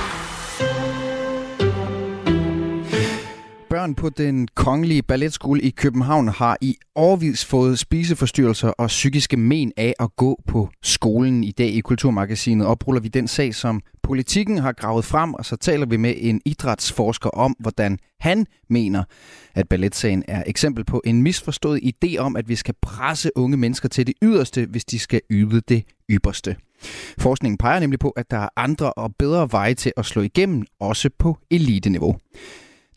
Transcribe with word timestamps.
Børn 3.70 3.94
på 3.94 4.08
den 4.08 4.48
kongelige 4.54 5.02
balletskole 5.02 5.62
i 5.62 5.70
København 5.70 6.28
har 6.28 6.56
i 6.60 6.76
årvis 6.94 7.44
fået 7.44 7.78
spiseforstyrrelser 7.78 8.68
og 8.68 8.86
psykiske 8.86 9.36
men 9.36 9.72
af 9.76 9.94
at 10.00 10.16
gå 10.16 10.40
på 10.46 10.68
skolen. 10.82 11.44
I 11.44 11.50
dag 11.50 11.68
i 11.68 11.80
Kulturmagasinet 11.80 12.66
opruller 12.66 13.00
vi 13.00 13.08
den 13.08 13.28
sag, 13.28 13.54
som 13.54 13.80
politikken 14.02 14.58
har 14.58 14.72
gravet 14.72 15.04
frem, 15.04 15.34
og 15.34 15.44
så 15.44 15.56
taler 15.56 15.86
vi 15.86 15.96
med 15.96 16.14
en 16.16 16.40
idrætsforsker 16.44 17.30
om, 17.30 17.56
hvordan 17.58 17.98
han 18.20 18.46
mener, 18.70 19.04
at 19.54 19.68
balletsagen 19.68 20.24
er 20.28 20.42
eksempel 20.46 20.84
på 20.84 21.02
en 21.04 21.22
misforstået 21.22 21.80
idé 21.84 22.16
om, 22.18 22.36
at 22.36 22.48
vi 22.48 22.54
skal 22.54 22.74
presse 22.82 23.30
unge 23.36 23.56
mennesker 23.56 23.88
til 23.88 24.06
det 24.06 24.14
yderste, 24.22 24.66
hvis 24.66 24.84
de 24.84 24.98
skal 24.98 25.20
yde 25.30 25.60
det 25.60 25.84
ypperste. 26.10 26.56
Forskningen 27.18 27.58
peger 27.58 27.80
nemlig 27.80 27.98
på, 27.98 28.10
at 28.10 28.30
der 28.30 28.38
er 28.38 28.48
andre 28.56 28.92
og 28.92 29.14
bedre 29.18 29.48
veje 29.52 29.74
til 29.74 29.92
at 29.96 30.06
slå 30.06 30.22
igennem, 30.22 30.64
også 30.80 31.10
på 31.18 31.38
eliteniveau. 31.50 32.16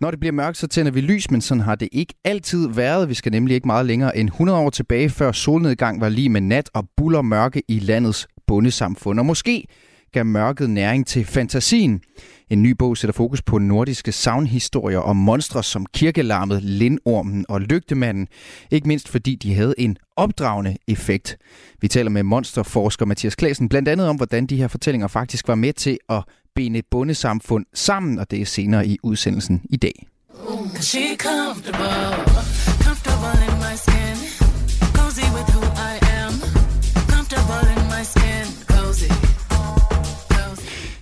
Når 0.02 0.12
det 0.12 0.20
bliver 0.20 0.34
mørkt, 0.34 0.58
så 0.58 0.68
tænder 0.68 0.92
vi 0.92 1.02
lys, 1.02 1.32
men 1.32 1.42
sådan 1.42 1.64
har 1.64 1.76
det 1.76 1.90
ikke 1.92 2.14
altid 2.24 2.68
været. 2.68 3.10
Vi 3.10 3.14
skal 3.14 3.32
nemlig 3.32 3.56
ikke 3.56 3.68
meget 3.68 3.86
længere 3.86 4.18
end 4.18 4.30
100 4.30 4.60
år 4.60 4.70
tilbage, 4.70 5.10
før 5.10 5.32
solnedgang 5.32 6.02
var 6.02 6.10
lige 6.10 6.30
med 6.30 6.42
nat 6.42 6.70
og 6.74 6.88
buller 6.98 7.22
mørke 7.22 7.64
i 7.68 7.80
landets 7.80 8.28
bundesamfund. 8.48 9.20
Og 9.20 9.26
måske 9.26 9.68
gav 10.12 10.26
mørket 10.26 10.70
næring 10.70 11.08
til 11.08 11.26
fantasien. 11.26 12.02
En 12.50 12.64
ny 12.64 12.72
bog 12.72 12.98
sætter 12.98 13.14
fokus 13.14 13.42
på 13.42 13.58
nordiske 13.58 14.12
savnhistorier 14.12 15.00
om 15.00 15.16
monstre 15.16 15.64
som 15.64 15.86
kirkelarmet, 15.86 16.64
lindormen 16.64 17.46
og 17.50 17.62
lygtemanden. 17.62 18.28
Ikke 18.72 18.88
mindst 18.88 19.10
fordi 19.10 19.36
de 19.36 19.54
havde 19.54 19.76
en 19.78 19.98
opdragende 20.16 20.78
effekt. 20.88 21.38
Vi 21.82 21.88
taler 21.88 22.10
med 22.10 22.24
monsterforsker 22.24 23.06
Mathias 23.06 23.36
Klæsen 23.36 23.70
blandt 23.70 23.90
andet 23.90 24.08
om, 24.08 24.16
hvordan 24.16 24.46
de 24.46 24.58
her 24.58 24.68
fortællinger 24.68 25.08
faktisk 25.08 25.48
var 25.48 25.56
med 25.56 25.74
til 25.74 25.98
at 26.10 26.24
binde 26.56 26.82
bundesamfund 26.92 27.66
sammen, 27.74 28.20
og 28.20 28.32
det 28.32 28.42
er 28.42 28.46
senere 28.46 28.88
i 28.88 28.98
udsendelsen 29.04 29.62
i 29.70 29.78
dag. 29.78 30.08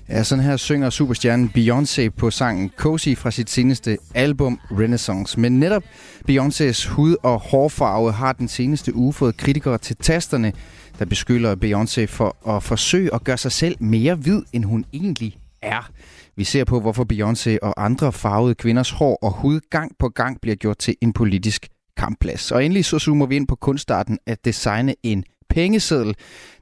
Ja, 0.09 0.23
sådan 0.23 0.43
her 0.43 0.57
synger 0.57 0.89
superstjernen 0.89 1.51
Beyoncé 1.57 2.09
på 2.09 2.31
sangen 2.31 2.71
Cozy 2.77 3.15
fra 3.17 3.31
sit 3.31 3.49
seneste 3.49 3.97
album 4.13 4.59
Renaissance. 4.71 5.39
Men 5.39 5.59
netop 5.59 5.83
Beyoncés 6.29 6.89
hud- 6.89 7.15
og 7.23 7.39
hårfarve 7.39 8.11
har 8.11 8.33
den 8.33 8.47
seneste 8.47 8.95
uge 8.95 9.13
fået 9.13 9.37
kritikere 9.37 9.77
til 9.77 9.95
tasterne, 9.95 10.53
der 10.99 11.05
beskylder 11.05 11.55
Beyoncé 11.55 12.05
for 12.05 12.55
at 12.55 12.63
forsøge 12.63 13.13
at 13.13 13.23
gøre 13.23 13.37
sig 13.37 13.51
selv 13.51 13.75
mere 13.79 14.15
hvid, 14.15 14.41
end 14.53 14.65
hun 14.65 14.85
egentlig 14.93 15.37
er. 15.61 15.89
Vi 16.35 16.43
ser 16.43 16.63
på, 16.63 16.79
hvorfor 16.79 17.05
Beyoncé 17.13 17.57
og 17.61 17.85
andre 17.85 18.13
farvede 18.13 18.55
kvinders 18.55 18.91
hår 18.91 19.15
og 19.15 19.31
hud 19.31 19.59
gang 19.69 19.91
på 19.99 20.09
gang 20.09 20.41
bliver 20.41 20.55
gjort 20.55 20.77
til 20.77 20.95
en 21.01 21.13
politisk 21.13 21.67
kampplads. 21.97 22.51
Og 22.51 22.65
endelig 22.65 22.85
så 22.85 22.99
zoomer 22.99 23.25
vi 23.25 23.35
ind 23.35 23.47
på 23.47 23.55
kunstarten 23.55 24.19
at 24.25 24.45
designe 24.45 24.95
en 25.03 25.23
pengeseddel. 25.49 26.15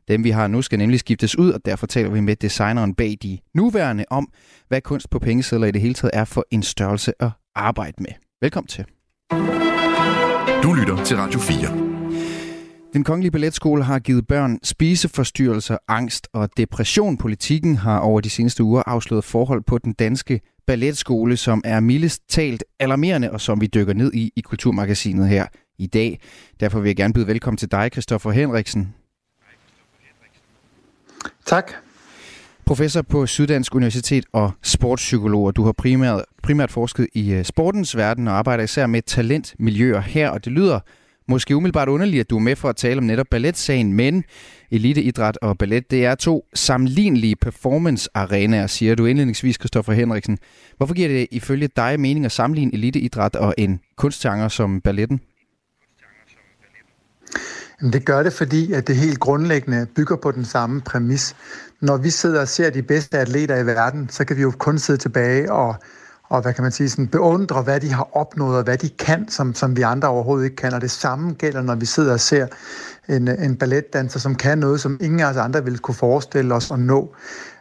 Dem 0.07 0.23
vi 0.23 0.29
har 0.29 0.47
nu 0.47 0.61
skal 0.61 0.79
nemlig 0.79 0.99
skiftes 0.99 1.37
ud, 1.37 1.51
og 1.51 1.59
derfor 1.65 1.87
taler 1.87 2.09
vi 2.09 2.19
med 2.19 2.35
designeren 2.35 2.95
bag 2.95 3.17
de 3.23 3.39
nuværende 3.55 4.05
om, 4.09 4.27
hvad 4.67 4.81
kunst 4.81 5.09
på 5.09 5.19
pengesedler 5.19 5.67
i 5.67 5.71
det 5.71 5.81
hele 5.81 5.93
taget 5.93 6.11
er 6.13 6.25
for 6.25 6.45
en 6.51 6.63
størrelse 6.63 7.13
at 7.19 7.29
arbejde 7.55 8.03
med. 8.03 8.11
Velkommen 8.41 8.67
til. 8.67 8.85
Du 10.63 10.73
lytter 10.73 11.03
til 11.05 11.17
Radio 11.17 11.39
4. 11.39 11.88
Den 12.99 13.03
kongelige 13.03 13.31
balletskole 13.31 13.83
har 13.83 13.99
givet 13.99 14.27
børn 14.27 14.59
spiseforstyrrelser, 14.63 15.77
angst 15.87 16.27
og 16.33 16.49
depression. 16.57 17.17
Politikken 17.17 17.75
har 17.75 17.99
over 17.99 18.21
de 18.21 18.29
seneste 18.29 18.63
uger 18.63 18.83
afsløret 18.85 19.23
forhold 19.23 19.63
på 19.63 19.77
den 19.77 19.93
danske 19.93 20.41
balletskole, 20.67 21.37
som 21.37 21.61
er 21.65 21.79
mildest 21.79 22.21
talt 22.29 22.63
alarmerende, 22.79 23.31
og 23.31 23.41
som 23.41 23.61
vi 23.61 23.67
dykker 23.67 23.93
ned 23.93 24.13
i 24.13 24.31
i 24.35 24.41
Kulturmagasinet 24.41 25.29
her 25.29 25.45
i 25.77 25.87
dag. 25.87 26.19
Derfor 26.59 26.79
vil 26.79 26.89
jeg 26.89 26.95
gerne 26.95 27.13
byde 27.13 27.27
velkommen 27.27 27.57
til 27.57 27.71
dig, 27.71 27.89
Christoffer 27.91 28.31
Henriksen. 28.31 28.93
Tak. 31.45 31.71
Professor 32.65 33.01
på 33.01 33.25
Syddansk 33.25 33.75
Universitet 33.75 34.25
og 34.33 34.51
sportspsykolog, 34.63 35.55
du 35.55 35.63
har 35.63 35.71
primært, 35.71 36.25
primært 36.43 36.71
forsket 36.71 37.07
i 37.13 37.31
øh, 37.31 37.45
sportens 37.45 37.97
verden 37.97 38.27
og 38.27 38.33
arbejder 38.33 38.63
især 38.63 38.87
med 38.87 39.01
talentmiljøer 39.01 40.01
her, 40.01 40.29
og 40.29 40.45
det 40.45 40.53
lyder 40.53 40.79
måske 41.29 41.55
umiddelbart 41.55 41.89
underligt, 41.89 42.19
at 42.21 42.29
du 42.29 42.35
er 42.35 42.39
med 42.39 42.55
for 42.55 42.69
at 42.69 42.75
tale 42.75 42.97
om 42.97 43.03
netop 43.03 43.27
balletsagen, 43.31 43.93
men 43.93 44.23
eliteidræt 44.71 45.37
og 45.41 45.57
ballet, 45.57 45.91
det 45.91 46.05
er 46.05 46.15
to 46.15 46.45
sammenlignelige 46.53 47.35
performance-arenaer, 47.45 48.67
siger 48.67 48.95
du 48.95 49.05
indledningsvis, 49.05 49.57
Kristoffer 49.57 49.93
Henriksen. 49.93 50.37
Hvorfor 50.77 50.93
giver 50.93 51.07
det 51.07 51.27
ifølge 51.31 51.69
dig 51.75 51.99
mening 51.99 52.25
at 52.25 52.31
sammenligne 52.31 52.73
eliteidræt 52.73 53.35
og 53.35 53.53
en 53.57 53.79
kunstgenre 53.97 54.49
som 54.49 54.81
balletten? 54.81 55.21
Det 57.93 58.05
gør 58.05 58.23
det, 58.23 58.33
fordi 58.33 58.73
at 58.73 58.87
det 58.87 58.95
helt 58.95 59.19
grundlæggende 59.19 59.87
bygger 59.95 60.15
på 60.15 60.31
den 60.31 60.45
samme 60.45 60.81
præmis. 60.81 61.35
Når 61.81 61.97
vi 61.97 62.09
sidder 62.09 62.41
og 62.41 62.47
ser 62.47 62.69
de 62.69 62.83
bedste 62.83 63.17
atleter 63.17 63.57
i 63.57 63.65
verden, 63.65 64.09
så 64.09 64.25
kan 64.25 64.37
vi 64.37 64.41
jo 64.41 64.51
kun 64.51 64.79
sidde 64.79 64.99
tilbage 64.99 65.51
og 65.51 65.75
og 66.29 66.41
hvad 66.41 66.53
kan 66.53 66.63
man 66.63 66.71
sige, 66.71 66.89
sådan 66.89 67.07
beundre, 67.07 67.61
hvad 67.61 67.79
de 67.79 67.93
har 67.93 68.09
opnået, 68.13 68.57
og 68.57 68.63
hvad 68.63 68.77
de 68.77 68.89
kan, 68.89 69.29
som, 69.29 69.55
som 69.55 69.77
vi 69.77 69.81
andre 69.81 70.07
overhovedet 70.07 70.45
ikke 70.45 70.55
kan. 70.55 70.73
Og 70.73 70.81
det 70.81 70.91
samme 70.91 71.33
gælder, 71.33 71.61
når 71.61 71.75
vi 71.75 71.85
sidder 71.85 72.13
og 72.13 72.19
ser 72.19 72.47
en, 73.09 73.27
en 73.27 73.55
balletdanser, 73.55 74.19
som 74.19 74.35
kan 74.35 74.57
noget, 74.57 74.81
som 74.81 74.97
ingen 75.01 75.19
af 75.19 75.29
os 75.29 75.37
andre 75.37 75.63
ville 75.63 75.79
kunne 75.79 75.95
forestille 75.95 76.55
os 76.55 76.71
at 76.71 76.79
nå. 76.79 77.15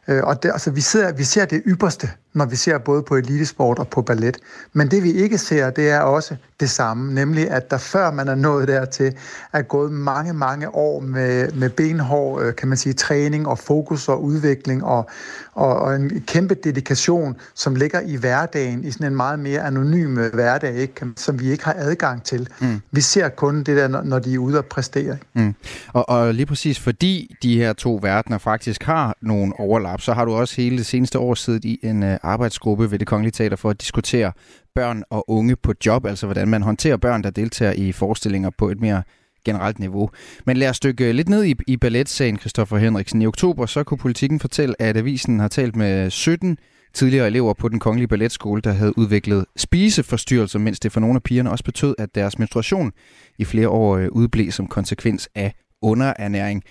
Øh, 0.08 0.22
og 0.24 0.42
det, 0.42 0.50
altså, 0.52 0.70
vi, 0.70 0.80
sidder, 0.80 1.12
vi 1.12 1.24
ser 1.24 1.44
det 1.44 1.62
ypperste, 1.66 2.10
når 2.38 2.46
vi 2.46 2.56
ser 2.56 2.78
både 2.78 3.02
på 3.02 3.16
elitesport 3.16 3.78
og 3.78 3.88
på 3.88 4.02
ballet. 4.02 4.36
Men 4.72 4.90
det 4.90 5.02
vi 5.02 5.12
ikke 5.12 5.38
ser, 5.38 5.70
det 5.70 5.90
er 5.90 6.00
også 6.00 6.36
det 6.60 6.70
samme, 6.70 7.14
nemlig 7.14 7.50
at 7.50 7.70
der 7.70 7.78
før 7.78 8.10
man 8.10 8.28
er 8.28 8.34
nået 8.34 8.68
dertil, 8.68 9.14
er 9.52 9.62
gået 9.62 9.92
mange, 9.92 10.32
mange 10.32 10.74
år 10.74 11.00
med, 11.00 11.52
med 11.52 11.70
benhård, 11.70 12.42
øh, 12.42 12.54
kan 12.54 12.68
man 12.68 12.78
sige, 12.78 12.92
træning 12.92 13.48
og 13.48 13.58
fokus 13.58 14.08
og 14.08 14.24
udvikling 14.24 14.84
og, 14.84 15.10
og, 15.54 15.76
og 15.76 15.94
en 15.96 16.22
kæmpe 16.26 16.54
dedikation, 16.54 17.36
som 17.54 17.74
ligger 17.74 18.00
i 18.00 18.16
hverdagen, 18.16 18.84
i 18.84 18.90
sådan 18.90 19.06
en 19.06 19.16
meget 19.16 19.38
mere 19.38 19.60
anonym 19.60 20.14
hverdag, 20.14 20.74
ikke, 20.74 21.06
som 21.16 21.40
vi 21.40 21.50
ikke 21.50 21.64
har 21.64 21.74
adgang 21.78 22.22
til. 22.22 22.48
Mm. 22.60 22.80
Vi 22.90 23.00
ser 23.00 23.28
kun 23.28 23.56
det 23.62 23.76
der, 23.76 24.02
når 24.02 24.18
de 24.18 24.34
er 24.34 24.38
ude 24.38 24.58
og 24.58 24.64
præstere. 24.64 25.16
Mm. 25.34 25.54
Og, 25.92 26.08
og 26.08 26.34
lige 26.34 26.46
præcis 26.46 26.80
fordi 26.80 27.36
de 27.42 27.56
her 27.58 27.72
to 27.72 27.98
verdener 28.02 28.38
faktisk 28.38 28.82
har 28.82 29.16
nogle 29.20 29.52
overlap, 29.58 30.00
så 30.00 30.12
har 30.12 30.24
du 30.24 30.34
også 30.34 30.56
hele 30.56 30.78
det 30.78 30.86
seneste 30.86 31.18
år 31.18 31.34
siddet 31.34 31.64
i 31.64 31.80
en 31.82 32.02
uh, 32.02 32.08
arbejdsgruppe 32.28 32.90
ved 32.90 32.98
det 32.98 33.06
Kongelige 33.06 33.32
Teater 33.32 33.56
for 33.56 33.70
at 33.70 33.80
diskutere 33.80 34.32
børn 34.74 35.02
og 35.10 35.30
unge 35.30 35.56
på 35.56 35.74
job, 35.86 36.06
altså 36.06 36.26
hvordan 36.26 36.48
man 36.48 36.62
håndterer 36.62 36.96
børn, 36.96 37.22
der 37.22 37.30
deltager 37.30 37.72
i 37.72 37.92
forestillinger 37.92 38.50
på 38.58 38.68
et 38.68 38.80
mere 38.80 39.02
generelt 39.44 39.78
niveau. 39.78 40.10
Men 40.46 40.56
lad 40.56 40.70
os 40.70 40.76
stykke 40.76 41.12
lidt 41.12 41.28
ned 41.28 41.44
i, 41.44 41.54
i 41.66 41.76
balletsagen, 41.76 42.38
Christoffer 42.38 42.76
Henriksen. 42.76 43.22
I 43.22 43.26
oktober 43.26 43.66
så 43.66 43.84
kunne 43.84 43.98
politikken 43.98 44.40
fortælle, 44.40 44.82
at 44.82 44.96
avisen 44.96 45.40
har 45.40 45.48
talt 45.48 45.76
med 45.76 46.10
17 46.10 46.58
tidligere 46.94 47.26
elever 47.26 47.54
på 47.54 47.68
den 47.68 47.78
kongelige 47.78 48.08
balletskole, 48.08 48.62
der 48.62 48.72
havde 48.72 48.98
udviklet 48.98 49.44
spiseforstyrrelser, 49.56 50.58
mens 50.58 50.80
det 50.80 50.92
for 50.92 51.00
nogle 51.00 51.16
af 51.16 51.22
pigerne 51.22 51.50
også 51.50 51.64
betød, 51.64 51.94
at 51.98 52.14
deres 52.14 52.38
menstruation 52.38 52.92
i 53.38 53.44
flere 53.44 53.68
år 53.68 53.96
øh, 53.96 54.08
udblev 54.12 54.50
som 54.50 54.66
konsekvens 54.66 55.28
af 55.34 55.54
underernæring. 55.82 56.62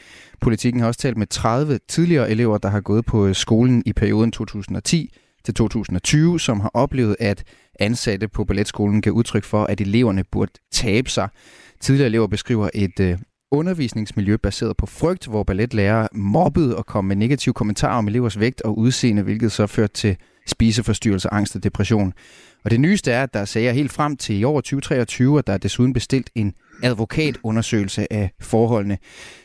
Politikken 0.42 0.82
har 0.82 0.88
også 0.88 1.00
talt 1.00 1.18
med 1.18 1.28
30 1.28 1.80
tidligere 1.90 2.30
elever, 2.32 2.58
der 2.58 2.70
har 2.70 2.82
gået 2.82 3.06
på 3.06 3.28
øh, 3.28 3.36
skolen 3.36 3.84
i 3.86 3.94
perioden 3.94 4.32
2010 4.32 5.14
til 5.48 5.54
2020, 5.54 6.40
som 6.40 6.60
har 6.60 6.72
oplevet, 6.74 7.16
at 7.20 7.44
ansatte 7.80 8.28
på 8.28 8.44
balletskolen 8.46 9.02
gav 9.02 9.14
udtryk 9.14 9.44
for, 9.44 9.64
at 9.64 9.82
eleverne 9.82 10.24
burde 10.24 10.52
tabe 10.72 11.10
sig. 11.10 11.30
Tidligere 11.80 12.08
elever 12.08 12.28
beskriver 12.28 12.70
et 12.74 13.00
øh, 13.00 13.18
undervisningsmiljø 13.52 14.38
baseret 14.38 14.78
på 14.78 14.86
frygt, 14.86 15.28
hvor 15.28 15.44
balletlærere 15.44 16.08
mobbede 16.14 16.78
og 16.78 16.86
kom 16.86 17.06
med 17.06 17.16
negative 17.16 17.54
kommentarer 17.54 17.98
om 17.98 18.08
elevers 18.08 18.40
vægt 18.40 18.62
og 18.62 18.78
udseende, 18.78 19.22
hvilket 19.22 19.52
så 19.52 19.68
førte 19.68 19.94
til 19.94 20.18
spiseforstyrrelse, 20.48 21.34
angst 21.34 21.56
og 21.56 21.64
depression. 21.64 22.14
Og 22.64 22.72
det 22.72 22.80
nyeste 22.80 23.12
er, 23.12 23.24
at 23.24 23.34
der 23.34 23.40
er 23.40 23.46
sager 23.46 23.72
helt 23.72 23.92
frem 23.92 24.18
til 24.18 24.40
i 24.40 24.44
år 24.44 24.62
2023, 24.62 25.38
og 25.38 25.48
der 25.48 25.54
er 25.54 25.58
desuden 25.58 25.94
bestilt 25.94 26.30
en 26.36 26.54
advokatundersøgelse 26.84 28.14
af 28.14 28.32
forholdene. 28.42 28.98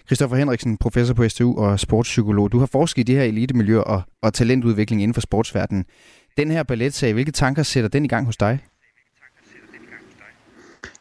Christoffer 0.07 0.37
Henriksen, 0.37 0.77
professor 0.77 1.15
på 1.15 1.29
STU 1.29 1.59
og 1.59 1.81
sportspsykolog. 1.81 2.53
Du 2.53 2.59
har 2.59 2.67
forsket 2.67 3.01
i 3.01 3.03
det 3.03 3.15
her 3.15 3.25
elitemiljø 3.25 3.81
og, 3.81 4.03
og 4.23 4.35
talentudvikling 4.35 5.03
inden 5.03 5.15
for 5.15 5.21
sportsverdenen. 5.21 5.85
Den 6.37 6.51
her 6.51 6.63
balletsag, 6.63 7.13
hvilke 7.13 7.33
tanker 7.33 7.63
sætter 7.63 7.89
den 7.89 8.05
i 8.05 8.09
gang 8.09 8.27
hos 8.27 8.37
dig? 8.37 8.59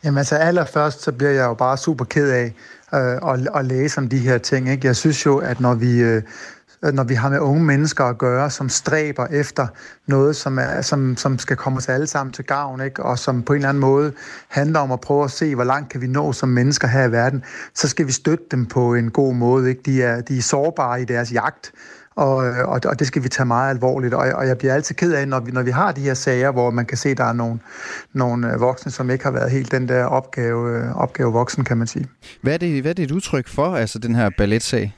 Jamen 0.04 0.18
altså 0.18 0.36
allerførst, 0.36 1.02
så 1.02 1.12
bliver 1.12 1.32
jeg 1.32 1.44
jo 1.44 1.54
bare 1.54 1.78
super 1.78 2.06
ked 2.06 2.30
af 2.32 2.54
øh, 2.94 3.34
at, 3.34 3.48
at 3.56 3.66
læse 3.66 3.98
om 3.98 4.10
de 4.10 4.18
her 4.18 4.38
ting. 4.38 4.70
Ikke? 4.70 4.88
Jeg 4.88 4.96
synes 4.96 5.26
jo, 5.26 5.38
at 5.38 5.60
når 5.60 5.74
vi 5.74 6.00
øh, 6.00 6.22
Øh, 6.86 6.94
når 6.94 7.04
vi 7.04 7.14
har 7.14 7.30
med 7.30 7.40
unge 7.40 7.64
mennesker 7.64 8.04
at 8.04 8.18
gøre, 8.18 8.50
som 8.50 8.70
stræber 8.70 9.26
efter 9.26 9.68
noget, 10.08 10.36
som, 10.36 10.58
er, 10.58 10.82
som, 10.82 11.18
som 11.18 11.40
skal 11.40 11.58
komme 11.58 11.78
os 11.78 11.90
alle 11.90 12.08
sammen 12.08 12.34
til 12.34 12.46
gavn, 12.46 12.82
ikke? 12.82 13.04
og 13.04 13.20
som 13.20 13.44
på 13.44 13.54
en 13.54 13.58
eller 13.58 13.70
anden 13.70 13.82
måde 13.82 14.14
handler 14.48 14.80
om 14.80 14.92
at 14.92 15.00
prøve 15.02 15.24
at 15.24 15.32
se, 15.32 15.56
hvor 15.56 15.64
langt 15.64 15.90
kan 15.90 16.02
vi 16.02 16.08
nå 16.08 16.34
som 16.34 16.50
mennesker 16.50 16.88
her 16.88 17.04
i 17.04 17.12
verden, 17.12 17.44
så 17.76 17.88
skal 17.88 18.08
vi 18.08 18.12
støtte 18.12 18.46
dem 18.52 18.66
på 18.66 18.96
en 18.96 19.12
god 19.12 19.34
måde. 19.34 19.70
Ikke? 19.70 19.82
De, 19.86 20.04
er, 20.04 20.22
de 20.22 20.38
er 20.38 20.42
sårbare 20.42 21.02
i 21.02 21.06
deres 21.06 21.34
jagt, 21.34 21.72
og, 22.16 22.48
øh, 22.48 22.68
og, 22.68 22.82
og 22.86 23.00
det 23.00 23.08
skal 23.08 23.24
vi 23.24 23.30
tage 23.30 23.46
meget 23.46 23.70
alvorligt. 23.70 24.14
Og, 24.14 24.28
og 24.34 24.48
jeg 24.48 24.58
bliver 24.58 24.74
altid 24.74 24.96
ked 24.96 25.14
af, 25.14 25.28
når 25.28 25.40
vi, 25.40 25.52
når 25.52 25.62
vi 25.62 25.72
har 25.72 25.92
de 25.92 26.02
her 26.02 26.14
sager, 26.14 26.52
hvor 26.52 26.72
man 26.72 26.86
kan 26.86 26.98
se, 26.98 27.10
at 27.10 27.18
der 27.18 27.24
er 27.24 27.34
nogle, 27.34 27.60
nogle 28.14 28.54
øh, 28.54 28.60
voksne, 28.60 28.92
som 28.92 29.10
ikke 29.10 29.24
har 29.24 29.32
været 29.32 29.52
helt 29.52 29.72
den 29.72 29.88
der 29.88 30.04
opgave, 30.04 30.94
opgave 30.96 31.34
voksen, 31.34 31.64
kan 31.64 31.78
man 31.78 31.88
sige. 31.88 32.08
Hvad 32.42 32.54
er, 32.54 32.58
det, 32.58 32.82
hvad 32.82 32.92
er 32.92 32.94
det 32.96 33.04
et 33.04 33.12
udtryk 33.12 33.48
for, 33.48 33.76
altså 33.76 34.00
den 34.00 34.16
her 34.16 34.30
balletsag? 34.38 34.96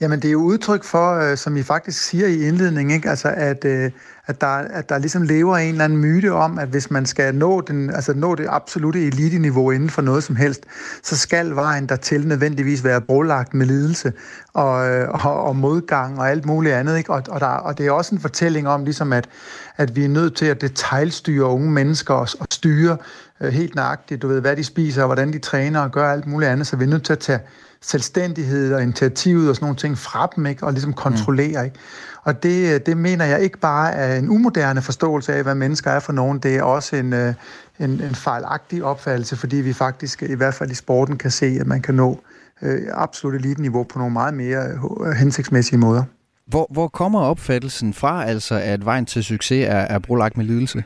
Jamen, 0.00 0.20
det 0.22 0.28
er 0.28 0.32
jo 0.32 0.40
udtryk 0.42 0.84
for, 0.84 1.14
øh, 1.14 1.36
som 1.36 1.56
I 1.56 1.62
faktisk 1.62 2.02
siger 2.02 2.26
i 2.26 2.40
indledningen, 2.40 2.94
ikke? 2.96 3.10
Altså, 3.10 3.28
at, 3.28 3.64
øh, 3.64 3.90
at, 4.26 4.40
der, 4.40 4.46
at 4.46 4.88
der 4.88 4.98
ligesom 4.98 5.22
lever 5.22 5.56
en 5.56 5.72
eller 5.72 5.84
anden 5.84 5.98
myte 5.98 6.32
om, 6.32 6.58
at 6.58 6.68
hvis 6.68 6.90
man 6.90 7.06
skal 7.06 7.34
nå, 7.34 7.60
den, 7.60 7.90
altså 7.90 8.14
nå 8.14 8.34
det 8.34 8.46
absolute 8.48 9.06
elite-niveau 9.06 9.70
inden 9.70 9.90
for 9.90 10.02
noget 10.02 10.24
som 10.24 10.36
helst, 10.36 10.64
så 11.02 11.18
skal 11.18 11.54
vejen 11.54 11.86
dertil 11.86 12.26
nødvendigvis 12.26 12.84
være 12.84 13.00
brolagt 13.00 13.54
med 13.54 13.66
lidelse 13.66 14.12
og, 14.52 14.88
øh, 14.88 15.08
og, 15.24 15.44
og 15.44 15.56
modgang 15.56 16.18
og 16.18 16.30
alt 16.30 16.46
muligt 16.46 16.74
andet. 16.74 16.98
Ikke? 16.98 17.12
Og, 17.12 17.22
og, 17.28 17.40
der, 17.40 17.46
og 17.46 17.78
det 17.78 17.86
er 17.86 17.90
også 17.90 18.14
en 18.14 18.20
fortælling 18.20 18.68
om, 18.68 18.84
ligesom 18.84 19.12
at, 19.12 19.28
at 19.76 19.96
vi 19.96 20.04
er 20.04 20.08
nødt 20.08 20.36
til 20.36 20.46
at 20.46 20.60
detaljstyre 20.60 21.46
unge 21.46 21.70
mennesker 21.70 22.14
og, 22.14 22.28
og 22.40 22.46
styre 22.50 22.96
øh, 23.40 23.52
helt 23.52 23.74
nøjagtigt, 23.74 24.22
du 24.22 24.28
ved, 24.28 24.40
hvad 24.40 24.56
de 24.56 24.64
spiser 24.64 25.02
og 25.02 25.08
hvordan 25.08 25.32
de 25.32 25.38
træner 25.38 25.80
og 25.80 25.90
gør 25.90 26.12
alt 26.12 26.26
muligt 26.26 26.50
andet, 26.50 26.66
så 26.66 26.76
vi 26.76 26.84
er 26.84 26.88
nødt 26.88 27.04
til 27.04 27.12
at 27.12 27.18
tage 27.18 27.40
selvstændighed 27.80 28.74
og 28.74 28.82
initiativet 28.82 29.48
og 29.48 29.56
sådan 29.56 29.64
nogle 29.64 29.76
ting 29.76 29.98
fra 29.98 30.28
dem, 30.36 30.46
ikke? 30.46 30.66
og 30.66 30.72
ligesom 30.72 30.92
kontrollere. 30.92 31.64
Ikke? 31.64 31.78
Og 32.22 32.42
det, 32.42 32.86
det 32.86 32.96
mener 32.96 33.24
jeg 33.24 33.40
ikke 33.40 33.58
bare 33.58 33.92
er 33.92 34.18
en 34.18 34.28
umoderne 34.28 34.82
forståelse 34.82 35.34
af, 35.34 35.42
hvad 35.42 35.54
mennesker 35.54 35.90
er 35.90 36.00
for 36.00 36.12
nogen, 36.12 36.38
det 36.38 36.56
er 36.56 36.62
også 36.62 36.96
en, 36.96 37.12
øh, 37.12 37.34
en, 37.78 37.90
en 37.90 38.14
fejlagtig 38.14 38.84
opfattelse, 38.84 39.36
fordi 39.36 39.56
vi 39.56 39.72
faktisk, 39.72 40.22
i 40.22 40.34
hvert 40.34 40.54
fald 40.54 40.70
i 40.70 40.74
sporten, 40.74 41.18
kan 41.18 41.30
se, 41.30 41.46
at 41.60 41.66
man 41.66 41.82
kan 41.82 41.94
nå 41.94 42.20
øh, 42.62 42.82
absolut 42.92 43.34
elite-niveau 43.34 43.82
på 43.82 43.98
nogle 43.98 44.12
meget 44.12 44.34
mere 44.34 44.66
øh, 45.06 45.12
hensigtsmæssige 45.12 45.78
måder. 45.78 46.02
Hvor, 46.46 46.66
hvor 46.70 46.88
kommer 46.88 47.20
opfattelsen 47.20 47.94
fra, 47.94 48.24
altså 48.24 48.54
at 48.54 48.84
vejen 48.84 49.06
til 49.06 49.24
succes 49.24 49.66
er, 49.68 49.78
er 49.78 49.98
brolagt 49.98 50.36
med 50.36 50.44
lidelse? 50.44 50.84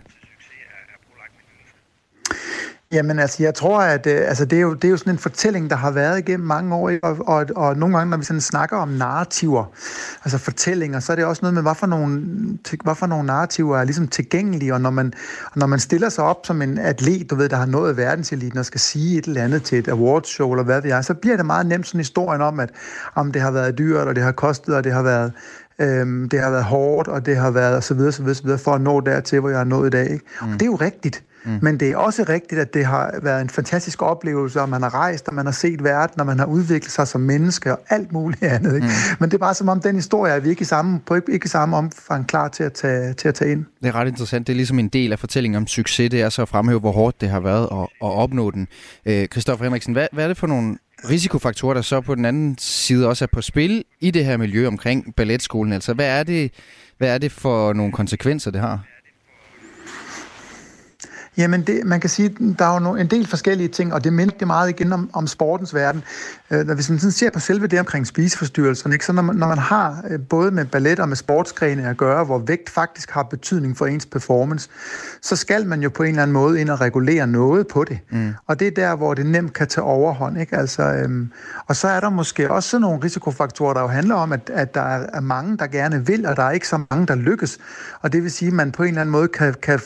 Jamen 2.92 3.18
altså, 3.18 3.42
jeg 3.42 3.54
tror, 3.54 3.80
at 3.80 4.06
øh, 4.06 4.28
altså, 4.28 4.44
det, 4.44 4.56
er 4.56 4.60
jo, 4.60 4.74
det 4.74 4.84
er 4.84 4.88
jo 4.88 4.96
sådan 4.96 5.12
en 5.12 5.18
fortælling, 5.18 5.70
der 5.70 5.76
har 5.76 5.90
været 5.90 6.18
igennem 6.18 6.46
mange 6.46 6.74
år, 6.74 6.92
og, 7.02 7.16
og, 7.26 7.46
og 7.56 7.76
nogle 7.76 7.96
gange, 7.96 8.10
når 8.10 8.16
vi 8.16 8.24
sådan 8.24 8.40
snakker 8.40 8.76
om 8.76 8.88
narrativer, 8.88 9.64
altså 10.24 10.38
fortællinger, 10.38 11.00
så 11.00 11.12
er 11.12 11.16
det 11.16 11.24
også 11.24 11.40
noget 11.42 11.54
med, 11.54 11.62
hvad 11.62 11.74
for 11.74 11.86
nogle, 11.86 12.22
hvad 12.84 12.94
for 12.94 13.06
nogle 13.06 13.26
narrativer 13.26 13.78
er 13.78 13.84
ligesom 13.84 14.08
tilgængelige, 14.08 14.74
og 14.74 14.80
når 14.80 14.90
man, 14.90 15.12
når 15.56 15.66
man 15.66 15.78
stiller 15.78 16.08
sig 16.08 16.24
op 16.24 16.46
som 16.46 16.62
en 16.62 16.78
atlet, 16.78 17.30
du 17.30 17.34
ved, 17.34 17.48
der 17.48 17.56
har 17.56 17.66
nået 17.66 17.96
verdenseliten, 17.96 18.58
og 18.58 18.64
skal 18.64 18.80
sige 18.80 19.18
et 19.18 19.24
eller 19.24 19.44
andet 19.44 19.62
til 19.62 19.78
et 19.78 19.88
awardshow, 19.88 20.52
eller 20.52 20.64
hvad 20.64 20.80
ved 20.82 20.90
jeg, 20.90 21.04
så 21.04 21.14
bliver 21.14 21.36
det 21.36 21.46
meget 21.46 21.66
nemt 21.66 21.86
sådan 21.86 22.00
historien 22.00 22.42
om, 22.42 22.60
at 22.60 22.70
om 23.14 23.32
det 23.32 23.42
har 23.42 23.50
været 23.50 23.78
dyrt, 23.78 24.08
og 24.08 24.16
det 24.16 24.24
har 24.24 24.32
kostet, 24.32 24.74
og 24.74 24.84
det 24.84 24.92
har 24.92 25.02
været 25.02 25.32
Øhm, 25.80 26.28
det 26.28 26.40
har 26.40 26.50
været 26.50 26.64
hårdt, 26.64 27.08
og 27.08 27.26
det 27.26 27.36
har 27.36 27.50
været 27.50 27.84
så 27.84 27.94
videre, 27.94 28.12
så 28.12 28.22
videre, 28.22 28.34
så 28.34 28.42
videre, 28.42 28.58
for 28.58 28.72
at 28.72 28.80
nå 28.80 29.00
dertil, 29.00 29.40
hvor 29.40 29.48
jeg 29.48 29.60
er 29.60 29.64
nået 29.64 29.86
i 29.86 29.90
dag. 29.90 30.10
Ikke? 30.10 30.24
Mm. 30.42 30.48
Og 30.48 30.52
det 30.52 30.62
er 30.62 30.66
jo 30.66 30.74
rigtigt. 30.74 31.24
Mm. 31.44 31.58
Men 31.62 31.80
det 31.80 31.90
er 31.90 31.96
også 31.96 32.24
rigtigt, 32.28 32.60
at 32.60 32.74
det 32.74 32.86
har 32.86 33.18
været 33.22 33.40
en 33.40 33.48
fantastisk 33.48 34.02
oplevelse, 34.02 34.60
og 34.60 34.68
man 34.68 34.82
har 34.82 34.94
rejst, 34.94 35.28
og 35.28 35.34
man 35.34 35.46
har 35.46 35.52
set 35.52 35.84
verden, 35.84 36.20
og 36.20 36.26
man 36.26 36.38
har 36.38 36.46
udviklet 36.46 36.92
sig 36.92 37.08
som 37.08 37.20
menneske, 37.20 37.72
og 37.72 37.80
alt 37.88 38.12
muligt 38.12 38.42
andet. 38.54 38.74
Ikke? 38.74 38.86
Mm. 38.86 39.16
Men 39.20 39.30
det 39.30 39.34
er 39.34 39.38
bare 39.38 39.54
som 39.54 39.68
om, 39.68 39.80
den 39.80 39.94
historie 39.94 40.32
er 40.32 40.40
vi 40.40 40.48
ikke 40.48 40.62
i 40.62 40.64
samme, 40.64 41.00
på 41.06 41.14
ikke 41.14 41.44
i 41.44 41.48
samme 41.48 41.76
omfang 41.76 42.26
klar 42.28 42.48
til 42.48 42.62
at, 42.62 42.72
tage, 42.72 43.12
til 43.12 43.28
at 43.28 43.34
tage 43.34 43.52
ind. 43.52 43.64
Det 43.82 43.88
er 43.88 43.94
ret 43.94 44.08
interessant. 44.08 44.46
Det 44.46 44.52
er 44.52 44.56
ligesom 44.56 44.78
en 44.78 44.88
del 44.88 45.12
af 45.12 45.18
fortællingen 45.18 45.56
om 45.56 45.66
succes. 45.66 46.10
Det 46.10 46.20
er 46.20 46.28
så 46.28 46.42
at 46.42 46.48
fremhæve, 46.48 46.80
hvor 46.80 46.92
hårdt 46.92 47.20
det 47.20 47.28
har 47.28 47.40
været 47.40 47.68
at, 47.72 47.82
at 47.82 47.88
opnå 48.00 48.50
den. 48.50 48.68
Kristoffer 49.04 49.64
øh, 49.64 49.66
Henriksen, 49.66 49.92
hvad, 49.92 50.06
hvad 50.12 50.24
er 50.24 50.28
det 50.28 50.36
for 50.36 50.46
nogle 50.46 50.76
risikofaktorer, 51.08 51.74
der 51.74 51.82
så 51.82 52.00
på 52.00 52.14
den 52.14 52.24
anden 52.24 52.56
side 52.58 53.08
også 53.08 53.24
er 53.24 53.28
på 53.32 53.40
spil 53.40 53.84
i 54.00 54.10
det 54.10 54.24
her 54.24 54.36
miljø 54.36 54.66
omkring 54.66 55.14
balletskolen? 55.16 55.72
Altså, 55.72 55.94
hvad 55.94 56.18
er 56.18 56.22
det, 56.22 56.52
hvad 56.98 57.14
er 57.14 57.18
det 57.18 57.32
for 57.32 57.72
nogle 57.72 57.92
konsekvenser, 57.92 58.50
det 58.50 58.60
har? 58.60 58.80
Jamen, 61.40 61.62
det, 61.62 61.86
man 61.86 62.00
kan 62.00 62.10
sige, 62.10 62.36
der 62.58 62.64
er 62.64 62.80
jo 62.80 62.96
en 62.96 63.06
del 63.06 63.26
forskellige 63.26 63.68
ting, 63.68 63.94
og 63.94 64.04
det 64.04 64.12
minder 64.12 64.34
det 64.38 64.46
meget 64.46 64.70
igen 64.70 64.92
om, 64.92 65.10
om 65.12 65.26
sportens 65.26 65.74
verden. 65.74 66.02
Øh, 66.50 66.66
når 66.66 66.74
vi 66.74 66.82
sådan 66.82 67.10
ser 67.10 67.30
på 67.30 67.40
selve 67.40 67.66
det 67.66 67.78
omkring 67.78 68.06
spiseforstyrrelser, 68.06 68.92
ikke? 68.92 69.04
så 69.04 69.12
når 69.12 69.22
man, 69.22 69.36
når 69.36 69.48
man 69.48 69.58
har 69.58 70.04
øh, 70.10 70.20
både 70.28 70.50
med 70.50 70.64
ballet 70.64 71.00
og 71.00 71.08
med 71.08 71.16
sportsgrene 71.16 71.88
at 71.88 71.96
gøre, 71.96 72.24
hvor 72.24 72.38
vægt 72.38 72.70
faktisk 72.70 73.10
har 73.10 73.22
betydning 73.22 73.76
for 73.76 73.86
ens 73.86 74.06
performance, 74.06 74.68
så 75.22 75.36
skal 75.36 75.66
man 75.66 75.82
jo 75.82 75.88
på 75.88 76.02
en 76.02 76.08
eller 76.08 76.22
anden 76.22 76.32
måde 76.32 76.60
ind 76.60 76.70
og 76.70 76.80
regulere 76.80 77.26
noget 77.26 77.66
på 77.66 77.84
det. 77.84 77.98
Mm. 78.10 78.34
Og 78.46 78.60
det 78.60 78.66
er 78.66 78.70
der, 78.70 78.96
hvor 78.96 79.14
det 79.14 79.26
nemt 79.26 79.52
kan 79.52 79.68
tage 79.68 79.84
overhånd. 79.84 80.40
Ikke? 80.40 80.56
Altså, 80.56 80.82
øhm, 80.82 81.32
og 81.66 81.76
så 81.76 81.88
er 81.88 82.00
der 82.00 82.10
måske 82.10 82.50
også 82.50 82.78
nogle 82.78 83.04
risikofaktorer, 83.04 83.74
der 83.74 83.80
jo 83.80 83.88
handler 83.88 84.14
om, 84.14 84.32
at, 84.32 84.50
at 84.54 84.74
der 84.74 84.82
er 85.12 85.20
mange, 85.20 85.58
der 85.58 85.66
gerne 85.66 86.06
vil, 86.06 86.26
og 86.26 86.36
der 86.36 86.42
er 86.42 86.50
ikke 86.50 86.68
så 86.68 86.84
mange, 86.90 87.06
der 87.06 87.14
lykkes. 87.14 87.58
Og 88.00 88.12
det 88.12 88.22
vil 88.22 88.30
sige, 88.30 88.48
at 88.48 88.54
man 88.54 88.72
på 88.72 88.82
en 88.82 88.88
eller 88.88 89.00
anden 89.00 89.12
måde 89.12 89.28
kan, 89.28 89.54
kan 89.62 89.80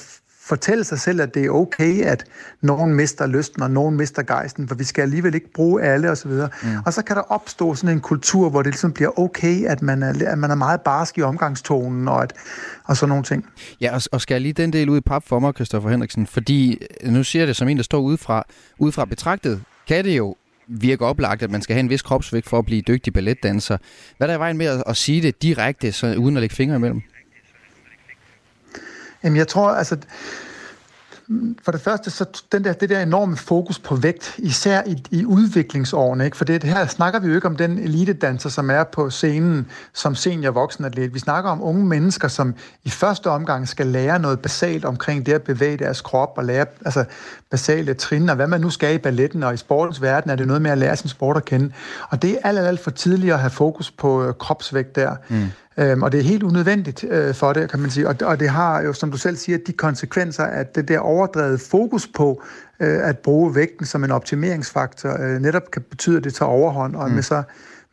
fortælle 0.45 0.85
sig 0.85 1.01
selv, 1.01 1.21
at 1.21 1.35
det 1.35 1.45
er 1.45 1.51
okay, 1.51 2.03
at 2.03 2.25
nogen 2.63 2.95
mister 2.95 3.27
lysten, 3.27 3.63
og 3.63 3.71
nogen 3.71 3.97
mister 3.97 4.23
gejsten, 4.23 4.69
for 4.69 4.75
vi 4.75 4.85
skal 4.85 5.03
alligevel 5.03 5.35
ikke 5.35 5.53
bruge 5.53 5.83
alle 5.83 6.11
osv. 6.11 6.31
Og, 6.31 6.51
mm. 6.63 6.69
og 6.87 6.93
så 6.93 7.03
kan 7.03 7.17
der 7.17 7.23
opstå 7.23 7.75
sådan 7.75 7.97
en 7.97 8.01
kultur, 8.01 8.51
hvor 8.51 8.63
det 8.63 8.73
ligesom 8.73 8.93
bliver 8.93 9.19
okay, 9.19 9.65
at 9.65 9.83
man 9.83 10.03
er, 10.03 10.15
at 10.27 10.39
man 10.39 10.51
er 10.51 10.55
meget 10.55 10.81
barsk 10.81 11.19
i 11.19 11.23
omgangstonen, 11.23 12.09
og, 12.09 12.23
at, 12.23 12.33
og 12.85 12.97
sådan 12.97 13.09
nogle 13.09 13.25
ting. 13.25 13.47
Ja, 13.81 13.95
og, 13.95 14.03
og 14.13 14.21
skal 14.21 14.35
jeg 14.35 14.41
lige 14.41 14.53
den 14.53 14.73
del 14.73 14.89
ud 14.89 14.97
i 14.97 15.01
pap 15.01 15.23
for 15.27 15.39
mig, 15.39 15.55
Christoffer 15.55 15.91
Henriksen, 15.91 16.27
fordi 16.27 16.83
nu 17.05 17.25
siger 17.25 17.47
det 17.47 17.57
som 17.57 17.69
en, 17.69 17.77
der 17.77 17.83
står 17.83 18.01
udefra, 18.01 18.45
udefra 18.79 19.05
betragtet, 19.05 19.63
kan 19.89 20.05
det 20.05 20.17
jo 20.17 20.37
virke 20.69 21.05
oplagt, 21.05 21.43
at 21.43 21.51
man 21.51 21.63
skal 21.63 21.75
have 21.75 21.81
en 21.81 21.91
vis 21.91 22.03
kropsvægt 22.03 22.49
for 22.49 22.59
at 22.59 22.67
blive 22.67 22.83
dygtig 22.83 23.13
balletdanser. 23.13 23.77
Hvad 24.17 24.29
er 24.29 24.31
der 24.33 24.37
i 24.37 24.41
vejen 24.41 24.57
med 24.57 24.67
at, 24.67 24.83
at 24.87 24.97
sige 24.97 25.23
det 25.23 25.43
direkte, 25.43 25.93
så, 25.93 26.15
uden 26.15 26.37
at 26.37 26.41
lægge 26.41 26.57
fingre 26.57 26.77
imellem? 26.77 27.03
Jamen, 29.25 29.37
jeg 29.37 29.49
tror, 29.49 29.69
altså, 29.69 29.97
for 31.63 31.73
det 31.73 31.81
første, 31.81 32.11
så 32.11 32.25
den 32.53 32.65
der, 32.65 32.73
det 32.73 32.89
der 32.91 33.03
enorme 33.03 33.37
fokus 33.37 33.79
på 33.79 33.97
vægt, 33.97 34.35
især 34.39 34.83
i, 34.87 35.03
i 35.11 35.25
udviklingsårene, 35.25 36.25
ikke? 36.25 36.37
for 36.37 36.45
det, 36.45 36.63
det 36.63 36.71
her 36.71 36.87
snakker 36.87 37.21
vi 37.21 37.29
jo 37.29 37.35
ikke 37.35 37.47
om 37.47 37.57
den 37.57 37.79
elitedanser, 37.79 38.49
som 38.49 38.71
er 38.71 38.85
på 38.85 39.11
scenen 39.11 39.67
som 39.93 40.15
senior 40.15 40.51
voksenatlet. 40.51 41.15
Vi 41.15 41.19
snakker 41.19 41.51
om 41.51 41.63
unge 41.63 41.85
mennesker, 41.85 42.29
som 42.29 42.55
i 42.85 42.91
første 42.91 43.31
omgang 43.31 43.69
skal 43.69 43.87
lære 43.87 44.19
noget 44.19 44.41
basalt 44.41 44.85
omkring 44.85 45.27
det 45.27 45.33
at 45.33 45.43
bevæge 45.43 45.77
deres 45.77 46.01
krop 46.01 46.33
og 46.37 46.45
lære 46.45 46.67
altså, 46.85 47.05
basale 47.51 47.95
trin, 47.95 48.29
og 48.29 48.37
hvad 48.37 48.47
man 48.47 48.61
nu 48.61 48.71
skal 48.71 48.95
i 48.95 48.99
balletten 48.99 49.43
og 49.43 49.55
i 49.55 49.57
sportens 49.57 50.03
verden, 50.03 50.31
er 50.31 50.37
det 50.37 50.47
noget 50.47 50.63
med 50.63 50.71
at 50.71 50.79
lære 50.79 50.97
sin 50.97 51.09
sport 51.09 51.37
at 51.37 51.45
kende. 51.45 51.73
Og 52.11 52.23
det 52.23 52.31
er 52.31 52.49
alt, 52.49 52.59
alt, 52.59 52.81
for 52.81 52.91
tidligt 52.91 53.33
at 53.33 53.41
have 53.41 53.51
fokus 53.51 53.91
på 53.91 54.25
øh, 54.25 54.35
kropsvægt 54.35 54.97
der. 54.97 55.17
Mm. 55.29 55.51
Øhm, 55.79 56.03
og 56.03 56.13
det 56.13 56.21
er 56.21 56.25
helt 56.25 56.43
unødvendigt 56.43 57.05
øh, 57.11 57.35
for 57.35 57.53
det, 57.53 57.71
kan 57.71 57.81
man 57.81 57.91
sige. 57.91 58.09
Og, 58.09 58.17
og 58.23 58.41
det 58.41 58.49
har 58.49 58.83
jo, 58.83 58.93
som 58.93 59.11
du 59.11 59.17
selv 59.17 59.37
siger, 59.37 59.59
de 59.67 59.73
konsekvenser, 59.73 60.45
at 60.45 60.75
det 60.75 60.89
der 60.89 60.99
overdrevet 60.99 61.61
fokus 61.61 62.07
på 62.07 62.43
øh, 62.81 63.09
at 63.09 63.19
bruge 63.19 63.55
vægten 63.55 63.87
som 63.87 64.05
en 64.05 64.11
optimeringsfaktor, 64.11 65.21
øh, 65.21 65.41
netop 65.41 65.71
kan 65.71 65.83
betyde, 65.91 66.17
at 66.17 66.25
det 66.25 66.35
tager 66.35 66.51
overhånd, 66.51 66.97
og 66.97 67.09
mm. 67.09 67.15
med 67.15 67.23
så 67.23 67.43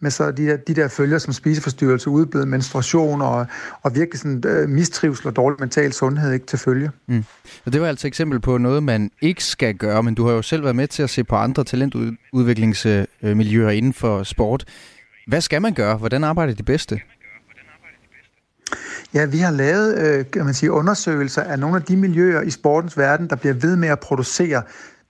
med 0.04 0.12
så 0.12 0.32
de 0.32 0.46
der, 0.46 0.58
de 0.58 0.76
der 0.76 0.88
følger 0.88 1.18
som 1.18 1.34
spiseforstyrrelse, 1.34 2.10
udblevet 2.10 2.48
menstruation 2.48 3.22
og, 3.22 3.48
og 3.82 3.96
virkelig 3.96 4.20
sådan, 4.20 4.44
øh, 4.48 4.70
mistrivsel 4.70 5.28
og 5.28 5.36
dårlig 5.36 5.60
mental 5.60 5.94
sundhed 5.94 6.34
ikke 6.34 6.46
til 6.46 6.60
følge. 6.60 6.92
Mm. 7.08 7.24
Og 7.66 7.74
det 7.74 7.82
var 7.82 7.88
altså 7.88 8.08
et 8.08 8.10
eksempel 8.10 8.40
på 8.40 8.58
noget, 8.58 8.84
man 8.84 9.12
ikke 9.22 9.44
skal 9.44 9.76
gøre, 9.76 10.04
men 10.04 10.16
du 10.16 10.26
har 10.26 10.34
jo 10.34 10.42
selv 10.42 10.64
været 10.64 10.76
med 10.76 10.88
til 10.88 11.04
at 11.04 11.10
se 11.10 11.24
på 11.24 11.36
andre 11.36 11.64
talentudviklingsmiljøer 11.64 13.70
inden 13.70 13.94
for 13.94 14.24
sport. 14.24 14.66
Hvad 15.28 15.42
skal 15.42 15.62
man 15.62 15.74
gøre? 15.74 15.98
Hvordan 15.98 16.24
arbejder 16.24 16.54
de 16.54 16.64
bedste? 16.64 17.00
Ja, 19.14 19.26
vi 19.26 19.38
har 19.38 19.52
lavet 19.52 19.98
øh, 19.98 20.26
kan 20.34 20.46
man 20.46 20.54
sige, 20.54 20.72
undersøgelser 20.72 21.42
af 21.42 21.60
nogle 21.60 21.76
af 21.76 21.82
de 21.82 21.98
miljøer 21.98 22.42
i 22.42 22.50
sportens 22.50 22.98
verden, 22.98 23.30
der 23.30 23.36
bliver 23.36 23.54
ved 23.54 23.76
med 23.76 23.90
at 23.90 24.00
producere 24.00 24.62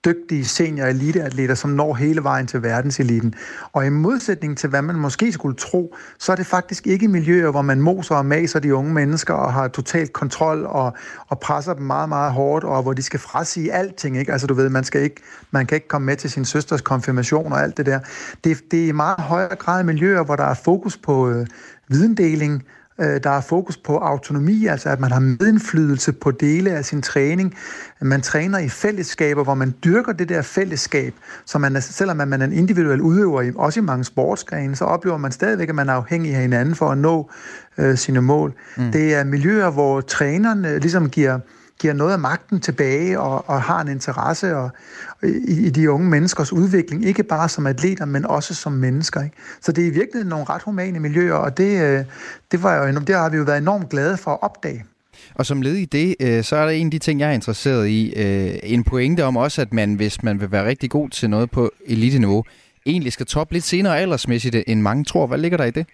dygtige 0.05 0.45
senior 0.45 0.85
eliteatleter, 0.85 1.55
som 1.55 1.69
når 1.69 1.93
hele 1.93 2.23
vejen 2.23 2.47
til 2.47 2.63
verdenseliten. 2.63 3.33
Og 3.71 3.85
i 3.85 3.89
modsætning 3.89 4.57
til, 4.57 4.69
hvad 4.69 4.81
man 4.81 4.95
måske 4.95 5.31
skulle 5.31 5.55
tro, 5.55 5.95
så 6.19 6.31
er 6.31 6.35
det 6.35 6.45
faktisk 6.45 6.87
ikke 6.87 7.07
miljøer, 7.07 7.51
hvor 7.51 7.61
man 7.61 7.81
moser 7.81 8.15
og 8.15 8.25
maser 8.25 8.59
de 8.59 8.75
unge 8.75 8.93
mennesker 8.93 9.33
og 9.33 9.53
har 9.53 9.67
totalt 9.67 10.13
kontrol 10.13 10.65
og, 10.65 10.93
og 11.27 11.39
presser 11.39 11.73
dem 11.73 11.83
meget, 11.83 12.09
meget 12.09 12.31
hårdt, 12.31 12.63
og 12.63 12.83
hvor 12.83 12.93
de 12.93 13.01
skal 13.01 13.19
frasige 13.19 13.73
alting. 13.73 14.17
Ikke? 14.17 14.31
Altså 14.31 14.47
du 14.47 14.53
ved, 14.53 14.69
man, 14.69 14.83
skal 14.83 15.01
ikke, 15.01 15.21
man 15.51 15.65
kan 15.65 15.75
ikke 15.75 15.87
komme 15.87 16.05
med 16.05 16.15
til 16.15 16.29
sin 16.29 16.45
søsters 16.45 16.81
konfirmation 16.81 17.53
og 17.53 17.63
alt 17.63 17.77
det 17.77 17.85
der. 17.85 17.99
Det, 18.43 18.57
det 18.71 18.83
er 18.83 18.87
i 18.87 18.91
meget 18.91 19.19
højere 19.19 19.55
grad 19.55 19.83
miljøer, 19.83 20.23
hvor 20.23 20.35
der 20.35 20.43
er 20.43 20.53
fokus 20.53 20.97
på 20.97 21.29
øh, 21.29 21.47
videndeling, 21.87 22.63
der 23.01 23.29
er 23.29 23.41
fokus 23.41 23.77
på 23.77 23.97
autonomi, 23.97 24.65
altså 24.65 24.89
at 24.89 24.99
man 24.99 25.11
har 25.11 25.19
medindflydelse 25.19 26.11
på 26.11 26.31
dele 26.31 26.71
af 26.71 26.85
sin 26.85 27.01
træning. 27.01 27.55
Man 28.01 28.21
træner 28.21 28.59
i 28.59 28.69
fællesskaber, 28.69 29.43
hvor 29.43 29.55
man 29.55 29.73
dyrker 29.83 30.11
det 30.13 30.29
der 30.29 30.41
fællesskab, 30.41 31.13
så 31.45 31.57
man, 31.57 31.81
selvom 31.81 32.17
man 32.17 32.41
er 32.41 32.45
en 32.45 32.53
individuel 32.53 33.01
udøver, 33.01 33.51
også 33.55 33.79
i 33.79 33.83
mange 33.83 34.03
sportsgrene, 34.03 34.75
så 34.75 34.85
oplever 34.85 35.17
man 35.17 35.31
stadigvæk, 35.31 35.69
at 35.69 35.75
man 35.75 35.89
er 35.89 35.93
afhængig 35.93 36.35
af 36.35 36.41
hinanden 36.41 36.75
for 36.75 36.89
at 36.89 36.97
nå 36.97 37.29
øh, 37.77 37.97
sine 37.97 38.21
mål. 38.21 38.53
Mm. 38.77 38.91
Det 38.91 39.15
er 39.15 39.23
miljøer, 39.23 39.69
hvor 39.69 40.01
trænerne 40.01 40.79
ligesom 40.79 41.09
giver 41.09 41.39
giver 41.81 41.93
noget 41.93 42.13
af 42.13 42.19
magten 42.19 42.59
tilbage 42.59 43.19
og, 43.19 43.49
og 43.49 43.61
har 43.61 43.81
en 43.81 43.87
interesse 43.87 44.57
og, 44.57 44.69
i, 45.23 45.65
i 45.65 45.69
de 45.69 45.91
unge 45.91 46.09
menneskers 46.09 46.53
udvikling, 46.53 47.05
ikke 47.05 47.23
bare 47.23 47.49
som 47.49 47.67
atleter, 47.67 48.05
men 48.05 48.25
også 48.25 48.55
som 48.55 48.71
mennesker. 48.71 49.21
Ikke? 49.23 49.35
Så 49.61 49.71
det 49.71 49.83
er 49.83 49.87
i 49.87 49.89
virkeligheden 49.89 50.29
nogle 50.29 50.45
ret 50.45 50.61
humane 50.61 50.99
miljøer, 50.99 51.33
og 51.33 51.57
det, 51.57 51.81
øh, 51.81 52.05
det, 52.51 52.63
var 52.63 52.87
jo, 52.87 52.99
det 52.99 53.15
har 53.15 53.29
vi 53.29 53.37
jo 53.37 53.43
været 53.43 53.57
enormt 53.57 53.89
glade 53.89 54.17
for 54.17 54.31
at 54.31 54.37
opdage. 54.41 54.85
Og 55.35 55.45
som 55.45 55.61
led 55.61 55.75
i 55.75 55.85
det, 55.85 56.15
øh, 56.19 56.43
så 56.43 56.55
er 56.55 56.65
der 56.65 56.71
en 56.71 56.87
af 56.87 56.91
de 56.91 56.99
ting, 56.99 57.19
jeg 57.19 57.29
er 57.29 57.33
interesseret 57.33 57.87
i. 57.87 58.13
Øh, 58.15 58.59
en 58.63 58.83
pointe 58.83 59.25
om 59.25 59.37
også, 59.37 59.61
at 59.61 59.73
man, 59.73 59.93
hvis 59.93 60.23
man 60.23 60.39
vil 60.39 60.51
være 60.51 60.65
rigtig 60.65 60.89
god 60.89 61.09
til 61.09 61.29
noget 61.29 61.51
på 61.51 61.71
eliteniveau, 61.85 62.43
egentlig 62.85 63.13
skal 63.13 63.25
toppe 63.25 63.53
lidt 63.53 63.63
senere 63.63 63.99
aldersmæssigt, 63.99 64.55
end 64.67 64.81
mange 64.81 65.03
tror. 65.03 65.27
Hvad 65.27 65.37
ligger 65.37 65.57
der 65.57 65.65
i 65.65 65.71
det? 65.71 65.85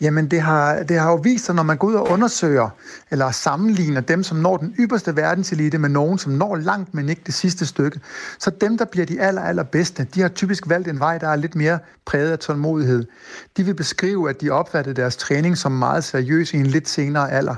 Jamen 0.00 0.30
det 0.30 0.40
har, 0.40 0.82
det 0.82 0.98
har 0.98 1.10
jo 1.10 1.16
vist 1.16 1.44
sig, 1.44 1.54
når 1.54 1.62
man 1.62 1.76
går 1.76 1.88
ud 1.88 1.94
og 1.94 2.10
undersøger 2.10 2.68
eller 3.10 3.30
sammenligner 3.30 4.00
dem, 4.00 4.22
som 4.22 4.38
når 4.38 4.56
den 4.56 4.74
ypperste 4.78 5.16
verdenselite 5.16 5.78
med 5.78 5.88
nogen, 5.88 6.18
som 6.18 6.32
når 6.32 6.56
langt, 6.56 6.94
men 6.94 7.08
ikke 7.08 7.22
det 7.26 7.34
sidste 7.34 7.66
stykke, 7.66 8.00
så 8.38 8.50
dem, 8.50 8.78
der 8.78 8.84
bliver 8.84 9.06
de 9.06 9.20
aller, 9.20 9.42
allerbedste, 9.42 10.06
de 10.14 10.20
har 10.20 10.28
typisk 10.28 10.68
valgt 10.68 10.88
en 10.88 11.00
vej, 11.00 11.18
der 11.18 11.28
er 11.28 11.36
lidt 11.36 11.54
mere 11.54 11.78
præget 12.06 12.30
af 12.30 12.38
tålmodighed. 12.38 13.04
De 13.56 13.64
vil 13.64 13.74
beskrive, 13.74 14.30
at 14.30 14.40
de 14.40 14.50
opfattede 14.50 14.94
deres 14.94 15.16
træning 15.16 15.58
som 15.58 15.72
meget 15.72 16.04
seriøs 16.04 16.54
i 16.54 16.56
en 16.56 16.66
lidt 16.66 16.88
senere 16.88 17.30
alder 17.30 17.54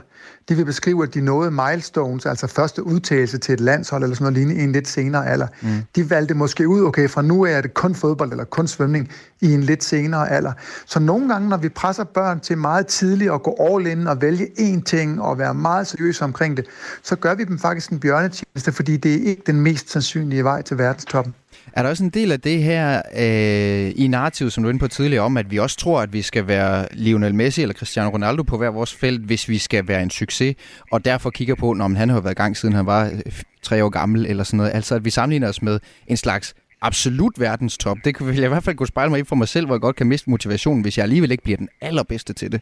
de 0.48 0.54
vil 0.54 0.64
beskrive, 0.64 1.02
at 1.02 1.14
de 1.14 1.20
nåede 1.20 1.50
milestones, 1.50 2.26
altså 2.26 2.46
første 2.46 2.86
udtagelse 2.86 3.38
til 3.38 3.52
et 3.52 3.60
landshold 3.60 4.02
eller 4.02 4.16
sådan 4.16 4.24
noget 4.24 4.38
lignende, 4.38 4.60
i 4.60 4.64
en 4.64 4.72
lidt 4.72 4.88
senere 4.88 5.28
alder. 5.28 5.46
Mm. 5.62 5.68
De 5.96 6.10
valgte 6.10 6.34
måske 6.34 6.68
ud, 6.68 6.80
okay, 6.80 7.08
fra 7.08 7.22
nu 7.22 7.46
af 7.46 7.52
er 7.52 7.60
det 7.60 7.74
kun 7.74 7.94
fodbold 7.94 8.30
eller 8.30 8.44
kun 8.44 8.66
svømning 8.66 9.10
i 9.40 9.54
en 9.54 9.62
lidt 9.62 9.84
senere 9.84 10.30
alder. 10.30 10.52
Så 10.86 11.00
nogle 11.00 11.28
gange, 11.28 11.48
når 11.48 11.56
vi 11.56 11.68
presser 11.68 12.04
børn 12.04 12.40
til 12.40 12.58
meget 12.58 12.86
tidligt 12.86 13.32
at 13.32 13.42
gå 13.42 13.56
all 13.60 13.86
in 13.86 14.06
og 14.06 14.22
vælge 14.22 14.46
én 14.58 14.82
ting 14.82 15.22
og 15.22 15.38
være 15.38 15.54
meget 15.54 15.86
seriøse 15.86 16.24
omkring 16.24 16.56
det, 16.56 16.66
så 17.02 17.16
gør 17.16 17.34
vi 17.34 17.44
dem 17.44 17.58
faktisk 17.58 17.90
en 17.90 18.00
bjørnetjeneste, 18.00 18.72
fordi 18.72 18.96
det 18.96 19.14
er 19.14 19.26
ikke 19.26 19.42
den 19.46 19.60
mest 19.60 19.90
sandsynlige 19.90 20.44
vej 20.44 20.62
til 20.62 20.78
verdenstoppen. 20.78 21.34
Er 21.72 21.82
der 21.82 21.90
også 21.90 22.04
en 22.04 22.10
del 22.10 22.32
af 22.32 22.40
det 22.40 22.62
her 22.62 23.02
øh, 23.16 23.92
i 23.96 24.08
narrativet, 24.08 24.52
som 24.52 24.62
du 24.62 24.66
var 24.66 24.70
inde 24.70 24.80
på 24.80 24.88
tidligere, 24.88 25.24
om 25.24 25.36
at 25.36 25.50
vi 25.50 25.58
også 25.58 25.76
tror, 25.76 26.00
at 26.00 26.12
vi 26.12 26.22
skal 26.22 26.46
være 26.46 26.86
Lionel 26.92 27.34
Messi 27.34 27.62
eller 27.62 27.74
Cristiano 27.74 28.10
Ronaldo 28.10 28.42
på 28.42 28.56
hver 28.56 28.68
vores 28.68 28.94
felt, 28.94 29.22
hvis 29.22 29.48
vi 29.48 29.58
skal 29.58 29.88
være 29.88 30.02
en 30.02 30.10
succes, 30.10 30.56
og 30.90 31.04
derfor 31.04 31.30
kigger 31.30 31.54
på, 31.54 31.72
når 31.72 31.88
han 31.88 32.08
har 32.08 32.20
været 32.20 32.34
i 32.34 32.34
gang 32.34 32.56
siden 32.56 32.74
han 32.74 32.86
var 32.86 33.04
øh, 33.04 33.32
tre 33.62 33.84
år 33.84 33.88
gammel 33.88 34.26
eller 34.26 34.44
sådan 34.44 34.56
noget. 34.56 34.70
Altså 34.74 34.94
at 34.94 35.04
vi 35.04 35.10
sammenligner 35.10 35.48
os 35.48 35.62
med 35.62 35.80
en 36.06 36.16
slags 36.16 36.54
absolut 36.80 37.40
verdenstop. 37.40 37.96
Det 38.04 38.26
vil 38.26 38.36
jeg 38.36 38.44
i 38.44 38.48
hvert 38.48 38.64
fald 38.64 38.76
kunne 38.76 38.86
spejle 38.86 39.10
mig 39.10 39.20
i 39.20 39.24
for 39.24 39.36
mig 39.36 39.48
selv, 39.48 39.66
hvor 39.66 39.74
jeg 39.74 39.80
godt 39.80 39.96
kan 39.96 40.06
miste 40.06 40.30
motivationen, 40.30 40.82
hvis 40.82 40.98
jeg 40.98 41.02
alligevel 41.02 41.30
ikke 41.30 41.44
bliver 41.44 41.56
den 41.56 41.68
allerbedste 41.80 42.32
til 42.32 42.52
det. 42.52 42.60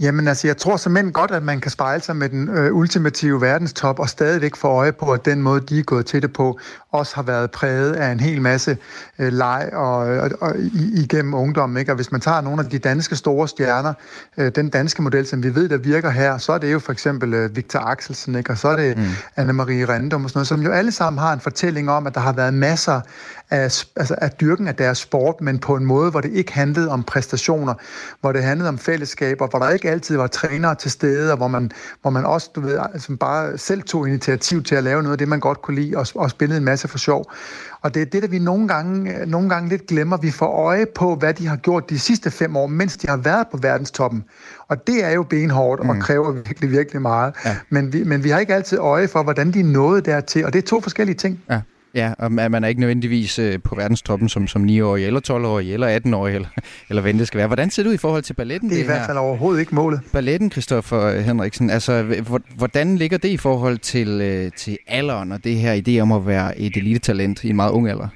Jamen 0.00 0.28
altså, 0.28 0.46
jeg 0.48 0.56
tror 0.56 0.76
simpelthen 0.76 1.12
godt, 1.12 1.30
at 1.30 1.42
man 1.42 1.60
kan 1.60 1.70
spejle 1.70 2.02
sig 2.02 2.16
med 2.16 2.28
den 2.28 2.48
øh, 2.48 2.74
ultimative 2.74 3.40
verdenstop 3.40 3.98
og 3.98 4.08
stadigvæk 4.08 4.56
få 4.56 4.68
øje 4.68 4.92
på, 4.92 5.12
at 5.12 5.24
den 5.24 5.42
måde, 5.42 5.60
de 5.60 5.78
er 5.78 5.82
gået 5.82 6.06
til 6.06 6.22
det 6.22 6.32
på, 6.32 6.58
også 6.92 7.14
har 7.14 7.22
været 7.22 7.50
præget 7.50 7.92
af 7.92 8.12
en 8.12 8.20
hel 8.20 8.42
masse 8.42 8.78
øh, 9.18 9.32
leg 9.32 9.70
og, 9.72 9.96
og, 9.96 10.30
og 10.40 10.54
igennem 10.94 11.34
ungdommen. 11.34 11.78
Ikke? 11.78 11.92
Og 11.92 11.96
hvis 11.96 12.12
man 12.12 12.20
tager 12.20 12.40
nogle 12.40 12.64
af 12.64 12.70
de 12.70 12.78
danske 12.78 13.16
store 13.16 13.48
stjerner, 13.48 13.92
øh, 14.36 14.52
den 14.54 14.68
danske 14.68 15.02
model, 15.02 15.26
som 15.26 15.42
vi 15.42 15.54
ved, 15.54 15.68
der 15.68 15.76
virker 15.76 16.10
her, 16.10 16.38
så 16.38 16.52
er 16.52 16.58
det 16.58 16.72
jo 16.72 16.78
for 16.78 16.92
eksempel 16.92 17.34
øh, 17.34 17.56
Victor 17.56 17.80
Axelsen, 17.80 18.34
ikke? 18.34 18.50
og 18.50 18.58
så 18.58 18.68
er 18.68 18.76
det 18.76 18.96
mm. 18.96 19.04
Anne-Marie 19.38 19.88
Random 19.88 20.24
og 20.24 20.30
sådan 20.30 20.38
noget, 20.38 20.48
som 20.48 20.62
jo 20.62 20.70
alle 20.70 20.92
sammen 20.92 21.20
har 21.20 21.32
en 21.32 21.40
fortælling 21.40 21.90
om, 21.90 22.06
at 22.06 22.14
der 22.14 22.20
har 22.20 22.32
været 22.32 22.54
masser 22.54 23.00
af, 23.50 23.84
altså 23.96 24.14
af 24.18 24.30
dyrken 24.30 24.68
af 24.68 24.74
deres 24.74 24.98
sport, 24.98 25.40
men 25.40 25.58
på 25.58 25.74
en 25.74 25.84
måde, 25.84 26.10
hvor 26.10 26.20
det 26.20 26.32
ikke 26.32 26.52
handlede 26.52 26.88
om 26.88 27.02
præstationer, 27.02 27.74
hvor 28.20 28.32
det 28.32 28.42
handlede 28.42 28.68
om 28.68 28.78
fællesskaber, 28.78 29.46
hvor 29.46 29.58
der 29.58 29.70
ikke 29.70 29.90
altid 29.90 30.16
var 30.16 30.26
trænere 30.26 30.74
til 30.74 30.90
stede, 30.90 31.30
og 31.32 31.36
hvor 31.36 31.48
man, 31.48 31.70
hvor 32.02 32.10
man 32.10 32.24
også 32.24 32.50
du 32.54 32.60
ved, 32.60 32.78
altså 32.92 33.16
bare 33.16 33.58
selv 33.58 33.82
tog 33.82 34.08
initiativ 34.08 34.62
til 34.62 34.74
at 34.74 34.84
lave 34.84 35.02
noget 35.02 35.12
af 35.12 35.18
det, 35.18 35.28
man 35.28 35.40
godt 35.40 35.62
kunne 35.62 35.80
lide, 35.80 35.96
og, 35.96 36.06
og 36.14 36.30
spillede 36.30 36.58
en 36.58 36.64
masse 36.64 36.79
for 36.88 36.98
sjov. 36.98 37.32
Og 37.80 37.94
det 37.94 38.02
er 38.02 38.06
det, 38.06 38.22
der 38.22 38.28
vi 38.28 38.38
nogle 38.38 38.68
gange, 38.68 39.26
nogle 39.26 39.48
gange 39.48 39.68
lidt 39.68 39.86
glemmer. 39.86 40.16
Vi 40.16 40.30
får 40.30 40.46
øje 40.46 40.86
på, 40.94 41.14
hvad 41.14 41.34
de 41.34 41.46
har 41.46 41.56
gjort 41.56 41.90
de 41.90 41.98
sidste 41.98 42.30
fem 42.30 42.56
år, 42.56 42.66
mens 42.66 42.96
de 42.96 43.08
har 43.08 43.16
været 43.16 43.46
på 43.50 43.56
verdenstoppen. 43.56 44.24
Og 44.68 44.86
det 44.86 45.04
er 45.04 45.10
jo 45.10 45.22
benhårdt 45.22 45.80
og 45.80 45.94
mm. 45.94 46.00
kræver 46.00 46.32
virkelig, 46.32 46.70
virkelig 46.70 47.02
meget. 47.02 47.34
Ja. 47.44 47.56
Men, 47.70 47.92
vi, 47.92 48.04
men 48.04 48.24
vi 48.24 48.30
har 48.30 48.38
ikke 48.38 48.54
altid 48.54 48.78
øje 48.78 49.08
for, 49.08 49.22
hvordan 49.22 49.52
de 49.52 49.62
nåede 49.62 50.00
dertil. 50.00 50.44
Og 50.44 50.52
det 50.52 50.62
er 50.62 50.66
to 50.66 50.80
forskellige 50.80 51.16
ting. 51.16 51.40
Ja. 51.50 51.60
Ja, 51.94 52.12
og 52.18 52.32
man 52.32 52.64
er 52.64 52.68
ikke 52.68 52.80
nødvendigvis 52.80 53.38
øh, 53.38 53.58
på 53.64 53.74
verdenstoppen 53.74 54.28
som, 54.28 54.46
som 54.46 54.64
9-årig, 54.64 55.06
eller 55.06 55.20
12-årig, 55.30 55.72
eller 55.72 55.98
18-årig, 55.98 56.34
eller, 56.34 56.48
eller 56.90 57.02
hvad 57.02 57.14
det 57.14 57.26
skal 57.26 57.38
være. 57.38 57.46
Hvordan 57.46 57.70
ser 57.70 57.82
det 57.82 57.90
ud 57.90 57.94
i 57.94 57.98
forhold 57.98 58.22
til 58.22 58.34
balletten? 58.34 58.70
Det 58.70 58.74
er 58.74 58.78
det 58.78 58.84
i 58.84 58.86
hvert 58.86 59.06
fald 59.06 59.18
overhovedet 59.18 59.60
ikke 59.60 59.74
målet. 59.74 60.00
Balletten, 60.12 60.50
Christoffer 60.50 61.20
Henriksen, 61.20 61.70
altså 61.70 62.22
hvordan 62.56 62.96
ligger 62.96 63.18
det 63.18 63.28
i 63.28 63.36
forhold 63.36 63.78
til, 63.78 64.20
øh, 64.20 64.50
til 64.56 64.78
alderen 64.86 65.32
og 65.32 65.44
det 65.44 65.56
her 65.56 65.82
idé 65.88 66.00
om 66.00 66.12
at 66.12 66.26
være 66.26 66.58
et 66.58 66.76
elitetalent 66.76 67.44
i 67.44 67.50
en 67.50 67.56
meget 67.56 67.70
ung 67.70 67.88
alder? 67.88 68.08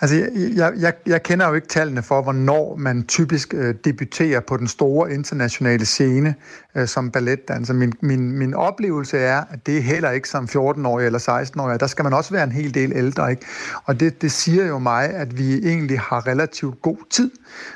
Altså, 0.00 0.16
jeg, 0.56 0.72
jeg, 0.78 0.92
jeg 1.06 1.22
kender 1.22 1.48
jo 1.48 1.54
ikke 1.54 1.68
tallene 1.68 2.02
for, 2.02 2.22
hvornår 2.22 2.76
man 2.76 3.04
typisk 3.06 3.54
øh, 3.54 3.74
debuterer 3.84 4.40
på 4.40 4.56
den 4.56 4.68
store 4.68 5.14
internationale 5.14 5.84
scene 5.84 6.34
øh, 6.76 6.88
som 6.88 7.10
balletdanser. 7.10 7.56
Altså, 7.56 7.72
min, 7.72 7.92
min, 8.00 8.32
min 8.32 8.54
oplevelse 8.54 9.18
er, 9.18 9.44
at 9.50 9.66
det 9.66 9.76
er 9.76 9.82
heller 9.82 10.10
ikke 10.10 10.28
som 10.28 10.44
14-årig 10.44 11.06
eller 11.06 11.18
16-årig. 11.18 11.80
Der 11.80 11.86
skal 11.86 12.02
man 12.02 12.12
også 12.12 12.30
være 12.30 12.44
en 12.44 12.52
hel 12.52 12.74
del 12.74 12.92
ældre, 12.94 13.30
ikke? 13.30 13.46
Og 13.84 14.00
det, 14.00 14.22
det 14.22 14.32
siger 14.32 14.66
jo 14.66 14.78
mig, 14.78 15.04
at 15.04 15.38
vi 15.38 15.54
egentlig 15.54 16.00
har 16.00 16.26
relativt 16.26 16.82
god 16.82 16.96
tid. 17.10 17.30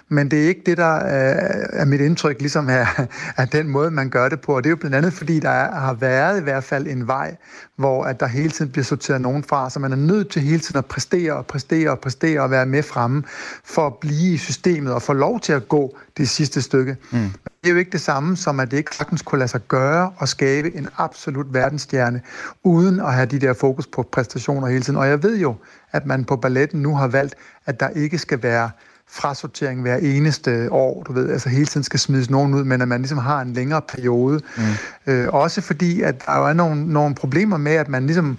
Men 0.08 0.30
det 0.30 0.44
er 0.44 0.48
ikke 0.48 0.62
det, 0.66 0.76
der 0.76 0.94
er, 0.94 1.66
er 1.72 1.84
mit 1.84 2.00
indtryk, 2.00 2.40
ligesom 2.40 2.68
er, 2.68 3.06
er 3.36 3.44
den 3.44 3.68
måde, 3.68 3.90
man 3.90 4.10
gør 4.10 4.28
det 4.28 4.40
på. 4.40 4.56
Og 4.56 4.64
det 4.64 4.68
er 4.68 4.70
jo 4.70 4.76
blandt 4.76 4.96
andet, 4.96 5.12
fordi 5.12 5.40
der 5.40 5.50
er, 5.50 5.74
har 5.74 5.94
været 5.94 6.40
i 6.40 6.42
hvert 6.42 6.64
fald 6.64 6.86
en 6.86 7.06
vej, 7.06 7.36
hvor 7.76 8.04
at 8.04 8.20
der 8.20 8.26
hele 8.26 8.50
tiden 8.50 8.72
bliver 8.72 8.84
sorteret 8.84 9.20
nogen 9.20 9.44
fra, 9.44 9.70
så 9.70 9.78
man 9.78 9.92
er 9.92 9.96
nødt 9.96 10.30
til 10.30 10.42
hele 10.42 10.58
tiden 10.58 10.78
at 10.78 10.86
præstere 10.86 11.32
og 11.32 11.46
præstere 11.46 11.90
og 11.90 11.98
præstere 11.98 12.09
og 12.40 12.50
være 12.50 12.66
med 12.66 12.82
fremme 12.82 13.22
for 13.64 13.86
at 13.86 13.94
blive 14.00 14.34
i 14.34 14.36
systemet 14.36 14.92
og 14.92 15.02
få 15.02 15.12
lov 15.12 15.40
til 15.40 15.52
at 15.52 15.68
gå 15.68 15.98
det 16.16 16.28
sidste 16.28 16.62
stykke. 16.62 16.96
Mm. 17.10 17.30
Det 17.44 17.68
er 17.68 17.70
jo 17.70 17.76
ikke 17.76 17.90
det 17.90 18.00
samme 18.00 18.36
som, 18.36 18.60
at 18.60 18.70
det 18.70 18.76
ikke 18.76 18.96
sagtens 18.96 19.22
kunne 19.22 19.38
lade 19.38 19.50
sig 19.50 19.60
gøre 19.68 20.12
og 20.16 20.28
skabe 20.28 20.76
en 20.76 20.88
absolut 20.96 21.54
verdensstjerne, 21.54 22.20
uden 22.64 23.00
at 23.00 23.14
have 23.14 23.26
de 23.26 23.38
der 23.38 23.52
fokus 23.52 23.86
på 23.86 24.02
præstationer 24.12 24.68
hele 24.68 24.82
tiden. 24.82 24.98
Og 24.98 25.08
jeg 25.08 25.22
ved 25.22 25.38
jo, 25.38 25.54
at 25.92 26.06
man 26.06 26.24
på 26.24 26.36
balletten 26.36 26.82
nu 26.82 26.96
har 26.96 27.08
valgt, 27.08 27.34
at 27.66 27.80
der 27.80 27.88
ikke 27.88 28.18
skal 28.18 28.42
være 28.42 28.70
frasortering 29.12 29.80
hver 29.80 29.96
eneste 29.96 30.72
år, 30.72 31.02
du 31.02 31.12
ved, 31.12 31.30
altså 31.30 31.48
hele 31.48 31.66
tiden 31.66 31.84
skal 31.84 32.00
smides 32.00 32.30
nogen 32.30 32.54
ud, 32.54 32.64
men 32.64 32.82
at 32.82 32.88
man 32.88 33.00
ligesom 33.00 33.18
har 33.18 33.40
en 33.40 33.52
længere 33.52 33.82
periode. 33.88 34.40
Mm. 34.56 35.12
Øh, 35.12 35.28
også 35.34 35.60
fordi, 35.60 36.02
at 36.02 36.26
der 36.26 36.48
er 36.48 36.52
nogle, 36.52 36.92
nogle 36.92 37.14
problemer 37.14 37.56
med, 37.56 37.72
at 37.72 37.88
man 37.88 38.06
ligesom 38.06 38.38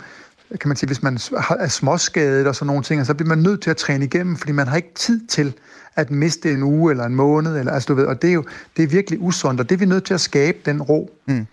kan 0.59 0.67
man 0.67 0.77
sige, 0.77 0.87
hvis 0.87 1.03
man 1.03 1.19
er 1.59 1.67
småskadet 1.67 2.47
og 2.47 2.55
sådan 2.55 2.67
nogle 2.67 2.83
ting, 2.83 3.05
så 3.05 3.13
bliver 3.13 3.27
man 3.29 3.37
nødt 3.37 3.61
til 3.61 3.69
at 3.69 3.77
træne 3.77 4.05
igennem, 4.05 4.37
fordi 4.37 4.51
man 4.51 4.67
har 4.67 4.75
ikke 4.75 4.93
tid 4.95 5.27
til 5.27 5.53
at 5.95 6.11
miste 6.11 6.51
en 6.51 6.63
uge 6.63 6.91
eller 6.91 7.05
en 7.05 7.15
måned, 7.15 7.57
eller, 7.57 7.71
altså, 7.71 7.87
du 7.87 7.93
ved, 7.93 8.05
og 8.05 8.21
det 8.21 8.29
er 8.29 8.33
jo 8.33 8.45
det 8.77 8.83
er 8.83 8.87
virkelig 8.87 9.21
usundt, 9.21 9.59
og 9.59 9.69
det 9.69 9.75
er 9.75 9.79
vi 9.79 9.85
nødt 9.85 10.03
til 10.05 10.13
at 10.13 10.21
skabe, 10.21 10.57
den 10.65 10.81
ro. 10.81 11.11
Mm. 11.27 11.47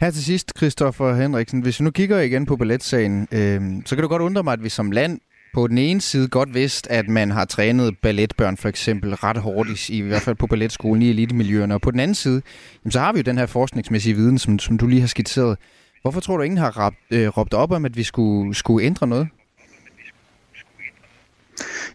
Her 0.00 0.10
til 0.10 0.24
sidst, 0.24 0.52
Christoffer 0.56 1.14
Henriksen, 1.14 1.60
hvis 1.60 1.80
vi 1.80 1.84
nu 1.84 1.90
kigger 1.90 2.20
igen 2.20 2.46
på 2.46 2.56
balletsagen, 2.56 3.28
øh, 3.32 3.60
så 3.84 3.96
kan 3.96 4.02
du 4.02 4.08
godt 4.08 4.22
undre 4.22 4.42
mig, 4.42 4.52
at 4.52 4.62
vi 4.62 4.68
som 4.68 4.90
land 4.90 5.20
på 5.54 5.66
den 5.66 5.78
ene 5.78 6.00
side 6.00 6.28
godt 6.28 6.54
vidst, 6.54 6.86
at 6.90 7.08
man 7.08 7.30
har 7.30 7.44
trænet 7.44 7.98
balletbørn 8.02 8.56
for 8.56 8.68
eksempel 8.68 9.14
ret 9.14 9.36
hårdt, 9.36 9.88
i, 9.88 9.98
i 9.98 10.00
hvert 10.00 10.22
fald 10.22 10.36
på 10.36 10.46
balletskolen 10.46 11.02
i 11.02 11.10
elitemiljøerne. 11.10 11.74
Og 11.74 11.80
på 11.80 11.90
den 11.90 12.00
anden 12.00 12.14
side, 12.14 12.42
jamen, 12.84 12.92
så 12.92 13.00
har 13.00 13.12
vi 13.12 13.18
jo 13.18 13.22
den 13.22 13.38
her 13.38 13.46
forskningsmæssige 13.46 14.14
viden, 14.14 14.38
som, 14.38 14.58
som 14.58 14.78
du 14.78 14.86
lige 14.86 15.00
har 15.00 15.08
skitseret. 15.08 15.58
Hvorfor 16.06 16.20
tror 16.20 16.36
du, 16.36 16.42
ingen 16.42 16.58
har 16.58 16.84
råbt, 16.86 16.96
øh, 17.10 17.28
råbt 17.28 17.54
op 17.54 17.72
om, 17.72 17.84
at 17.84 17.96
vi 17.96 18.02
skulle, 18.02 18.54
skulle 18.54 18.86
ændre 18.86 19.06
noget? 19.06 19.28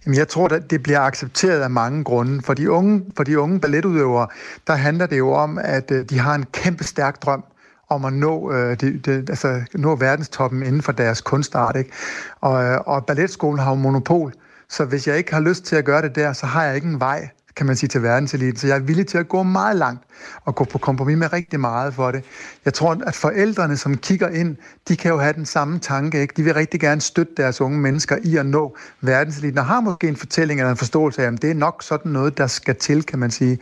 Jamen, 0.06 0.18
jeg 0.18 0.28
tror, 0.28 0.48
at 0.48 0.72
det 0.72 0.84
bliver 0.84 1.00
accepteret 1.00 1.62
af 1.62 1.70
mange 1.70 2.04
grunde. 2.04 2.42
For 2.42 2.54
de 2.54 2.72
unge, 2.72 3.06
for 3.18 3.24
de 3.24 3.40
unge 3.40 3.60
balletudøvere, 3.60 4.28
der 4.68 4.74
handler 4.74 5.06
det 5.06 5.18
jo 5.18 5.32
om, 5.32 5.60
at 5.64 5.92
øh, 5.92 6.06
de 6.10 6.20
har 6.20 6.36
en 6.36 6.46
kæmpe 6.54 6.84
stærk 6.84 7.22
drøm 7.22 7.44
om 7.90 8.06
at 8.06 8.14
nå, 8.14 8.52
øh, 8.52 8.80
det, 8.80 9.06
det, 9.06 9.30
altså, 9.30 9.62
nå 9.74 9.96
verdenstoppen 9.96 10.64
inden 10.64 10.82
for 10.82 10.92
deres 10.92 11.22
kunstart. 11.22 11.76
Ikke? 11.76 11.92
Og, 12.42 12.64
øh, 12.64 12.80
og 12.86 13.06
balletskolen 13.06 13.60
har 13.60 13.70
jo 13.70 13.76
monopol, 13.76 14.34
så 14.70 14.86
hvis 14.86 15.08
jeg 15.08 15.18
ikke 15.18 15.34
har 15.34 15.42
lyst 15.42 15.64
til 15.64 15.76
at 15.76 15.86
gøre 15.86 16.02
det 16.02 16.16
der, 16.16 16.34
så 16.34 16.46
har 16.46 16.64
jeg 16.64 16.76
ikke 16.76 16.88
en 16.88 17.00
vej 17.00 17.30
kan 17.56 17.66
man 17.66 17.76
sige, 17.76 17.90
til 17.90 18.04
verdenseliten. 18.04 18.56
Så 18.58 18.68
jeg 18.68 18.76
er 18.76 18.80
villig 18.80 19.08
til 19.08 19.18
at 19.18 19.30
gå 19.30 19.44
meget 19.44 19.76
langt 19.76 20.04
og 20.46 20.56
gå 20.56 20.64
på 20.64 20.78
kompromis 20.78 21.18
med 21.18 21.34
rigtig 21.34 21.60
meget 21.60 21.94
for 21.94 22.12
det. 22.12 22.24
Jeg 22.66 22.74
tror, 22.74 22.98
at 23.08 23.16
forældrene, 23.16 23.78
som 23.78 23.98
kigger 23.98 24.30
ind, 24.30 24.56
de 24.88 24.98
kan 24.98 25.12
jo 25.12 25.18
have 25.18 25.34
den 25.34 25.46
samme 25.46 25.80
tanke. 25.80 26.22
Ikke? 26.22 26.34
De 26.38 26.44
vil 26.44 26.54
rigtig 26.54 26.80
gerne 26.80 27.02
støtte 27.02 27.34
deres 27.38 27.62
unge 27.62 27.80
mennesker 27.80 28.18
i 28.24 28.38
at 28.38 28.46
nå 28.46 28.78
verdenseliten, 29.02 29.58
og 29.58 29.66
har 29.66 29.82
måske 29.82 30.08
en 30.08 30.16
fortælling 30.16 30.60
eller 30.60 30.72
en 30.72 30.78
forståelse 30.78 31.24
af, 31.24 31.32
at 31.32 31.42
det 31.42 31.50
er 31.50 31.56
nok 31.56 31.84
sådan 31.84 32.12
noget, 32.12 32.38
der 32.38 32.48
skal 32.48 32.76
til, 32.76 33.04
kan 33.04 33.20
man 33.20 33.32
sige. 33.32 33.60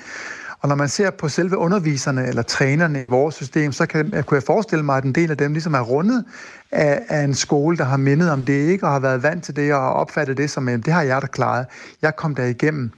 Og 0.61 0.69
når 0.69 0.75
man 0.75 0.89
ser 0.89 1.09
på 1.09 1.29
selve 1.29 1.57
underviserne 1.57 2.27
eller 2.27 2.41
trænerne 2.41 3.01
i 3.01 3.05
vores 3.09 3.35
system, 3.35 3.71
så 3.71 3.85
kan, 3.85 4.13
jeg, 4.13 4.25
kunne 4.25 4.35
jeg 4.35 4.43
forestille 4.43 4.85
mig, 4.85 4.97
at 4.97 5.03
en 5.03 5.15
del 5.15 5.31
af 5.31 5.37
dem 5.37 5.53
ligesom 5.53 5.73
er 5.73 5.81
rundet 5.81 6.25
af, 6.71 7.01
af 7.09 7.23
en 7.23 7.33
skole, 7.33 7.77
der 7.77 7.83
har 7.83 7.97
mindet 7.97 8.31
om 8.31 8.41
det 8.41 8.53
ikke, 8.53 8.85
og 8.85 8.91
har 8.91 8.99
været 8.99 9.23
vant 9.23 9.43
til 9.43 9.55
det, 9.55 9.73
og 9.73 9.81
har 9.81 9.89
opfattet 9.89 10.37
det 10.37 10.49
som, 10.49 10.67
at 10.67 10.85
det 10.85 10.93
har 10.93 11.01
jeg 11.01 11.21
da 11.21 11.27
klaret. 11.27 11.65
Jeg 12.01 12.15
kom 12.15 12.35
der 12.35 12.45
igennem. 12.45 12.91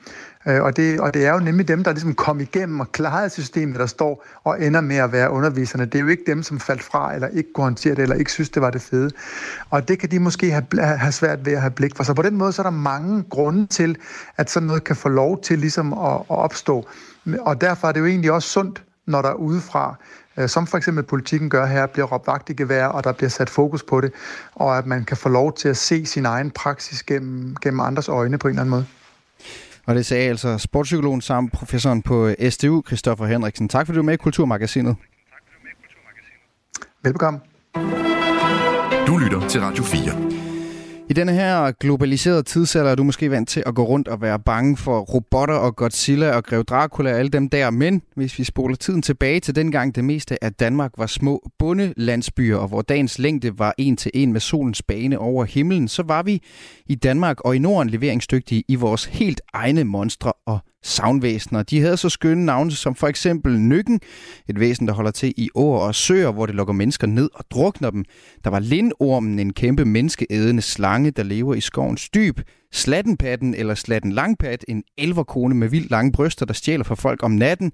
Øh, 0.47 0.63
og 0.63 0.77
det, 0.77 0.99
og 0.99 1.13
det 1.13 1.25
er 1.25 1.33
jo 1.33 1.39
nemlig 1.39 1.67
dem, 1.67 1.83
der 1.83 1.91
ligesom 1.91 2.13
kom 2.13 2.39
igennem 2.39 2.79
og 2.79 2.91
klarede 2.91 3.29
systemet, 3.29 3.79
der 3.79 3.85
står 3.85 4.25
og 4.43 4.63
ender 4.63 4.81
med 4.81 4.95
at 4.95 5.11
være 5.11 5.31
underviserne. 5.31 5.85
Det 5.85 5.95
er 5.95 5.99
jo 5.99 6.07
ikke 6.07 6.23
dem, 6.27 6.43
som 6.43 6.59
faldt 6.59 6.83
fra, 6.83 7.15
eller 7.15 7.27
ikke 7.27 7.53
kunne 7.53 7.63
håndtere 7.63 7.95
det, 7.95 8.01
eller 8.01 8.15
ikke 8.15 8.31
synes, 8.31 8.49
det 8.49 8.61
var 8.61 8.69
det 8.69 8.81
fede. 8.81 9.11
Og 9.69 9.87
det 9.87 9.99
kan 9.99 10.11
de 10.11 10.19
måske 10.19 10.51
have, 10.51 10.65
have 10.81 11.11
svært 11.11 11.45
ved 11.45 11.53
at 11.53 11.61
have 11.61 11.71
blik 11.71 11.95
for. 11.95 12.03
Så 12.03 12.13
på 12.13 12.21
den 12.21 12.35
måde, 12.35 12.51
så 12.51 12.61
er 12.61 12.63
der 12.63 12.71
mange 12.71 13.23
grunde 13.29 13.67
til, 13.67 13.97
at 14.37 14.49
sådan 14.49 14.67
noget 14.67 14.83
kan 14.83 14.95
få 14.95 15.09
lov 15.09 15.41
til 15.41 15.59
ligesom 15.59 15.93
at, 15.93 16.15
at 16.15 16.23
opstå. 16.27 16.87
Og 17.39 17.61
derfor 17.61 17.87
er 17.87 17.91
det 17.91 17.99
jo 17.99 18.05
egentlig 18.05 18.31
også 18.31 18.49
sundt, 18.49 18.83
når 19.07 19.21
der 19.21 19.33
udefra, 19.33 19.95
øh, 20.37 20.49
som 20.49 20.67
for 20.67 20.77
eksempel 20.77 21.03
politikken 21.03 21.49
gør 21.49 21.65
her, 21.65 21.85
bliver 21.85 22.05
råbt 22.05 22.27
vagt 22.27 22.49
i 22.49 22.53
gevær, 22.53 22.85
og 22.85 23.03
der 23.03 23.11
bliver 23.11 23.29
sat 23.29 23.49
fokus 23.49 23.83
på 23.83 24.01
det, 24.01 24.13
og 24.55 24.77
at 24.77 24.85
man 24.85 25.05
kan 25.05 25.17
få 25.17 25.29
lov 25.29 25.53
til 25.53 25.69
at 25.69 25.77
se 25.77 26.05
sin 26.05 26.25
egen 26.25 26.51
praksis 26.51 27.03
gennem, 27.03 27.55
gennem 27.61 27.79
andres 27.79 28.09
øjne 28.09 28.37
på 28.37 28.47
en 28.47 28.51
eller 28.51 28.61
anden 28.61 28.71
måde. 28.71 28.85
Og 29.85 29.95
det 29.95 30.05
sagde 30.05 30.29
altså 30.29 30.57
sportspsykologen 30.57 31.21
samt 31.21 31.53
professoren 31.53 32.01
på 32.01 32.31
SDU, 32.49 32.83
Christoffer 32.87 33.25
Henriksen. 33.25 33.69
Tak 33.69 33.85
fordi 33.85 33.95
du 33.95 34.01
er 34.01 34.05
med 34.05 34.13
i 34.13 34.17
Kulturmagasinet. 34.17 34.95
Velbekomme. 37.03 37.39
Du 39.07 39.17
lytter 39.17 39.47
til 39.47 39.61
Radio 39.61 39.83
4. 39.83 40.30
I 41.11 41.13
denne 41.13 41.33
her 41.33 41.71
globaliserede 41.71 42.43
tidsalder 42.43 42.91
er 42.91 42.95
du 42.95 43.03
måske 43.03 43.31
vant 43.31 43.49
til 43.49 43.63
at 43.65 43.75
gå 43.75 43.83
rundt 43.83 44.07
og 44.07 44.21
være 44.21 44.39
bange 44.39 44.77
for 44.77 44.99
robotter 44.99 45.55
og 45.55 45.75
Godzilla 45.75 46.35
og 46.35 46.43
Grev 46.43 46.63
Dracula 46.63 47.11
og 47.13 47.19
alle 47.19 47.29
dem 47.29 47.49
der. 47.49 47.69
Men 47.69 48.01
hvis 48.15 48.39
vi 48.39 48.43
spoler 48.43 48.75
tiden 48.75 49.01
tilbage 49.01 49.39
til 49.39 49.55
dengang 49.55 49.95
det 49.95 50.03
meste 50.03 50.43
af 50.43 50.53
Danmark 50.53 50.91
var 50.97 51.05
små 51.05 51.49
bundelandsbyer, 51.59 52.57
og 52.57 52.67
hvor 52.67 52.81
dagens 52.81 53.19
længde 53.19 53.59
var 53.59 53.73
en 53.77 53.97
til 53.97 54.11
en 54.13 54.33
med 54.33 54.39
solens 54.39 54.81
bane 54.81 55.19
over 55.19 55.45
himlen, 55.45 55.87
så 55.87 56.03
var 56.03 56.23
vi 56.23 56.41
i 56.85 56.95
Danmark 56.95 57.41
og 57.41 57.55
i 57.55 57.59
Norden 57.59 57.89
leveringsdygtige 57.89 58.63
i 58.67 58.75
vores 58.75 59.05
helt 59.05 59.41
egne 59.53 59.83
monstre 59.83 60.33
og 60.45 60.59
savnvæsener. 60.83 61.63
De 61.63 61.81
havde 61.81 61.97
så 61.97 62.09
skønne 62.09 62.45
navne 62.45 62.71
som 62.71 62.95
for 62.95 63.07
eksempel 63.07 63.59
Nykken, 63.59 63.99
et 64.49 64.59
væsen, 64.59 64.87
der 64.87 64.93
holder 64.93 65.11
til 65.11 65.33
i 65.37 65.49
åer 65.55 65.79
og 65.79 65.95
søer, 65.95 66.31
hvor 66.31 66.45
det 66.45 66.55
lukker 66.55 66.73
mennesker 66.73 67.07
ned 67.07 67.29
og 67.33 67.45
drukner 67.51 67.89
dem. 67.89 68.05
Der 68.43 68.49
var 68.49 68.59
lindormen, 68.59 69.39
en 69.39 69.53
kæmpe 69.53 69.85
menneskeædende 69.85 70.61
slange, 70.61 71.11
der 71.11 71.23
lever 71.23 71.53
i 71.53 71.61
skovens 71.61 72.09
dyb. 72.09 72.39
Slattenpatten 72.73 73.55
eller 73.55 73.75
slatten 73.75 74.11
langpat, 74.11 74.65
en 74.67 74.83
elverkone 74.97 75.55
med 75.55 75.69
vildt 75.69 75.91
lange 75.91 76.11
bryster, 76.11 76.45
der 76.45 76.53
stjæler 76.53 76.83
for 76.83 76.95
folk 76.95 77.23
om 77.23 77.31
natten. 77.31 77.71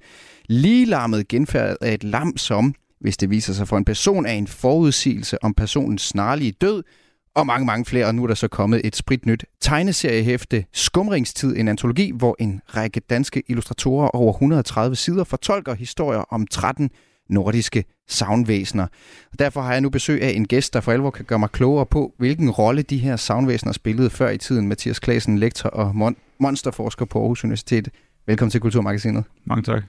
Ligelarmet 0.49 1.27
genfærdet 1.27 1.77
af 1.81 1.93
et 1.93 2.03
lam, 2.03 2.37
som, 2.37 2.73
hvis 3.01 3.17
det 3.17 3.29
viser 3.29 3.53
sig 3.53 3.67
for 3.67 3.77
en 3.77 3.85
person, 3.85 4.25
er 4.25 4.33
en 4.33 4.47
forudsigelse 4.47 5.43
om 5.43 5.53
personens 5.53 6.01
snarlige 6.01 6.51
død– 6.51 6.83
og 7.37 7.47
mange, 7.47 7.65
mange 7.65 7.85
flere. 7.85 8.05
Og 8.05 8.15
nu 8.15 8.23
er 8.23 8.27
der 8.27 8.33
så 8.35 8.47
kommet 8.47 8.81
et 8.83 8.95
spritnyt 8.95 9.45
tegneseriehæfte, 9.61 10.65
Skumringstid, 10.73 11.57
en 11.57 11.67
antologi, 11.67 12.11
hvor 12.15 12.35
en 12.39 12.61
række 12.67 12.99
danske 12.99 13.43
illustratorer 13.47 14.07
over 14.07 14.33
130 14.33 14.95
sider 14.95 15.23
fortolker 15.23 15.73
historier 15.73 16.19
om 16.19 16.47
13 16.47 16.89
nordiske 17.29 17.83
savnvæsener. 18.07 18.83
Og 19.31 19.39
derfor 19.39 19.61
har 19.61 19.71
jeg 19.71 19.81
nu 19.81 19.89
besøg 19.89 20.21
af 20.21 20.29
en 20.29 20.47
gæst, 20.47 20.73
der 20.73 20.81
for 20.81 20.91
alvor 20.91 21.09
kan 21.09 21.25
gøre 21.25 21.39
mig 21.39 21.51
klogere 21.51 21.85
på, 21.85 22.13
hvilken 22.17 22.49
rolle 22.49 22.81
de 22.81 22.97
her 22.97 23.15
savnvæsener 23.15 23.71
spillede 23.73 24.09
før 24.09 24.29
i 24.29 24.37
tiden. 24.37 24.67
Mathias 24.67 24.99
Klasen, 24.99 25.37
lektor 25.37 25.69
og 25.69 25.91
mon- 25.91 26.35
monsterforsker 26.39 27.05
på 27.05 27.19
Aarhus 27.19 27.43
Universitet. 27.43 27.89
Velkommen 28.27 28.51
til 28.51 28.61
Kulturmagasinet. 28.61 29.23
Mange 29.45 29.63
tak. 29.63 29.83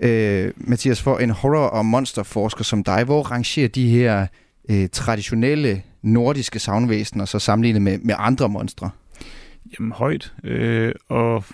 Øh, 0.00 0.52
Mathias, 0.56 1.02
for 1.02 1.18
en 1.18 1.30
horror- 1.30 1.68
og 1.68 1.86
monsterforsker 1.86 2.64
som 2.64 2.84
dig, 2.84 3.04
hvor 3.04 3.22
rangerer 3.22 3.68
de 3.68 3.88
her 3.88 4.26
øh, 4.70 4.88
traditionelle 4.92 5.82
nordiske 6.06 6.58
savnvæsener 6.58 7.24
så 7.24 7.38
sammenlignet 7.38 7.82
med, 7.82 7.98
med 7.98 8.14
andre 8.18 8.48
monstre? 8.48 8.90
Jamen 9.78 9.92
højt, 9.92 10.32
øh, 10.44 10.92
og 11.08 11.44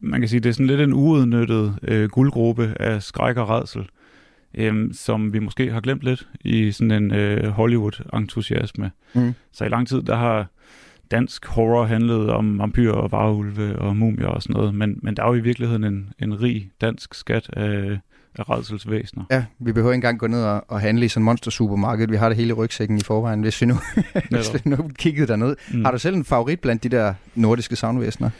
man 0.00 0.20
kan 0.20 0.28
sige, 0.28 0.40
det 0.40 0.48
er 0.48 0.52
sådan 0.52 0.66
lidt 0.66 0.80
en 0.80 0.92
uudnyttet 0.92 1.78
øh, 1.82 2.08
guldgruppe 2.08 2.74
af 2.80 3.02
skræk 3.02 3.36
og 3.36 3.48
redsel, 3.48 3.88
øh, 4.54 4.94
som 4.94 5.32
vi 5.32 5.38
måske 5.38 5.70
har 5.70 5.80
glemt 5.80 6.02
lidt 6.02 6.28
i 6.40 6.72
sådan 6.72 6.90
en 6.90 7.14
øh, 7.14 7.48
Hollywood-entusiasme. 7.48 8.90
Mm. 9.14 9.34
Så 9.52 9.64
i 9.64 9.68
lang 9.68 9.88
tid, 9.88 10.02
der 10.02 10.16
har 10.16 10.46
dansk 11.10 11.46
horror 11.46 11.84
handlet 11.84 12.30
om 12.30 12.58
vampyrer 12.58 12.94
og 12.94 13.12
varulve 13.12 13.78
og 13.78 13.96
mumier 13.96 14.26
og 14.26 14.42
sådan 14.42 14.54
noget, 14.54 14.74
men, 14.74 14.98
men 15.02 15.16
der 15.16 15.22
er 15.22 15.28
jo 15.28 15.34
i 15.34 15.40
virkeligheden 15.40 15.84
en, 15.84 16.12
en 16.18 16.42
rig 16.42 16.70
dansk 16.80 17.14
skat 17.14 17.50
af 17.52 17.98
af 18.38 18.50
redselsvæsener. 18.50 19.24
Ja, 19.30 19.44
vi 19.58 19.72
behøver 19.72 19.92
ikke 19.92 19.96
engang 19.96 20.18
gå 20.18 20.26
ned 20.26 20.44
og, 20.44 20.64
og 20.68 20.80
handle 20.80 21.04
i 21.04 21.08
sådan 21.08 21.20
en 21.20 21.24
monster-supermarked. 21.24 22.08
Vi 22.08 22.16
har 22.16 22.28
det 22.28 22.36
hele 22.36 22.48
i 22.48 22.52
rygsækken 22.52 22.98
i 22.98 23.00
forvejen, 23.00 23.40
hvis 23.40 23.60
vi 23.60 23.66
nu, 23.66 23.74
hvis 24.30 24.54
vi 24.54 24.60
nu 24.64 24.90
kiggede 24.98 25.26
derned. 25.26 25.56
Mm. 25.72 25.84
Har 25.84 25.92
du 25.92 25.98
selv 25.98 26.16
en 26.16 26.24
favorit 26.24 26.60
blandt 26.60 26.82
de 26.82 26.88
der 26.88 27.14
nordiske 27.34 27.76
savnvæsener? 27.76 28.30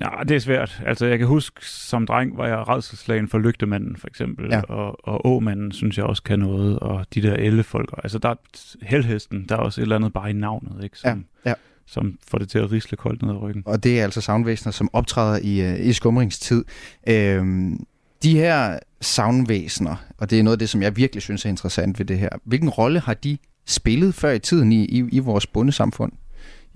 Ja, 0.00 0.08
det 0.28 0.34
er 0.34 0.40
svært. 0.40 0.82
Altså, 0.86 1.06
jeg 1.06 1.18
kan 1.18 1.26
huske, 1.26 1.66
som 1.66 2.06
dreng 2.06 2.36
var 2.36 2.46
jeg 2.46 2.68
redselslagen 2.68 3.28
for 3.28 3.38
lygtemanden, 3.38 3.96
for 3.96 4.08
eksempel. 4.08 4.46
Ja. 4.50 4.60
Og, 4.60 5.08
og 5.08 5.26
åmanden 5.26 5.72
synes 5.72 5.98
jeg 5.98 6.04
også 6.04 6.22
kan 6.22 6.38
noget, 6.38 6.78
og 6.78 7.06
de 7.14 7.22
der 7.22 7.34
ellefolk. 7.34 7.94
Altså, 8.02 8.18
der 8.18 8.28
er 8.28 8.34
helhesten, 8.82 9.46
der 9.48 9.56
er 9.56 9.60
også 9.60 9.80
et 9.80 9.82
eller 9.82 9.96
andet 9.96 10.12
bare 10.12 10.30
i 10.30 10.32
navnet, 10.32 10.84
ikke? 10.84 10.98
Som, 10.98 11.24
ja. 11.44 11.50
Ja 11.50 11.54
som 11.90 12.18
får 12.28 12.38
det 12.38 12.48
til 12.48 12.58
at 12.58 12.72
risle 12.72 12.96
koldt 12.96 13.22
ned 13.22 13.30
ad 13.30 13.42
ryggen. 13.42 13.62
Og 13.66 13.84
det 13.84 14.00
er 14.00 14.04
altså 14.04 14.20
savnvæsener, 14.20 14.72
som 14.72 14.90
optræder 14.92 15.38
i, 15.42 15.72
uh, 15.72 15.86
i 15.86 15.92
skumringstid. 15.92 16.64
Øhm, 17.08 17.86
de 18.22 18.36
her 18.36 18.78
savnvæsener, 19.00 19.96
og 20.18 20.30
det 20.30 20.38
er 20.38 20.42
noget 20.42 20.54
af 20.54 20.58
det, 20.58 20.68
som 20.68 20.82
jeg 20.82 20.96
virkelig 20.96 21.22
synes 21.22 21.44
er 21.44 21.48
interessant 21.48 21.98
ved 21.98 22.06
det 22.06 22.18
her, 22.18 22.28
hvilken 22.44 22.68
rolle 22.68 23.00
har 23.00 23.14
de 23.14 23.38
spillet 23.66 24.14
før 24.14 24.30
i 24.30 24.38
tiden 24.38 24.72
i, 24.72 24.84
i, 24.84 25.04
i 25.12 25.18
vores 25.18 25.46
bundesamfund? 25.46 26.12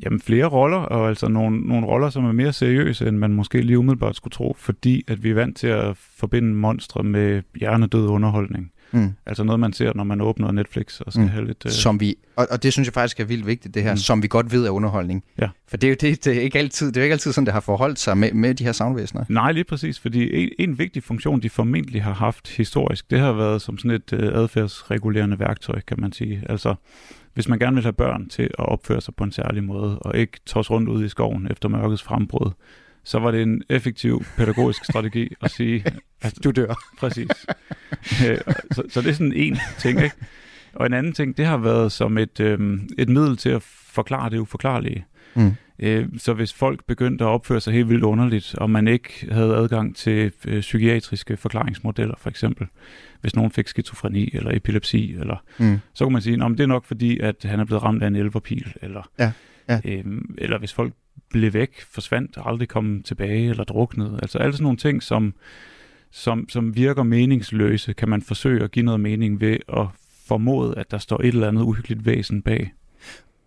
Jamen 0.04 0.20
flere 0.20 0.46
roller, 0.46 0.76
og 0.76 1.08
altså 1.08 1.28
nogle, 1.28 1.60
nogle 1.60 1.86
roller, 1.86 2.10
som 2.10 2.24
er 2.24 2.32
mere 2.32 2.52
seriøse, 2.52 3.08
end 3.08 3.16
man 3.16 3.32
måske 3.32 3.62
lige 3.62 3.78
umiddelbart 3.78 4.16
skulle 4.16 4.32
tro, 4.32 4.56
fordi 4.58 5.04
at 5.08 5.24
vi 5.24 5.30
er 5.30 5.34
vant 5.34 5.56
til 5.56 5.66
at 5.66 5.96
forbinde 5.96 6.54
monstre 6.54 7.02
med 7.02 7.42
hjernedød 7.56 8.06
underholdning. 8.06 8.72
Mm. 8.92 9.12
Altså 9.26 9.44
noget, 9.44 9.60
man 9.60 9.72
ser, 9.72 9.92
når 9.94 10.04
man 10.04 10.20
åbner 10.20 10.52
Netflix 10.52 11.00
og 11.00 11.12
skal 11.12 11.22
mm. 11.22 11.28
have 11.28 11.46
lidt... 11.46 11.64
Uh... 11.64 11.70
Som 11.70 12.00
vi, 12.00 12.16
og, 12.36 12.46
og 12.50 12.62
det 12.62 12.72
synes 12.72 12.86
jeg 12.86 12.94
faktisk 12.94 13.20
er 13.20 13.24
vildt 13.24 13.46
vigtigt, 13.46 13.74
det 13.74 13.82
her, 13.82 13.92
mm. 13.92 13.96
som 13.96 14.22
vi 14.22 14.28
godt 14.28 14.52
ved 14.52 14.66
er 14.66 14.70
underholdning. 14.70 15.24
Ja. 15.40 15.48
For 15.68 15.76
det 15.76 15.86
er 15.86 15.90
jo 15.90 15.96
det, 16.00 16.24
det 16.24 16.36
er 16.36 16.40
ikke 16.40 16.58
altid, 16.58 16.86
det 16.92 16.96
er 16.96 17.02
ikke 17.02 17.12
altid 17.12 17.32
sådan, 17.32 17.46
det 17.46 17.54
har 17.54 17.60
forholdt 17.60 17.98
sig 17.98 18.18
med, 18.18 18.32
med 18.32 18.54
de 18.54 18.64
her 18.64 18.72
soundvæsener. 18.72 19.24
Nej, 19.28 19.52
lige 19.52 19.64
præcis, 19.64 19.98
fordi 20.00 20.42
en, 20.42 20.48
en 20.58 20.78
vigtig 20.78 21.02
funktion, 21.02 21.40
de 21.40 21.50
formentlig 21.50 22.02
har 22.02 22.14
haft 22.14 22.48
historisk, 22.48 23.10
det 23.10 23.18
har 23.18 23.32
været 23.32 23.62
som 23.62 23.78
sådan 23.78 23.90
et 23.90 24.12
uh, 24.12 24.40
adfærdsregulerende 24.42 25.38
værktøj, 25.38 25.80
kan 25.80 26.00
man 26.00 26.12
sige. 26.12 26.42
Altså, 26.48 26.74
hvis 27.34 27.48
man 27.48 27.58
gerne 27.58 27.74
vil 27.74 27.82
have 27.82 27.92
børn 27.92 28.28
til 28.28 28.42
at 28.42 28.68
opføre 28.68 29.00
sig 29.00 29.14
på 29.14 29.24
en 29.24 29.32
særlig 29.32 29.64
måde, 29.64 29.98
og 29.98 30.16
ikke 30.16 30.40
tos 30.46 30.70
rundt 30.70 30.88
ud 30.88 31.04
i 31.04 31.08
skoven 31.08 31.48
efter 31.50 31.68
mørkets 31.68 32.02
frembrud, 32.02 32.50
så 33.04 33.18
var 33.18 33.30
det 33.30 33.42
en 33.42 33.62
effektiv 33.68 34.24
pædagogisk 34.36 34.84
strategi 34.84 35.34
at 35.42 35.50
sige, 35.50 35.84
at 36.20 36.34
du 36.44 36.50
dør. 36.50 36.74
Præcis. 36.98 37.46
Øh, 38.28 38.38
så, 38.70 38.82
så 38.88 39.00
det 39.00 39.08
er 39.08 39.12
sådan 39.12 39.32
en 39.32 39.58
ting, 39.78 40.02
ikke? 40.02 40.16
Og 40.72 40.86
en 40.86 40.92
anden 40.92 41.12
ting, 41.12 41.36
det 41.36 41.46
har 41.46 41.56
været 41.56 41.92
som 41.92 42.18
et, 42.18 42.40
øhm, 42.40 42.88
et 42.98 43.08
middel 43.08 43.36
til 43.36 43.48
at 43.48 43.62
forklare 43.62 44.30
det 44.30 44.38
uforklarlige. 44.38 45.04
Mm. 45.34 45.52
Øh, 45.78 46.08
så 46.18 46.32
hvis 46.32 46.52
folk 46.52 46.84
begyndte 46.86 47.24
at 47.24 47.28
opføre 47.28 47.60
sig 47.60 47.72
helt 47.72 47.88
vildt 47.88 48.04
underligt, 48.04 48.54
og 48.54 48.70
man 48.70 48.88
ikke 48.88 49.28
havde 49.30 49.56
adgang 49.56 49.96
til 49.96 50.32
øh, 50.46 50.60
psykiatriske 50.60 51.36
forklaringsmodeller, 51.36 52.14
for 52.18 52.30
eksempel, 52.30 52.66
hvis 53.20 53.36
nogen 53.36 53.50
fik 53.50 53.68
skizofreni 53.68 54.30
eller 54.32 54.50
epilepsi, 54.56 55.14
eller, 55.20 55.36
mm. 55.58 55.78
så 55.94 56.04
kunne 56.04 56.12
man 56.12 56.22
sige, 56.22 56.44
at 56.44 56.50
det 56.50 56.60
er 56.60 56.66
nok 56.66 56.84
fordi, 56.84 57.18
at 57.18 57.36
han 57.44 57.60
er 57.60 57.64
blevet 57.64 57.82
ramt 57.82 58.02
af 58.02 58.06
en 58.06 58.16
elverpil, 58.16 58.72
eller, 58.82 59.10
ja. 59.18 59.32
Ja. 59.68 59.80
Øhm, 59.84 60.34
eller 60.38 60.58
hvis 60.58 60.72
folk 60.72 60.92
blev 61.32 61.52
væk, 61.52 61.80
forsvandt, 61.90 62.38
aldrig 62.44 62.68
kom 62.68 63.02
tilbage 63.04 63.50
eller 63.50 63.64
druknede. 63.64 64.18
Altså 64.22 64.38
alle 64.38 64.52
sådan 64.52 64.62
nogle 64.62 64.78
ting, 64.78 65.02
som, 65.02 65.34
som, 66.10 66.48
som 66.48 66.76
virker 66.76 67.02
meningsløse, 67.02 67.92
kan 67.92 68.08
man 68.08 68.22
forsøge 68.22 68.64
at 68.64 68.70
give 68.70 68.84
noget 68.84 69.00
mening 69.00 69.40
ved 69.40 69.56
at 69.68 69.86
formode, 70.26 70.74
at 70.76 70.90
der 70.90 70.98
står 70.98 71.20
et 71.20 71.26
eller 71.26 71.48
andet 71.48 71.62
uhyggeligt 71.62 72.06
væsen 72.06 72.42
bag. 72.42 72.72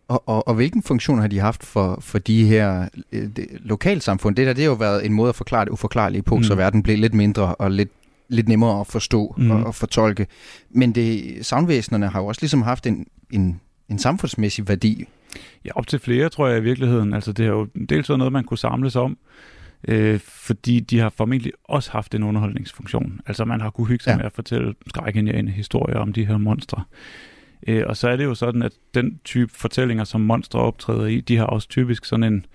Og, 0.08 0.24
og, 0.30 0.48
og 0.48 0.56
hvilken 0.56 0.84
funktion 0.84 1.19
har 1.19 1.28
de 1.28 1.39
haft 1.39 1.63
for, 1.63 1.98
for 2.02 2.19
de 2.19 2.45
her 2.45 2.89
øh, 3.12 3.30
det, 3.36 3.48
lokalsamfund? 3.60 4.36
Det 4.36 4.48
der 4.48 4.54
det 4.54 4.63
har 4.63 4.69
jo 4.69 4.76
været 4.76 5.06
en 5.06 5.13
måde 5.13 5.30
at 5.30 5.36
forklare 5.36 5.65
det 5.65 5.71
uforklarlige 5.71 6.21
på, 6.21 6.38
mm. 6.38 6.43
så 6.43 6.56
verden 6.56 6.84
blev 6.84 6.98
lidt 6.98 7.13
mindre 7.13 7.56
og 7.56 7.71
lidt, 7.71 7.91
lidt 8.30 8.48
nemmere 8.48 8.80
at 8.80 8.88
forstå 8.88 9.36
mm. 9.38 9.52
og, 9.52 9.63
og 9.63 9.76
fortolke. 9.76 10.28
Men 10.69 10.95
det, 10.95 11.38
savnvæsenerne 11.45 12.08
har 12.08 12.19
jo 12.19 12.26
også 12.26 12.41
ligesom 12.41 12.62
haft 12.62 12.88
en, 12.88 13.08
en, 13.32 13.62
en 13.89 14.00
samfundsmæssig 14.00 14.67
værdi. 14.67 15.08
Ja, 15.65 15.71
op 15.76 15.88
til 15.88 16.00
flere, 16.00 16.30
tror 16.30 16.48
jeg 16.48 16.58
i 16.58 16.63
virkeligheden. 16.63 17.13
Altså, 17.13 17.32
det 17.32 17.45
har 17.45 17.54
jo 17.54 17.67
dels 17.89 18.10
været 18.10 18.19
noget, 18.19 18.34
man 18.34 18.43
kunne 18.43 18.58
samles 18.58 18.95
om. 18.95 19.17
Øh, 19.88 20.19
fordi 20.19 20.80
de 20.80 21.00
har 21.00 21.10
formentlig 21.10 21.52
også 21.63 21.91
haft 21.91 22.15
en 22.15 22.24
underholdningsfunktion. 22.24 23.21
Altså 23.28 23.45
man 23.45 23.62
har 23.62 23.69
kunne 23.69 23.88
hygge 23.88 24.04
sig 24.04 24.12
ja. 24.12 24.17
med 24.17 24.26
at 24.26 24.32
fortælle 24.32 24.76
skrækindjagende 24.88 25.52
historier 25.52 25.98
om 25.98 26.13
de 26.13 26.26
her 26.26 26.38
monstre. 26.38 26.84
Øh, 27.67 27.84
og 27.88 27.98
så 27.98 28.10
er 28.10 28.15
det 28.15 28.24
jo 28.24 28.36
sådan, 28.36 28.62
at 28.62 28.74
den 28.93 29.19
type 29.24 29.54
fortællinger, 29.54 30.04
som 30.04 30.21
monstre 30.21 30.60
optræder 30.60 31.06
i, 31.06 31.19
de 31.19 31.38
har 31.38 31.45
også 31.45 31.69
typisk 31.69 32.06
sådan 32.06 32.34
en, 32.34 32.45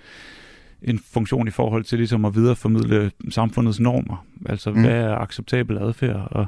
en 0.83 0.99
funktion 0.99 1.49
i 1.49 1.51
forhold 1.51 1.85
til 1.85 1.99
ligesom 1.99 2.25
at 2.25 2.35
videreformidle 2.35 3.11
samfundets 3.31 3.81
normer. 3.81 4.27
Altså, 4.47 4.71
mm. 4.71 4.81
hvad 4.81 4.95
er 4.95 5.17
acceptabel 5.17 5.79
adfærd, 5.79 6.29
og, 6.31 6.47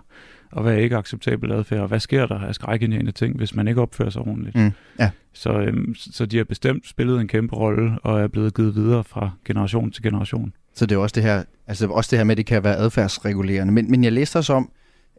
og 0.53 0.63
hvad 0.63 0.75
er 0.75 0.79
ikke 0.79 0.97
acceptabel 0.97 1.53
adfærd, 1.53 1.81
og 1.81 1.89
hvad 1.89 2.01
sker 2.01 2.27
der 2.27 2.39
af 2.39 2.55
skrækindjagende 2.55 3.13
ting, 3.13 3.37
hvis 3.37 3.55
man 3.55 3.69
ikke 3.69 3.81
opfører 3.81 4.11
sig 4.11 4.23
ordentligt. 4.23 4.57
Mm. 4.57 4.73
Ja. 4.99 5.11
Så, 5.33 5.53
øhm, 5.53 5.95
så 5.95 6.27
de 6.27 6.37
har 6.37 6.45
bestemt 6.45 6.89
spillet 6.89 7.21
en 7.21 7.29
kæmpe 7.29 7.57
rolle, 7.57 7.99
og 8.03 8.21
er 8.21 8.29
blevet 8.29 8.55
givet 8.55 8.75
videre 8.75 9.05
fra 9.05 9.31
generation 9.45 9.91
til 9.91 10.03
generation. 10.03 10.53
Så 10.75 10.87
det 10.87 10.95
er 10.95 10.99
også 10.99 11.15
det 11.15 11.23
her, 11.23 11.43
altså 11.67 11.87
også 11.87 12.09
det 12.11 12.19
her 12.19 12.25
med, 12.25 12.33
at 12.33 12.37
det 12.37 12.47
kan 12.47 12.65
være 12.65 12.77
adfærdsregulerende. 12.77 13.73
Men, 13.73 13.91
men 13.91 14.05
jeg 14.05 14.13
læste 14.13 14.37
også 14.37 14.53
om, 14.53 14.71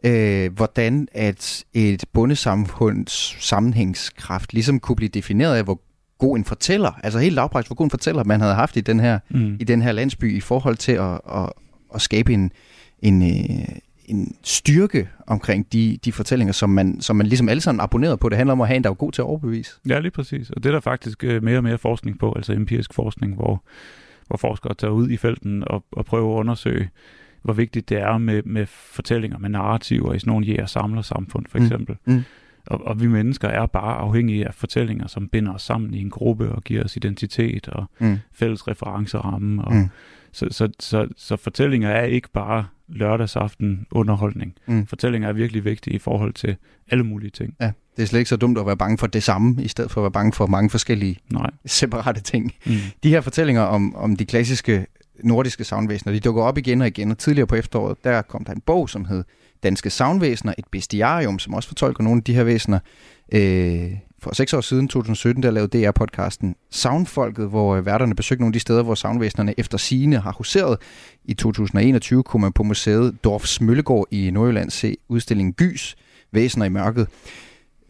øh, 0.04 0.52
hvordan 0.52 1.08
at 1.12 1.64
et 1.74 2.04
bundesamfunds 2.12 3.36
sammenhængskraft 3.40 4.52
ligesom 4.52 4.80
kunne 4.80 4.96
blive 4.96 5.08
defineret 5.08 5.56
af, 5.56 5.64
hvor 5.64 5.80
god 6.18 6.36
en 6.36 6.44
fortæller, 6.44 7.00
altså 7.02 7.18
helt 7.18 7.34
lavpraktisk, 7.34 7.68
hvor 7.68 7.76
god 7.76 7.86
en 7.86 7.90
fortæller 7.90 8.24
man 8.24 8.40
havde 8.40 8.54
haft 8.54 8.76
i 8.76 8.80
den 8.80 9.00
her, 9.00 9.18
mm. 9.30 9.56
i 9.60 9.64
den 9.64 9.82
her 9.82 9.92
landsby 9.92 10.36
i 10.36 10.40
forhold 10.40 10.76
til 10.76 10.92
at, 10.92 11.20
at, 11.34 11.52
at 11.94 12.02
skabe 12.02 12.32
en, 12.32 12.52
en, 12.98 13.22
øh, 13.22 13.68
en 14.04 14.36
styrke 14.42 15.08
omkring 15.26 15.72
de, 15.72 15.98
de 16.04 16.12
fortællinger, 16.12 16.52
som 16.52 16.70
man, 16.70 17.00
som 17.00 17.16
man 17.16 17.26
ligesom 17.26 17.48
alle 17.48 17.60
sammen 17.60 17.80
abonneret 17.80 18.20
på. 18.20 18.28
Det 18.28 18.36
handler 18.36 18.52
om 18.52 18.60
at 18.60 18.66
have 18.66 18.76
en, 18.76 18.84
der 18.84 18.90
er 18.90 18.94
god 18.94 19.12
til 19.12 19.22
at 19.22 19.26
overbevise. 19.26 19.72
Ja, 19.88 19.98
lige 19.98 20.10
præcis. 20.10 20.50
Og 20.50 20.62
det 20.62 20.68
er 20.68 20.72
der 20.72 20.80
faktisk 20.80 21.24
øh, 21.24 21.42
mere 21.42 21.56
og 21.56 21.62
mere 21.62 21.78
forskning 21.78 22.18
på, 22.18 22.32
altså 22.36 22.52
empirisk 22.52 22.94
forskning, 22.94 23.34
hvor, 23.34 23.62
hvor 24.26 24.36
forskere 24.36 24.74
tager 24.74 24.90
ud 24.90 25.10
i 25.10 25.16
felten 25.16 25.64
og, 25.66 25.84
og 25.92 26.04
prøver 26.04 26.34
at 26.34 26.38
undersøge, 26.38 26.90
hvor 27.42 27.52
vigtigt 27.52 27.88
det 27.88 27.98
er 27.98 28.18
med, 28.18 28.42
med 28.42 28.66
fortællinger, 28.66 29.38
med 29.38 29.50
narrativer 29.50 30.14
i 30.14 30.18
sådan 30.18 30.30
nogle 30.30 30.46
jæger 30.46 30.66
samler 30.66 31.02
samfund 31.02 31.46
for 31.48 31.58
mm. 31.58 31.64
eksempel. 31.64 31.96
Mm. 32.04 32.14
Mm. 32.14 32.22
Og, 32.66 32.86
og 32.86 33.00
vi 33.00 33.06
mennesker 33.06 33.48
er 33.48 33.66
bare 33.66 33.96
afhængige 33.96 34.46
af 34.46 34.54
fortællinger, 34.54 35.06
som 35.06 35.28
binder 35.28 35.54
os 35.54 35.62
sammen 35.62 35.94
i 35.94 36.00
en 36.00 36.10
gruppe 36.10 36.52
og 36.52 36.62
giver 36.62 36.84
os 36.84 36.96
identitet 36.96 37.68
og 37.68 37.84
mm. 37.98 38.18
fælles 38.32 38.68
referenceramme. 38.68 39.64
Og, 39.64 39.74
mm. 39.74 39.88
Så, 40.34 40.46
så, 40.50 40.68
så, 40.80 41.08
så 41.16 41.36
fortællinger 41.36 41.90
er 41.90 42.04
ikke 42.04 42.28
bare 42.32 42.66
lørdagsaften 42.88 43.86
underholdning. 43.90 44.54
Mm. 44.66 44.86
Fortællinger 44.86 45.28
er 45.28 45.32
virkelig 45.32 45.64
vigtige 45.64 45.96
i 45.96 45.98
forhold 45.98 46.32
til 46.32 46.56
alle 46.90 47.04
mulige 47.04 47.30
ting. 47.30 47.54
Ja, 47.60 47.72
det 47.96 48.02
er 48.02 48.06
slet 48.06 48.18
ikke 48.18 48.28
så 48.28 48.36
dumt 48.36 48.58
at 48.58 48.66
være 48.66 48.76
bange 48.76 48.98
for 48.98 49.06
det 49.06 49.22
samme, 49.22 49.62
i 49.62 49.68
stedet 49.68 49.90
for 49.90 50.00
at 50.00 50.02
være 50.02 50.12
bange 50.12 50.32
for 50.32 50.46
mange 50.46 50.70
forskellige 50.70 51.18
Nej. 51.32 51.50
separate 51.66 52.20
ting. 52.20 52.52
Mm. 52.66 52.72
De 53.02 53.08
her 53.08 53.20
fortællinger 53.20 53.62
om, 53.62 53.96
om 53.96 54.16
de 54.16 54.24
klassiske 54.24 54.86
nordiske 55.24 55.64
savnvæsener, 55.64 56.12
de 56.12 56.20
dukker 56.20 56.42
op 56.42 56.58
igen 56.58 56.80
og 56.80 56.86
igen, 56.86 57.10
og 57.10 57.18
tidligere 57.18 57.46
på 57.46 57.54
efteråret, 57.54 58.04
der 58.04 58.22
kom 58.22 58.44
der 58.44 58.52
en 58.52 58.60
bog, 58.60 58.90
som 58.90 59.04
hed 59.04 59.24
Danske 59.62 59.90
Savnvæsener, 59.90 60.54
et 60.58 60.64
bestiarium, 60.70 61.38
som 61.38 61.54
også 61.54 61.68
fortolker 61.68 62.04
nogle 62.04 62.18
af 62.18 62.24
de 62.24 62.34
her 62.34 62.44
væsener. 62.44 62.78
Øh, 63.32 63.90
for 64.24 64.34
seks 64.34 64.52
år 64.52 64.60
siden, 64.60 64.88
2017, 64.88 65.42
der 65.42 65.50
lavede 65.50 65.88
DR-podcasten 65.88 66.54
Soundfolket, 66.70 67.48
hvor 67.48 67.76
øh, 67.76 67.86
værterne 67.86 68.14
besøgte 68.14 68.42
nogle 68.42 68.50
af 68.50 68.52
de 68.52 68.60
steder, 68.60 68.82
hvor 68.82 68.94
soundvæsenerne 68.94 69.54
efter 69.58 69.78
sigende 69.78 70.18
har 70.18 70.32
huseret. 70.32 70.78
I 71.24 71.34
2021 71.34 72.22
kunne 72.22 72.40
man 72.40 72.52
på 72.52 72.62
museet 72.62 73.24
Dorfs 73.24 73.60
Møllegård 73.60 74.06
i 74.10 74.30
Nordjylland 74.30 74.70
se 74.70 74.96
udstillingen 75.08 75.52
Gys, 75.52 75.96
Væsener 76.32 76.66
i 76.66 76.68
mørket. 76.68 77.08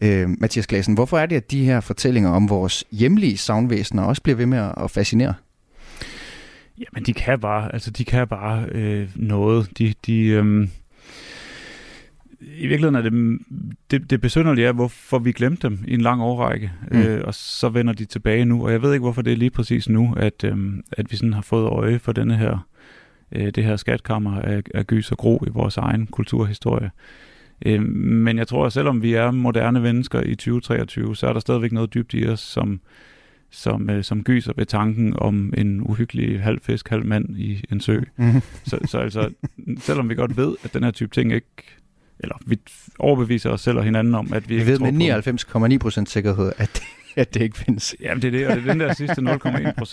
Øh, 0.01 0.29
Mathias 0.29 0.67
Glasen, 0.67 0.93
hvorfor 0.93 1.17
er 1.17 1.25
det, 1.25 1.35
at 1.35 1.51
de 1.51 1.65
her 1.65 1.79
fortællinger 1.79 2.29
om 2.29 2.49
vores 2.49 2.83
hjemlige 2.91 3.37
soundvæsener 3.37 4.03
også 4.03 4.21
bliver 4.21 4.35
ved 4.35 4.45
med 4.45 4.71
at 4.77 4.91
fascinere? 4.91 5.33
Jamen, 6.77 7.05
de 7.05 7.13
kan 7.13 7.39
bare, 7.39 7.73
altså 7.73 7.91
de 7.91 8.05
kan 8.05 8.27
bare 8.27 8.65
øh, 8.71 9.09
noget. 9.15 9.77
De, 9.77 9.93
de, 10.05 10.21
øh, 10.21 10.67
i 12.41 12.67
virkeligheden 12.67 12.95
er 12.95 13.01
det, 13.01 13.39
det, 13.91 14.09
det 14.09 14.21
besynderlige 14.21 14.67
er, 14.67 14.71
hvorfor 14.71 15.19
vi 15.19 15.31
glemte 15.31 15.69
dem 15.69 15.79
i 15.87 15.93
en 15.93 16.01
lang 16.01 16.21
årrække, 16.21 16.71
mm. 16.91 16.97
øh, 16.97 17.21
og 17.23 17.33
så 17.33 17.69
vender 17.69 17.93
de 17.93 18.05
tilbage 18.05 18.45
nu. 18.45 18.65
Og 18.65 18.71
jeg 18.71 18.81
ved 18.81 18.93
ikke, 18.93 19.03
hvorfor 19.03 19.21
det 19.21 19.33
er 19.33 19.37
lige 19.37 19.49
præcis 19.49 19.89
nu, 19.89 20.13
at, 20.17 20.43
øh, 20.43 20.57
at 20.91 21.11
vi 21.11 21.17
sådan 21.17 21.33
har 21.33 21.41
fået 21.41 21.65
øje 21.65 21.99
for 21.99 22.11
denne 22.11 22.37
her, 22.37 22.67
øh, 23.31 23.49
det 23.55 23.63
her 23.63 23.75
skatkammer 23.75 24.41
af, 24.41 24.61
af 24.73 24.87
gys 24.87 25.11
og 25.11 25.17
gro 25.17 25.43
i 25.47 25.49
vores 25.49 25.77
egen 25.77 26.07
kulturhistorie. 26.07 26.91
Øh, 27.65 27.81
men 27.83 28.37
jeg 28.37 28.47
tror, 28.47 28.65
at 28.65 28.73
selvom 28.73 29.01
vi 29.01 29.13
er 29.13 29.31
moderne 29.31 29.79
mennesker 29.79 30.21
i 30.21 30.35
2023, 30.35 31.15
så 31.15 31.27
er 31.27 31.33
der 31.33 31.39
stadigvæk 31.39 31.71
noget 31.71 31.93
dybt 31.93 32.13
i 32.13 32.27
os, 32.27 32.39
som, 32.39 32.79
som, 33.49 33.89
øh, 33.89 34.03
som 34.03 34.23
gyser 34.23 34.53
ved 34.55 34.65
tanken 34.65 35.13
om 35.17 35.53
en 35.57 35.81
uhyggelig 35.81 36.41
halv 36.41 36.61
fisk, 36.61 36.89
halv 36.89 37.05
mand 37.05 37.37
i 37.37 37.63
en 37.71 37.79
sø. 37.79 37.99
Mm. 38.17 38.41
Så, 38.63 38.79
så 38.85 38.97
altså, 38.97 39.29
selvom 39.77 40.09
vi 40.09 40.15
godt 40.15 40.37
ved, 40.37 40.55
at 40.63 40.73
den 40.73 40.83
her 40.83 40.91
type 40.91 41.11
ting 41.13 41.33
ikke 41.33 41.75
eller 42.19 42.35
vi 42.45 42.59
overbeviser 42.99 43.49
os 43.49 43.61
selv 43.61 43.77
og 43.77 43.83
hinanden 43.83 44.15
om, 44.15 44.33
at 44.33 44.49
vi, 44.49 44.57
vi 44.57 44.67
ved 44.67 44.79
med 44.79 45.99
99,9% 45.99 46.05
sikkerhed, 46.05 46.51
at 46.57 46.69
det, 46.73 46.83
at 47.15 47.33
det 47.33 47.41
ikke 47.41 47.57
findes. 47.57 47.95
Jamen 48.01 48.21
det 48.21 48.27
er 48.27 48.31
det, 48.31 48.47
og 48.47 48.55
det 48.55 48.67
er 48.67 48.71
den 48.71 48.79
der 48.79 48.93
sidste 48.93 49.21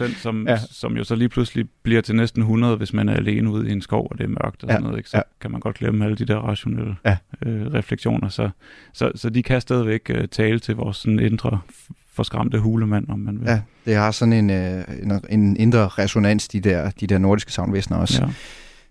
0,1%, 0.08 0.20
som, 0.20 0.48
ja. 0.48 0.58
som 0.70 0.96
jo 0.96 1.04
så 1.04 1.14
lige 1.14 1.28
pludselig 1.28 1.66
bliver 1.82 2.00
til 2.00 2.16
næsten 2.16 2.42
100, 2.42 2.76
hvis 2.76 2.92
man 2.92 3.08
er 3.08 3.14
alene 3.14 3.50
ude 3.50 3.68
i 3.68 3.72
en 3.72 3.82
skov, 3.82 4.08
og 4.10 4.18
det 4.18 4.24
er 4.24 4.28
mørkt 4.28 4.44
og 4.44 4.60
sådan 4.60 4.74
ja. 4.74 4.80
noget, 4.80 4.98
ikke? 4.98 5.10
så 5.10 5.16
ja. 5.16 5.22
kan 5.40 5.50
man 5.50 5.60
godt 5.60 5.76
glemme 5.76 6.04
alle 6.04 6.16
de 6.16 6.24
der 6.24 6.36
rationelle 6.36 6.96
ja. 7.04 7.16
øh, 7.46 7.66
refleksioner. 7.74 8.28
Så, 8.28 8.50
så, 8.92 9.12
så 9.14 9.30
de 9.30 9.42
kan 9.42 9.60
stadigvæk 9.60 10.10
øh, 10.10 10.28
tale 10.28 10.58
til 10.58 10.76
vores 10.76 10.96
sådan, 10.96 11.20
indre 11.20 11.60
forskræmte 12.12 12.58
hulemand, 12.58 13.08
om 13.08 13.18
man 13.18 13.40
vil. 13.40 13.48
Ja, 13.48 13.60
det 13.86 13.94
har 13.94 14.10
sådan 14.10 14.32
en, 14.32 14.50
øh, 14.50 14.84
en, 15.02 15.20
en 15.28 15.56
indre 15.56 15.88
resonans, 15.88 16.48
de 16.48 16.60
der, 16.60 16.90
de 16.90 17.06
der 17.06 17.18
nordiske 17.18 17.52
savnvæsener 17.52 17.98
også. 17.98 18.22
Ja. 18.22 18.32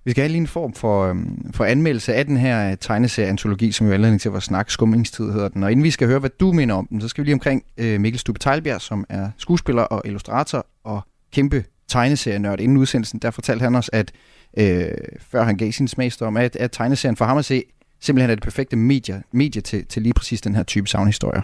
Vi 0.05 0.11
skal 0.11 0.21
have 0.21 0.31
lige 0.31 0.41
en 0.41 0.47
form 0.47 0.73
for, 0.73 1.09
øhm, 1.09 1.53
for 1.53 1.63
anmeldelse 1.63 2.13
af 2.13 2.25
den 2.25 2.37
her 2.37 2.71
øh, 2.71 2.77
tegneserieantologi, 2.77 3.71
som 3.71 3.87
jo 3.87 3.91
er 3.91 3.95
anledning 3.95 4.21
til 4.21 4.31
vores 4.31 4.43
snak. 4.43 4.69
Skummingstid 4.69 5.31
hedder 5.31 5.49
den. 5.49 5.63
Og 5.63 5.71
inden 5.71 5.83
vi 5.83 5.89
skal 5.89 6.07
høre, 6.07 6.19
hvad 6.19 6.29
du 6.39 6.51
mener 6.51 6.73
om 6.73 6.87
den, 6.87 7.01
så 7.01 7.07
skal 7.07 7.21
vi 7.21 7.25
lige 7.25 7.33
omkring 7.33 7.63
øh, 7.79 7.99
Mikkel 7.99 8.19
Stube 8.19 8.39
Tejlbjerg, 8.39 8.81
som 8.81 9.05
er 9.09 9.29
skuespiller 9.37 9.83
og 9.83 10.01
illustrator 10.05 10.65
og 10.83 11.01
kæmpe 11.33 11.63
tegneserienørd. 11.87 12.59
Inden 12.59 12.77
udsendelsen, 12.77 13.19
der 13.19 13.31
fortalte 13.31 13.63
han 13.63 13.75
os, 13.75 13.89
at 13.93 14.11
øh, 14.57 14.85
før 15.31 15.43
han 15.43 15.57
gav 15.57 15.71
sin 15.71 16.11
om, 16.21 16.37
at, 16.37 16.55
at 16.55 16.71
tegneserien 16.71 17.17
for 17.17 17.25
ham 17.25 17.37
at 17.37 17.45
se 17.45 17.63
simpelthen 17.99 18.31
er 18.31 18.35
det 18.35 18.43
perfekte 18.43 18.75
medie, 18.75 19.15
medie 19.31 19.61
til, 19.61 19.85
til 19.87 20.01
lige 20.01 20.13
præcis 20.13 20.41
den 20.41 20.55
her 20.55 20.63
type 20.63 20.87
savnhistorier. 20.87 21.41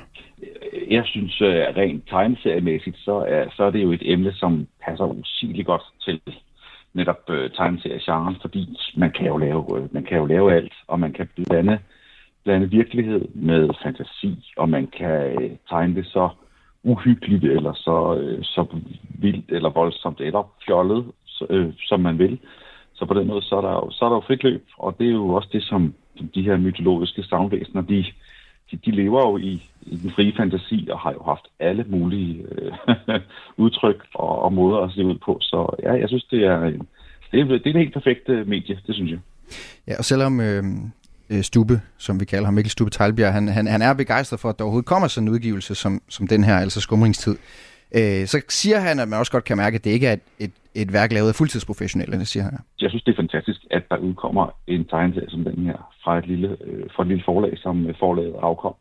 Jeg 0.89 1.03
synes, 1.05 1.41
øh, 1.41 1.63
rent 1.77 2.03
tegneseriemæssigt, 2.09 2.97
så 2.97 3.15
er, 3.27 3.49
så 3.55 3.63
er 3.63 3.71
det 3.71 3.81
jo 3.83 3.91
et 3.91 4.01
emne, 4.13 4.33
som 4.33 4.67
passer 4.85 5.05
usigeligt 5.05 5.67
godt 5.67 5.81
til 6.05 6.21
netop 6.97 7.21
øh, 7.29 7.51
tegneseriegenren, 7.57 8.35
fordi 8.41 8.77
man 8.97 9.11
kan, 9.11 9.25
jo 9.27 9.37
lave, 9.37 9.61
øh, 9.75 9.93
man 9.93 10.03
kan 10.03 10.17
jo 10.17 10.25
lave 10.25 10.53
alt, 10.53 10.73
og 10.87 10.99
man 10.99 11.13
kan 11.13 11.29
blande, 11.35 11.79
blande 12.43 12.69
virkelighed 12.69 13.21
med 13.33 13.69
fantasi, 13.83 14.53
og 14.57 14.69
man 14.69 14.87
kan 14.87 15.15
øh, 15.41 15.51
tegne 15.69 15.95
det 15.95 16.05
så 16.05 16.29
uhyggeligt, 16.83 17.43
eller 17.43 17.73
så, 17.73 18.17
øh, 18.21 18.43
så 18.43 18.65
vildt, 19.19 19.51
eller 19.51 19.69
voldsomt, 19.69 20.21
eller 20.21 20.43
fjollet, 20.65 21.05
så, 21.25 21.45
øh, 21.49 21.73
som 21.79 21.99
man 21.99 22.19
vil. 22.19 22.39
Så 22.93 23.05
på 23.05 23.13
den 23.13 23.27
måde, 23.27 23.41
så 23.41 23.55
er 23.55 23.61
der 23.61 23.71
jo, 23.71 23.91
så 23.91 24.05
er 24.05 24.09
der 24.09 24.15
jo 24.15 24.27
frit 24.27 24.43
løb, 24.43 24.65
og 24.77 24.95
det 24.99 25.07
er 25.07 25.11
jo 25.11 25.29
også 25.29 25.49
det, 25.51 25.63
som 25.63 25.93
de 26.35 26.41
her 26.41 26.57
mytologiske 26.57 27.23
savnvæsener, 27.23 27.81
de, 27.81 28.05
de, 28.71 28.77
de 28.85 28.91
lever 28.91 29.21
jo 29.21 29.37
i, 29.37 29.69
i 29.81 29.95
den 29.95 30.11
frie 30.11 30.33
fantasi 30.37 30.87
og 30.91 30.99
har 30.99 31.11
jo 31.11 31.23
haft 31.23 31.45
alle 31.59 31.85
mulige 31.87 32.45
øh, 32.51 32.71
udtryk 33.63 34.03
og, 34.13 34.41
og 34.41 34.53
måder 34.53 34.77
at 34.77 34.91
se 34.91 35.05
ud 35.05 35.17
på. 35.25 35.37
Så 35.41 35.75
ja, 35.83 35.93
jeg 35.93 36.07
synes, 36.07 36.23
det 36.23 36.43
er, 36.43 36.59
det 37.31 37.39
er, 37.39 37.45
det 37.45 37.65
er 37.65 37.69
en 37.69 37.79
helt 37.79 37.93
perfekte 37.93 38.33
øh, 38.33 38.47
medie, 38.47 38.79
det 38.87 38.95
synes 38.95 39.11
jeg. 39.11 39.19
Ja, 39.87 39.97
og 39.97 40.05
selvom 40.05 40.41
øh, 40.41 40.63
øh 41.29 41.41
Stube, 41.41 41.81
som 41.97 42.19
vi 42.19 42.25
kalder 42.25 42.45
ham, 42.45 42.53
Mikkel 42.53 42.71
Stube 42.71 42.89
Talbjerg, 42.89 43.33
han, 43.33 43.47
han, 43.47 43.67
han 43.67 43.81
er 43.81 43.93
begejstret 43.93 44.39
for, 44.39 44.49
at 44.49 44.59
der 44.59 44.63
overhovedet 44.63 44.87
kommer 44.87 45.07
sådan 45.07 45.27
en 45.27 45.33
udgivelse 45.33 45.75
som, 45.75 46.01
som 46.09 46.27
den 46.27 46.43
her, 46.43 46.57
altså 46.57 46.81
skumringstid. 46.81 47.37
Øh, 47.95 48.25
så 48.25 48.41
siger 48.49 48.79
han, 48.79 48.99
at 48.99 49.07
man 49.07 49.19
også 49.19 49.31
godt 49.31 49.43
kan 49.43 49.57
mærke, 49.57 49.75
at 49.75 49.83
det 49.83 49.91
ikke 49.91 50.07
er 50.07 50.13
et, 50.13 50.21
et, 50.39 50.51
et 50.75 50.93
værk 50.93 51.11
lavet 51.11 51.29
af 51.29 51.35
fuldtidsprofessionelle, 51.35 52.25
siger 52.25 52.43
han. 52.43 52.53
Jeg 52.81 52.89
synes, 52.89 53.03
det 53.03 53.11
er 53.11 53.15
fantastisk, 53.15 53.61
at 53.71 53.83
der 53.89 53.97
udkommer 53.97 54.45
en 54.67 54.85
tegneserie 54.85 55.29
som 55.29 55.43
den 55.43 55.65
her 55.65 55.93
fra 56.03 56.17
et 56.17 56.27
lille, 56.27 56.57
øh, 56.61 56.83
fra 56.95 57.03
et 57.03 57.07
lille 57.07 57.23
forlag, 57.25 57.57
som 57.57 57.87
øh, 57.87 57.95
forlaget 57.99 58.35
afkom. 58.41 58.75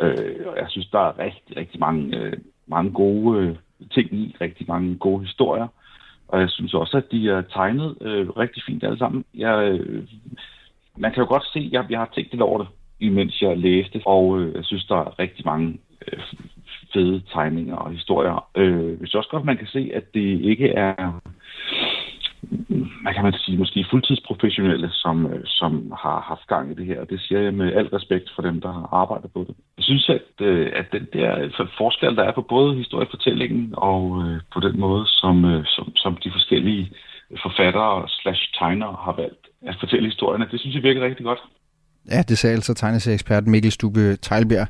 Øh, 0.00 0.36
jeg 0.56 0.66
synes, 0.68 0.88
der 0.88 0.98
er 0.98 1.18
rigtig, 1.18 1.56
rigtig 1.56 1.80
mange, 1.80 2.16
øh, 2.16 2.32
mange 2.66 2.90
gode 2.90 3.40
øh, 3.40 3.56
ting 3.94 4.12
i, 4.12 4.36
rigtig 4.40 4.66
mange 4.68 4.96
gode 4.96 5.24
historier. 5.24 5.68
Og 6.28 6.40
jeg 6.40 6.50
synes 6.50 6.74
også, 6.74 6.96
at 6.96 7.10
de 7.12 7.30
er 7.30 7.42
tegnet 7.42 7.96
øh, 8.00 8.30
rigtig 8.30 8.62
fint 8.66 8.84
alle 8.84 8.98
sammen. 8.98 9.24
Jeg, 9.34 9.70
øh, 9.70 10.04
man 10.96 11.12
kan 11.12 11.22
jo 11.22 11.28
godt 11.28 11.46
se, 11.52 11.58
at 11.58 11.72
jeg, 11.72 11.86
jeg 11.90 11.98
har 11.98 12.10
tænkt 12.14 12.30
lidt 12.30 12.42
over 12.42 12.58
det, 12.58 12.68
imens 13.00 13.42
jeg 13.42 13.58
læste, 13.58 14.00
og 14.06 14.40
øh, 14.40 14.54
jeg 14.54 14.64
synes, 14.64 14.84
der 14.84 14.96
er 14.96 15.18
rigtig 15.18 15.46
mange 15.46 15.78
øh, 16.12 16.20
fede 16.92 17.22
tegninger 17.32 17.76
og 17.76 17.90
historier. 17.92 18.48
Øh, 18.56 18.98
hvis 18.98 19.14
også 19.14 19.30
godt, 19.30 19.44
man 19.44 19.56
kan 19.56 19.66
se, 19.66 19.90
at 19.94 20.14
det 20.14 20.40
ikke 20.40 20.68
er 20.68 21.20
man 23.04 23.14
kan 23.14 23.24
man 23.24 23.32
sige, 23.32 23.58
måske 23.58 23.86
fuldtidsprofessionelle, 23.90 24.88
som, 24.92 25.26
øh, 25.26 25.40
som 25.44 25.92
har 26.02 26.20
haft 26.30 26.46
gang 26.46 26.70
i 26.70 26.74
det 26.74 26.86
her. 26.86 27.00
Og 27.00 27.10
det 27.10 27.20
siger 27.20 27.40
jeg 27.40 27.54
med 27.54 27.72
al 27.72 27.86
respekt 27.86 28.30
for 28.34 28.42
dem, 28.42 28.60
der 28.60 28.72
har 28.72 28.88
arbejdet 28.92 29.30
på 29.32 29.40
det. 29.48 29.54
Jeg 29.76 29.84
synes, 29.84 30.08
at, 30.08 30.46
øh, 30.46 30.72
at 30.80 30.86
den 30.92 31.06
der 31.12 31.48
forskel, 31.78 32.16
der 32.16 32.24
er 32.24 32.32
på 32.32 32.42
både 32.42 32.76
historiefortællingen 32.76 33.74
og 33.76 34.02
øh, 34.24 34.40
på 34.54 34.60
den 34.60 34.80
måde, 34.80 35.04
som, 35.06 35.44
øh, 35.44 35.64
som, 35.66 35.96
som 35.96 36.16
de 36.24 36.30
forskellige 36.32 36.92
forfattere 37.42 38.08
slash 38.08 38.42
tegnere 38.58 38.96
har 39.04 39.14
valgt 39.22 39.44
at 39.66 39.76
fortælle 39.80 40.06
historierne. 40.08 40.46
Det 40.50 40.60
synes 40.60 40.74
jeg 40.74 40.82
virker 40.82 41.04
rigtig 41.04 41.24
godt. 41.24 41.38
Ja, 42.10 42.22
det 42.28 42.38
sagde 42.38 42.54
altså 42.54 42.74
tegneserieekspert 42.74 43.46
Mikkel 43.46 43.72
Stube 43.72 44.16
Tejlbjerg. 44.16 44.68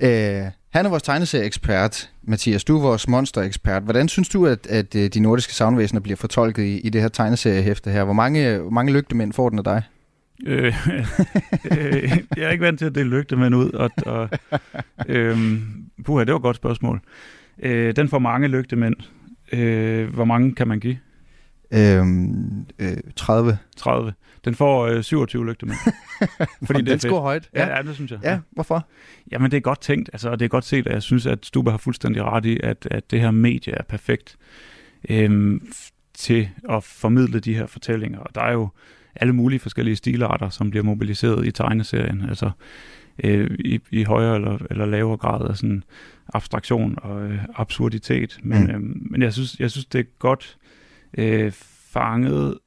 Øh, 0.00 0.44
han 0.72 0.86
er 0.86 0.88
vores 0.88 1.02
tegneserieekspert, 1.02 2.10
Mathias. 2.22 2.64
Du 2.64 2.76
er 2.76 2.82
vores 2.82 3.08
monsterekspert. 3.08 3.82
Hvordan 3.82 4.08
synes 4.08 4.28
du, 4.28 4.46
at, 4.46 4.66
at 4.66 4.94
øh, 4.94 5.08
de 5.08 5.20
nordiske 5.20 5.54
savnvæsener 5.54 6.00
bliver 6.00 6.16
fortolket 6.16 6.62
i, 6.62 6.80
i 6.80 6.88
det 6.88 7.00
her 7.00 7.08
tegneseriehæfte 7.08 7.90
her? 7.90 8.04
Hvor 8.04 8.12
mange, 8.12 8.58
hvor 8.58 8.70
mange 8.70 8.92
lygtemænd 8.92 9.32
får 9.32 9.48
den 9.48 9.58
af 9.58 9.64
dig? 9.64 9.82
Øh, 10.46 10.64
øh, 11.78 12.18
jeg 12.36 12.44
er 12.44 12.50
ikke 12.50 12.64
vant 12.64 12.78
til 12.78 12.86
at 12.86 12.94
dele 12.94 13.10
lygtemænd 13.10 13.54
ud. 13.54 13.70
Og, 13.70 13.90
og, 14.06 14.28
øh, 15.08 15.38
puha, 16.04 16.24
det 16.24 16.32
var 16.32 16.38
et 16.38 16.42
godt 16.42 16.56
spørgsmål. 16.56 17.00
Øh, 17.62 17.96
den 17.96 18.08
får 18.08 18.18
mange 18.18 18.48
lygtemænd. 18.48 18.96
Øh, 19.52 20.14
hvor 20.14 20.24
mange 20.24 20.54
kan 20.54 20.68
man 20.68 20.80
give? 20.80 20.98
Øhm, 21.74 22.66
øh, 22.78 22.96
30. 23.16 23.58
30. 23.76 24.12
Den 24.44 24.54
får 24.54 24.86
øh, 24.86 25.02
27 25.02 25.46
lygtemænd. 25.46 25.78
Fordi 26.66 26.80
det 26.80 26.86
den 26.86 26.98
scorer 26.98 27.20
højt. 27.20 27.50
Ja. 27.54 27.76
ja, 27.76 27.82
det 27.82 27.94
synes 27.94 28.10
jeg. 28.10 28.20
Ja, 28.22 28.38
hvorfor? 28.50 28.88
Jamen, 29.30 29.50
det 29.50 29.56
er 29.56 29.60
godt 29.60 29.80
tænkt, 29.80 30.10
altså, 30.12 30.30
og 30.30 30.38
det 30.38 30.44
er 30.44 30.48
godt 30.48 30.64
set, 30.64 30.86
at 30.86 30.92
jeg 30.92 31.02
synes, 31.02 31.26
at 31.26 31.46
Stube 31.46 31.70
har 31.70 31.78
fuldstændig 31.78 32.22
ret 32.22 32.44
i, 32.44 32.60
at, 32.62 32.88
at 32.90 33.10
det 33.10 33.20
her 33.20 33.30
medie 33.30 33.72
er 33.72 33.82
perfekt 33.82 34.36
øhm, 35.08 35.68
til 36.14 36.48
at 36.68 36.84
formidle 36.84 37.40
de 37.40 37.54
her 37.54 37.66
fortællinger. 37.66 38.18
Og 38.18 38.34
der 38.34 38.40
er 38.40 38.52
jo 38.52 38.68
alle 39.14 39.32
mulige 39.32 39.60
forskellige 39.60 39.96
stilarter, 39.96 40.48
som 40.48 40.70
bliver 40.70 40.84
mobiliseret 40.84 41.46
i 41.46 41.50
tegneserien, 41.50 42.24
altså 42.28 42.50
øh, 43.24 43.50
i, 43.58 43.80
i 43.90 44.04
højere 44.04 44.36
eller, 44.36 44.58
eller 44.70 44.86
lavere 44.86 45.16
grad 45.16 45.48
af 45.48 45.56
sådan 45.56 45.84
abstraktion 46.34 46.98
og 47.02 47.22
øh, 47.22 47.38
absurditet. 47.54 48.38
Men, 48.42 48.64
mm. 48.64 48.70
øh, 48.70 48.80
men 49.10 49.22
jeg, 49.22 49.32
synes, 49.32 49.56
jeg 49.60 49.70
synes, 49.70 49.86
det 49.86 49.98
er 49.98 50.04
godt 50.18 50.58
øh, 51.18 51.52
fanget 51.92 52.58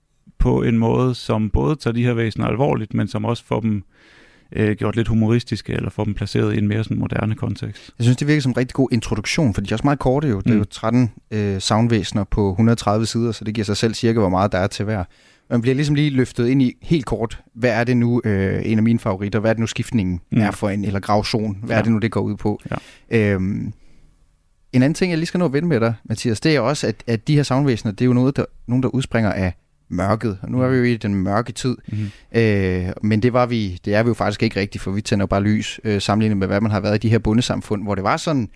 på 0.45 0.61
en 0.61 0.77
måde, 0.77 1.15
som 1.15 1.49
både 1.49 1.75
tager 1.75 1.93
de 1.93 2.03
her 2.03 2.13
væsener 2.13 2.47
alvorligt, 2.47 2.93
men 2.93 3.07
som 3.07 3.25
også 3.25 3.45
får 3.45 3.59
dem 3.59 3.83
øh, 4.51 4.75
gjort 4.75 4.95
lidt 4.95 5.07
humoristiske, 5.07 5.73
eller 5.73 5.89
får 5.89 6.03
dem 6.03 6.13
placeret 6.13 6.53
i 6.53 6.57
en 6.57 6.67
mere 6.67 6.83
sådan 6.83 6.97
moderne 6.97 7.35
kontekst. 7.35 7.91
Jeg 7.99 8.03
synes, 8.03 8.17
det 8.17 8.27
virker 8.27 8.41
som 8.41 8.49
en 8.49 8.57
rigtig 8.57 8.73
god 8.73 8.89
introduktion, 8.91 9.53
for 9.53 9.61
de 9.61 9.71
er 9.71 9.75
også 9.75 9.83
meget 9.83 9.99
korte 9.99 10.27
jo. 10.27 10.39
Det 10.39 10.49
er 10.49 10.53
mm. 10.53 10.59
jo 10.59 10.65
13 10.65 11.11
øh, 11.31 11.59
soundvæsener 11.59 12.23
på 12.23 12.49
130 12.49 13.05
sider, 13.05 13.31
så 13.31 13.43
det 13.43 13.53
giver 13.53 13.65
sig 13.65 13.77
selv 13.77 13.93
cirka, 13.93 14.19
hvor 14.19 14.29
meget 14.29 14.51
der 14.51 14.57
er 14.57 14.67
til 14.67 14.85
hver. 14.85 15.03
Man 15.49 15.61
bliver 15.61 15.75
ligesom 15.75 15.95
lige 15.95 16.09
løftet 16.09 16.47
ind 16.47 16.61
i 16.61 16.73
helt 16.81 17.05
kort, 17.05 17.43
hvad 17.53 17.71
er 17.71 17.83
det 17.83 17.97
nu, 17.97 18.21
øh, 18.25 18.61
en 18.65 18.77
af 18.77 18.83
mine 18.83 18.99
favoritter, 18.99 19.39
hvad 19.39 19.49
er 19.49 19.53
det 19.53 19.59
nu 19.59 19.67
skiftningen 19.67 20.21
mm. 20.31 20.41
er 20.41 20.51
for 20.51 20.69
en, 20.69 20.85
eller 20.85 20.99
gravzon, 20.99 21.57
hvad 21.63 21.75
ja. 21.75 21.79
er 21.79 21.83
det 21.83 21.91
nu, 21.91 21.97
det 21.97 22.11
går 22.11 22.21
ud 22.21 22.35
på. 22.35 22.61
Ja. 23.11 23.33
Øhm, 23.33 23.73
en 24.73 24.83
anden 24.83 24.93
ting, 24.93 25.11
jeg 25.11 25.17
lige 25.17 25.27
skal 25.27 25.37
nå 25.37 25.45
at 25.45 25.53
vende 25.53 25.67
med 25.67 25.79
dig, 25.79 25.93
Mathias, 26.03 26.39
det 26.39 26.55
er 26.55 26.59
også, 26.59 26.87
at, 26.87 27.03
at 27.07 27.27
de 27.27 27.35
her 27.35 27.43
soundvæsener, 27.43 27.91
det 27.91 28.01
er 28.01 28.05
jo 28.05 28.13
noget, 28.13 28.37
der, 28.37 28.45
nogen, 28.67 28.83
der 28.83 28.89
udspringer 28.89 29.31
af 29.31 29.53
mørket. 29.89 30.37
Og 30.41 30.51
nu 30.51 30.61
er 30.61 30.67
vi 30.67 30.77
jo 30.77 30.83
i 30.83 30.97
den 30.97 31.15
mørke 31.15 31.51
tid. 31.51 31.77
Mm-hmm. 31.87 32.39
Øh, 32.39 32.89
men 33.01 33.23
det 33.23 33.33
var 33.33 33.45
vi, 33.45 33.79
det 33.85 33.95
er 33.95 34.03
vi 34.03 34.07
jo 34.07 34.13
faktisk 34.13 34.43
ikke 34.43 34.59
rigtigt, 34.59 34.81
for 34.81 34.91
vi 34.91 35.01
tænder 35.01 35.25
bare 35.25 35.41
lys, 35.41 35.79
øh, 35.83 36.01
sammenlignet 36.01 36.37
med, 36.37 36.47
hvad 36.47 36.61
man 36.61 36.71
har 36.71 36.79
været 36.79 36.95
i 36.95 37.07
de 37.07 37.09
her 37.09 37.19
bundesamfund, 37.19 37.83
hvor 37.83 37.95
det 37.95 38.03
var 38.03 38.17
sådan, 38.17 38.49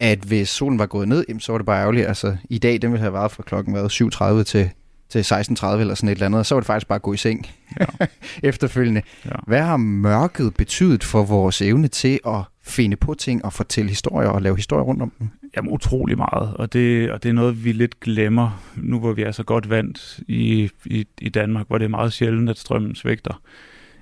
at 0.00 0.18
hvis 0.18 0.48
solen 0.48 0.78
var 0.78 0.86
gået 0.86 1.08
ned, 1.08 1.24
så 1.38 1.52
var 1.52 1.58
det 1.58 1.66
bare 1.66 1.80
ærgerligt. 1.80 2.06
Altså, 2.06 2.36
i 2.50 2.58
dag, 2.58 2.82
den 2.82 2.92
ville 2.92 3.00
have 3.00 3.12
været 3.12 3.32
fra 3.32 3.42
klokken 3.42 3.76
7.30 3.76 4.42
til, 4.42 4.70
til 5.08 5.20
16.30 5.20 5.66
eller 5.66 5.94
sådan 5.94 6.08
et 6.08 6.12
eller 6.12 6.26
andet, 6.26 6.38
og 6.38 6.46
så 6.46 6.54
var 6.54 6.60
det 6.60 6.66
faktisk 6.66 6.88
bare 6.88 6.96
at 6.96 7.02
gå 7.02 7.12
i 7.12 7.16
seng 7.16 7.46
ja. 7.80 8.06
efterfølgende. 8.48 9.02
Ja. 9.24 9.30
Hvad 9.46 9.62
har 9.62 9.76
mørket 9.76 10.54
betydet 10.54 11.04
for 11.04 11.22
vores 11.22 11.62
evne 11.62 11.88
til 11.88 12.20
at 12.26 12.42
finde 12.70 12.96
på 12.96 13.14
ting 13.14 13.44
og 13.44 13.52
fortælle 13.52 13.88
historier 13.88 14.28
og 14.28 14.42
lave 14.42 14.56
historier 14.56 14.84
rundt 14.84 15.02
om 15.02 15.12
dem? 15.18 15.28
Jamen 15.56 15.72
utrolig 15.72 16.16
meget, 16.16 16.54
og 16.54 16.72
det, 16.72 17.10
og 17.10 17.22
det 17.22 17.28
er 17.28 17.32
noget, 17.32 17.64
vi 17.64 17.72
lidt 17.72 18.00
glemmer, 18.00 18.62
nu 18.76 18.98
hvor 18.98 19.12
vi 19.12 19.22
er 19.22 19.30
så 19.30 19.42
godt 19.42 19.70
vant 19.70 20.20
i, 20.28 20.70
i, 20.84 21.06
i 21.20 21.28
Danmark, 21.28 21.66
hvor 21.66 21.78
det 21.78 21.84
er 21.84 21.88
meget 21.88 22.12
sjældent, 22.12 22.50
at 22.50 22.58
strømmen 22.58 22.94
svigter, 22.94 23.42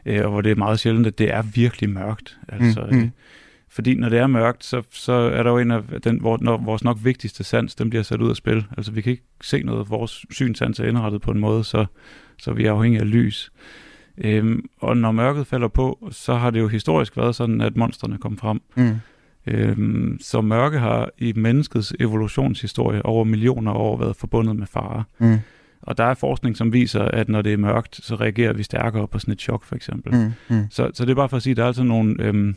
øh, 0.07 0.25
og 0.25 0.31
hvor 0.31 0.41
det 0.41 0.51
er 0.51 0.57
meget 0.57 0.81
sjældent, 0.81 1.07
at 1.07 1.19
det 1.19 1.33
er 1.33 1.43
virkelig 1.43 1.91
mørkt. 1.91 2.39
Altså, 2.49 2.87
mm, 2.91 2.97
mm. 2.97 3.03
Øh, 3.03 3.11
fordi 3.71 3.95
når 3.95 4.09
det 4.09 4.19
er 4.19 4.27
mørkt, 4.27 4.65
så, 4.65 4.83
så 4.91 5.13
er 5.13 5.43
der 5.43 5.51
jo 5.51 5.59
en 5.59 5.71
af 5.71 5.83
den, 6.05 6.21
hvor, 6.21 6.39
når 6.41 6.57
vores 6.57 6.85
nok 6.85 6.99
vigtigste 7.03 7.45
sans, 7.45 7.75
den 7.75 7.91
bliver 7.91 8.03
sat 8.03 8.21
ud 8.21 8.31
af 8.31 8.37
spil. 8.37 8.65
Altså 8.77 8.93
vi 8.93 9.01
kan 9.01 9.11
ikke 9.11 9.25
se 9.41 9.63
noget, 9.63 9.91
vores 9.91 10.25
synsans 10.31 10.81
er 10.81 10.85
indrettet 10.85 11.21
på 11.21 11.31
en 11.31 11.39
måde, 11.39 11.65
så, 11.65 11.87
så 12.39 12.53
vi 12.53 12.67
er 12.67 12.73
afhængige 12.73 13.01
af 13.01 13.11
lys. 13.11 13.53
Øhm, 14.21 14.65
og 14.81 14.97
når 14.97 15.13
mørket 15.13 15.47
falder 15.47 15.69
på, 15.69 16.09
så 16.11 16.35
har 16.35 16.51
det 16.51 16.61
jo 16.61 16.69
historisk 16.69 17.17
været 17.17 17.35
sådan, 17.35 17.61
at 17.61 17.77
monsterne 17.77 18.19
kom 18.19 18.39
frem. 18.39 18.61
Mm. 18.77 18.95
Øhm, 19.47 20.19
så 20.21 20.41
mørke 20.41 20.79
har 20.79 21.11
i 21.19 21.33
menneskets 21.37 21.95
evolutionshistorie 22.01 23.07
over 23.07 23.25
millioner 23.25 23.73
år 23.73 23.97
været 23.99 24.17
forbundet 24.17 24.57
med 24.57 24.67
fare. 24.67 25.05
Mm. 25.19 25.39
Og 25.83 25.99
der 25.99 26.05
er 26.05 26.15
forskning, 26.15 26.57
som 26.57 26.73
viser, 26.73 27.03
at 27.03 27.29
når 27.29 27.43
det 27.43 27.53
er 27.53 27.57
mørkt, 27.57 28.01
så 28.03 28.15
reagerer 28.15 28.53
vi 28.53 28.63
stærkere 28.63 29.09
på 29.09 29.19
sådan 29.19 29.33
et 29.33 29.41
chok, 29.41 29.65
for 29.65 29.77
eksempel. 29.77 30.15
Mm. 30.15 30.57
Mm. 30.57 30.65
Så, 30.71 30.91
så 30.95 31.05
det 31.05 31.11
er 31.11 31.15
bare 31.15 31.29
for 31.29 31.37
at 31.37 31.43
sige, 31.43 31.51
at 31.51 31.57
der 31.57 31.63
er 31.63 31.67
altså 31.67 31.83
nogle 31.83 32.17
øhm, 32.19 32.57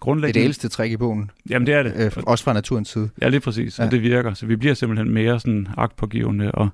grundlæggende... 0.00 0.34
Det 0.34 0.40
er 0.40 0.42
det 0.42 0.44
ældste 0.44 0.68
træk 0.68 0.90
i 0.90 0.96
bogen. 0.96 1.30
Jamen 1.50 1.66
det 1.66 1.74
er 1.74 1.82
det. 1.82 1.92
Øh, 1.96 2.12
også 2.26 2.44
fra 2.44 2.52
naturens 2.52 2.88
side. 2.88 3.10
Ja, 3.22 3.28
lige 3.28 3.40
præcis. 3.40 3.78
Ja. 3.78 3.84
Og 3.84 3.90
det 3.90 4.02
virker. 4.02 4.34
Så 4.34 4.46
vi 4.46 4.56
bliver 4.56 4.74
simpelthen 4.74 5.10
mere 5.10 5.40
sådan 5.40 5.68
agtpågivende 5.76 6.52
og, 6.52 6.68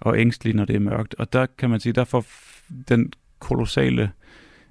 og 0.00 0.18
ængstlige, 0.18 0.56
når 0.56 0.64
det 0.64 0.76
er 0.76 0.80
mørkt. 0.80 1.14
Og 1.18 1.32
der 1.32 1.46
kan 1.58 1.70
man 1.70 1.80
sige, 1.80 1.92
der 1.92 2.04
får 2.04 2.24
den 2.88 3.12
kolossale 3.42 4.10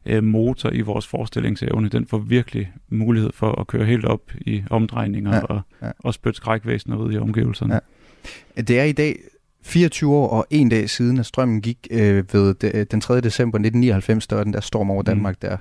øh, 0.05 0.23
motor 0.23 0.69
i 0.71 0.81
vores 0.81 1.07
forestillingsevne, 1.07 1.89
den 1.89 2.07
får 2.07 2.17
virkelig 2.17 2.71
mulighed 2.89 3.31
for 3.33 3.59
at 3.59 3.67
køre 3.67 3.85
helt 3.85 4.05
op 4.05 4.31
i 4.41 4.63
omdrejninger 4.69 5.35
ja, 5.35 5.41
og, 5.41 5.61
ja. 5.81 5.91
og 5.99 6.13
spytte 6.13 6.37
skrækvæsener 6.37 6.97
ud 6.97 7.13
i 7.13 7.17
omgivelserne. 7.17 7.73
Ja. 7.73 8.61
Det 8.61 8.79
er 8.79 8.83
i 8.83 8.91
dag 8.91 9.15
24 9.63 10.15
år 10.15 10.27
og 10.27 10.45
en 10.49 10.69
dag 10.69 10.89
siden, 10.89 11.19
at 11.19 11.25
strømmen 11.25 11.61
gik 11.61 11.87
øh, 11.91 12.23
ved 12.33 12.53
de, 12.53 12.83
den 12.83 13.01
3. 13.01 13.21
december 13.21 13.57
1999, 13.57 14.27
der 14.27 14.35
var 14.35 14.43
den 14.43 14.53
der 14.53 14.61
storm 14.61 14.89
over 14.91 15.01
mm. 15.01 15.05
Danmark 15.05 15.35
mm. 15.43 15.49
der. 15.49 15.57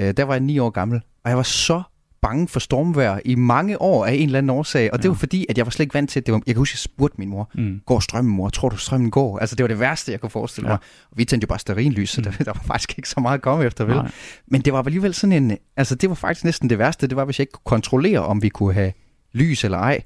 Øh, 0.00 0.14
der 0.16 0.24
var 0.24 0.34
jeg 0.34 0.40
9 0.40 0.58
år 0.58 0.70
gammel, 0.70 1.00
og 1.24 1.30
jeg 1.30 1.36
var 1.36 1.42
så 1.42 1.82
bange 2.22 2.48
for 2.48 2.60
stormvejr 2.60 3.20
i 3.24 3.34
mange 3.34 3.82
år 3.82 4.06
af 4.06 4.12
en 4.12 4.22
eller 4.22 4.38
anden 4.38 4.50
årsag. 4.50 4.92
Og 4.92 4.98
ja. 4.98 5.02
det 5.02 5.08
var 5.08 5.14
fordi, 5.16 5.46
at 5.48 5.58
jeg 5.58 5.66
var 5.66 5.70
slet 5.70 5.84
ikke 5.84 5.94
vant 5.94 6.10
til, 6.10 6.20
at 6.20 6.26
det 6.26 6.32
var, 6.32 6.40
jeg 6.46 6.54
kan 6.54 6.60
huske, 6.60 6.72
at 6.72 6.74
jeg 6.74 6.78
spurgte 6.78 7.16
min 7.18 7.28
mor, 7.28 7.50
mm. 7.54 7.80
går 7.86 8.00
strømmen 8.00 8.34
mor? 8.34 8.48
Tror 8.48 8.68
du 8.68 8.76
strømmen 8.76 9.10
går? 9.10 9.38
Altså 9.38 9.56
det 9.56 9.64
var 9.64 9.68
det 9.68 9.80
værste, 9.80 10.12
jeg 10.12 10.20
kunne 10.20 10.30
forestille 10.30 10.68
ja. 10.68 10.72
mig. 10.72 10.78
Og 11.10 11.18
vi 11.18 11.24
tændte 11.24 11.44
jo 11.44 11.48
bare 11.48 11.58
sterinlys, 11.58 12.10
så 12.10 12.20
mm. 12.20 12.24
der, 12.24 12.44
der, 12.44 12.52
var 12.52 12.62
faktisk 12.66 12.98
ikke 12.98 13.08
så 13.08 13.20
meget 13.20 13.34
at 13.34 13.42
komme 13.42 13.64
efter, 13.64 13.84
vel? 13.84 13.96
Nej. 13.96 14.10
Men 14.46 14.60
det 14.60 14.72
var 14.72 14.82
alligevel 14.82 15.14
sådan 15.14 15.42
en, 15.42 15.58
altså 15.76 15.94
det 15.94 16.08
var 16.08 16.14
faktisk 16.14 16.44
næsten 16.44 16.70
det 16.70 16.78
værste, 16.78 17.06
det 17.06 17.16
var, 17.16 17.24
hvis 17.24 17.38
jeg 17.38 17.42
ikke 17.42 17.52
kunne 17.52 17.70
kontrollere, 17.70 18.20
om 18.20 18.42
vi 18.42 18.48
kunne 18.48 18.74
have 18.74 18.92
lys 19.32 19.64
eller 19.64 19.78
ej. 19.78 20.02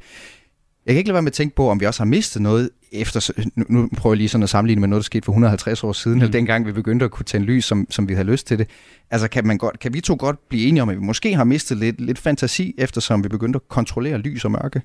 Jeg 0.86 0.94
kan 0.94 0.98
ikke 0.98 1.08
lade 1.08 1.14
være 1.14 1.22
med 1.22 1.30
at 1.30 1.34
tænke 1.34 1.54
på, 1.54 1.70
om 1.70 1.80
vi 1.80 1.86
også 1.86 2.00
har 2.00 2.06
mistet 2.06 2.42
noget 2.42 2.70
efter, 2.92 3.32
nu, 3.68 3.88
prøver 3.96 4.14
jeg 4.14 4.18
lige 4.18 4.28
sådan 4.28 4.42
at 4.42 4.48
sammenligne 4.48 4.80
med 4.80 4.88
noget, 4.88 5.00
der 5.00 5.04
skete 5.04 5.24
for 5.24 5.32
150 5.32 5.84
år 5.84 5.92
siden, 5.92 6.16
mm. 6.16 6.22
eller 6.22 6.32
dengang 6.32 6.66
vi 6.66 6.72
begyndte 6.72 7.04
at 7.04 7.10
kunne 7.10 7.24
tænde 7.24 7.46
lys, 7.46 7.64
som, 7.64 7.86
som 7.90 8.08
vi 8.08 8.14
havde 8.14 8.26
lyst 8.26 8.46
til 8.46 8.58
det. 8.58 8.68
Altså 9.10 9.28
kan, 9.28 9.46
man 9.46 9.58
godt, 9.58 9.78
kan 9.78 9.94
vi 9.94 10.00
to 10.00 10.16
godt 10.18 10.48
blive 10.48 10.66
enige 10.66 10.82
om, 10.82 10.88
at 10.88 10.96
vi 10.96 11.02
måske 11.02 11.34
har 11.34 11.44
mistet 11.44 11.78
lidt, 11.78 12.00
lidt 12.00 12.18
fantasi, 12.18 12.74
eftersom 12.78 13.24
vi 13.24 13.28
begyndte 13.28 13.56
at 13.56 13.68
kontrollere 13.68 14.18
lys 14.18 14.44
og 14.44 14.50
mørke? 14.50 14.82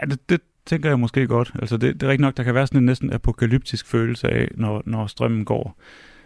Ja, 0.00 0.06
det, 0.06 0.28
det 0.28 0.40
tænker 0.66 0.88
jeg 0.88 1.00
måske 1.00 1.26
godt. 1.26 1.52
Altså 1.58 1.76
det, 1.76 1.94
det 1.94 2.02
er 2.02 2.10
rigtigt 2.10 2.20
nok, 2.20 2.36
der 2.36 2.42
kan 2.42 2.54
være 2.54 2.66
sådan 2.66 2.80
en 2.80 2.86
næsten 2.86 3.12
apokalyptisk 3.12 3.86
følelse 3.86 4.28
af, 4.28 4.48
når, 4.54 4.82
når 4.86 5.06
strømmen 5.06 5.44
går. 5.44 5.78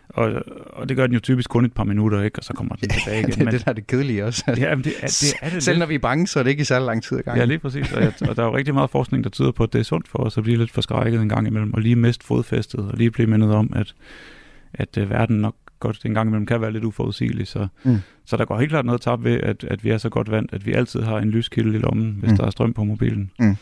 Og, 0.09 0.43
og 0.73 0.89
det 0.89 0.97
gør 0.97 1.07
den 1.07 1.15
jo 1.15 1.21
typisk 1.21 1.51
kun 1.51 1.65
et 1.65 1.73
par 1.73 1.85
minutter, 1.85 2.23
ikke? 2.23 2.39
og 2.39 2.45
så 2.45 2.53
kommer 2.53 2.75
den 2.77 2.89
tilbage 2.99 3.21
igen. 3.21 3.31
det 3.31 3.41
er 3.41 3.45
men, 3.45 3.55
det, 3.55 3.65
der 3.65 3.71
er 3.71 3.75
det 3.75 3.87
kedelige 3.87 4.25
også. 4.25 4.45
Ja, 4.57 4.75
men 4.75 4.85
det, 4.85 4.93
er, 5.01 5.07
det 5.07 5.35
er 5.43 5.51
det. 5.51 5.63
Selv 5.69 5.79
når 5.79 5.87
vi 5.87 5.95
er 5.95 5.99
bange, 5.99 6.27
så 6.27 6.39
er 6.39 6.43
det 6.43 6.51
ikke 6.51 6.61
i 6.61 6.65
særlig 6.65 6.87
lang 6.87 7.03
tid 7.03 7.19
ad 7.19 7.23
gangen. 7.23 7.39
Ja, 7.39 7.45
lige 7.45 7.59
præcis. 7.59 7.93
Og, 7.93 8.03
jeg, 8.03 8.13
og 8.29 8.37
der 8.37 8.43
er 8.43 8.47
jo 8.47 8.57
rigtig 8.57 8.75
meget 8.75 8.91
forskning, 8.91 9.25
der 9.25 9.31
tyder 9.31 9.53
på, 9.53 9.63
at 9.63 9.73
det 9.73 9.79
er 9.79 9.83
sundt 9.83 10.09
for 10.09 10.19
os 10.19 10.39
at 10.39 10.45
blive 10.45 10.59
lidt 10.59 10.71
forskrækket 10.71 11.23
en 11.23 11.29
gang 11.29 11.47
imellem, 11.47 11.75
og 11.75 11.81
lige 11.81 11.97
miste 11.97 12.27
fodfæstet, 12.27 12.81
og 12.81 12.97
lige 12.97 13.11
blive 13.11 13.27
mindet 13.27 13.53
om, 13.53 13.73
at, 13.77 13.95
at 14.75 14.97
uh, 14.97 15.11
verden 15.11 15.37
nok 15.37 15.55
godt 15.81 16.05
en 16.05 16.15
gang 16.15 16.29
imellem 16.29 16.47
kan 16.47 16.61
være 16.61 16.73
lidt 16.73 16.85
uforudsigelig. 16.85 17.47
Så, 17.47 17.67
mm. 17.85 17.99
så 18.25 18.37
der 18.37 18.45
går 18.45 18.59
helt 18.59 18.71
klart 18.71 18.85
noget 18.85 19.01
tab 19.01 19.25
ved, 19.25 19.41
at, 19.41 19.65
at 19.65 19.85
vi 19.85 19.91
er 19.91 19.99
så 19.99 20.09
godt 20.09 20.31
vant, 20.31 20.53
at 20.53 20.67
vi 20.67 20.73
altid 20.73 21.03
har 21.03 21.19
en 21.19 21.31
lyskilde 21.31 21.75
i 21.75 21.79
lommen, 21.79 22.17
hvis 22.19 22.31
mm. 22.31 22.37
der 22.37 22.47
er 22.47 22.51
strøm 22.51 22.73
på 22.73 22.85
mobilen. 22.85 23.31
Mm. 23.39 23.57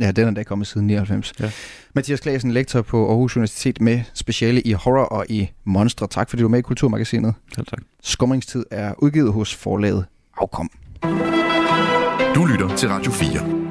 Ja, 0.00 0.10
den 0.10 0.28
er 0.28 0.30
da 0.30 0.42
kommet 0.42 0.66
siden 0.66 0.86
99. 0.86 1.32
Ja. 1.40 1.50
Mathias 1.94 2.20
Klasen, 2.20 2.52
lektor 2.52 2.82
på 2.82 3.08
Aarhus 3.08 3.36
Universitet 3.36 3.80
med 3.80 4.00
speciale 4.14 4.60
i 4.60 4.72
horror 4.72 5.04
og 5.04 5.26
i 5.28 5.50
monstre. 5.64 6.06
Tak 6.06 6.30
fordi 6.30 6.40
du 6.40 6.46
er 6.46 6.50
med 6.50 6.58
i 6.58 6.62
Kulturmagasinet. 6.62 7.34
Selv 7.54 7.66
tak. 7.66 7.78
Skumringstid 8.02 8.64
er 8.70 8.94
udgivet 8.98 9.32
hos 9.32 9.54
forlaget 9.54 10.04
Afkom. 10.36 10.70
Du 12.34 12.44
lytter 12.44 12.76
til 12.76 12.88
Radio 12.88 13.12
4. 13.12 13.64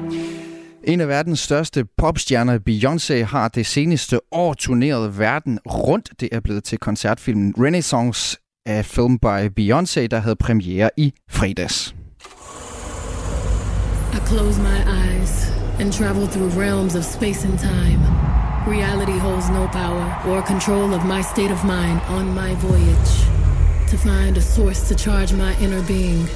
En 0.84 1.00
af 1.00 1.08
verdens 1.08 1.40
største 1.40 1.84
popstjerner, 1.98 2.58
Beyoncé, 2.68 3.24
har 3.24 3.48
det 3.48 3.66
seneste 3.66 4.20
år 4.32 4.54
turneret 4.54 5.18
verden 5.18 5.58
rundt. 5.66 6.10
Det 6.20 6.28
er 6.32 6.40
blevet 6.40 6.64
til 6.64 6.78
koncertfilmen 6.78 7.54
Renaissance 7.58 8.38
af 8.66 8.84
film 8.84 9.18
by 9.18 9.46
Beyoncé, 9.60 10.06
der 10.06 10.18
havde 10.18 10.36
premiere 10.36 10.90
i 10.96 11.12
fredags. 11.30 11.94
I 14.12 14.28
close 14.28 14.60
my 14.60 14.66
eyes 14.66 15.53
and 15.78 15.92
travel 15.92 16.26
through 16.26 16.48
realms 16.48 16.94
of 16.94 17.04
space 17.04 17.44
and 17.44 17.58
time. 17.58 18.00
Reality 18.66 19.18
holds 19.18 19.48
no 19.50 19.68
power 19.68 20.06
or 20.28 20.42
control 20.42 20.94
of 20.94 21.04
my 21.04 21.22
state 21.22 21.50
of 21.50 21.64
mind 21.64 22.00
on 22.08 22.34
my 22.34 22.54
voyage 22.54 23.14
to 23.90 23.96
find 23.98 24.36
a 24.36 24.40
source 24.40 24.88
to 24.88 24.94
charge 24.94 25.32
my 25.32 25.54
inner 25.60 25.82
being. 25.86 26.26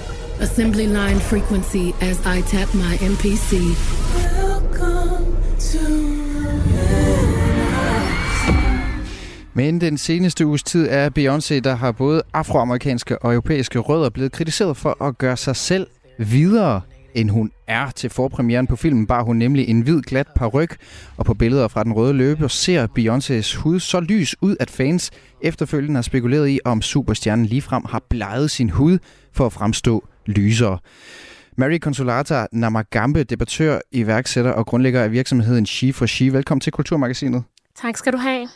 Assembly 0.40 0.86
line 0.86 1.18
frequency 1.18 1.94
as 2.00 2.18
I 2.26 2.42
tap 2.42 2.74
my 2.74 2.96
MPC. 3.00 3.50
Welcome 4.14 5.36
to 5.72 6.18
Men 9.54 9.80
den 9.80 9.98
seneste 9.98 10.46
uges 10.46 10.62
tid 10.62 10.86
er 10.90 11.10
Beyoncé, 11.18 11.60
der 11.60 11.74
har 11.74 11.92
både 11.92 12.22
afroamerikanske 12.34 13.18
og 13.18 13.32
europæiske 13.32 13.78
rødder, 13.78 14.10
blevet 14.10 14.32
kritiseret 14.32 14.76
for 14.76 15.04
at 15.04 15.18
gøre 15.18 15.36
sig 15.36 15.56
selv 15.56 15.86
videre 16.18 16.80
end 17.20 17.30
hun 17.30 17.50
er. 17.66 17.90
Til 17.90 18.10
forpremieren 18.10 18.66
på 18.66 18.76
filmen 18.76 19.06
bar 19.06 19.22
hun 19.22 19.36
nemlig 19.36 19.68
en 19.68 19.80
hvid 19.80 20.02
glat 20.02 20.26
paryk, 20.36 20.76
og 21.16 21.24
på 21.24 21.34
billeder 21.34 21.68
fra 21.68 21.84
den 21.84 21.92
røde 21.92 22.12
løber 22.12 22.48
ser 22.48 22.86
Beyoncés 22.98 23.58
hud 23.58 23.80
så 23.80 24.00
lys 24.00 24.36
ud, 24.42 24.56
at 24.60 24.70
fans 24.70 25.10
efterfølgende 25.40 25.96
har 25.96 26.02
spekuleret 26.02 26.48
i, 26.48 26.60
om 26.64 26.82
superstjernen 26.82 27.46
ligefrem 27.46 27.84
har 27.88 28.02
bleget 28.08 28.50
sin 28.50 28.70
hud 28.70 28.98
for 29.32 29.46
at 29.46 29.52
fremstå 29.52 30.04
lysere. 30.26 30.78
Mary 31.56 31.78
Consolata 31.78 32.46
Namagambe, 32.52 33.24
debattør, 33.24 33.78
iværksætter 33.92 34.50
og 34.50 34.66
grundlægger 34.66 35.02
af 35.02 35.12
virksomheden 35.12 35.66
She 35.66 35.92
for 35.92 36.06
She. 36.06 36.32
Velkommen 36.32 36.60
til 36.60 36.72
Kulturmagasinet. 36.72 37.42
Tak 37.82 37.96
skal 37.96 38.12
du 38.12 38.18
have. 38.18 38.48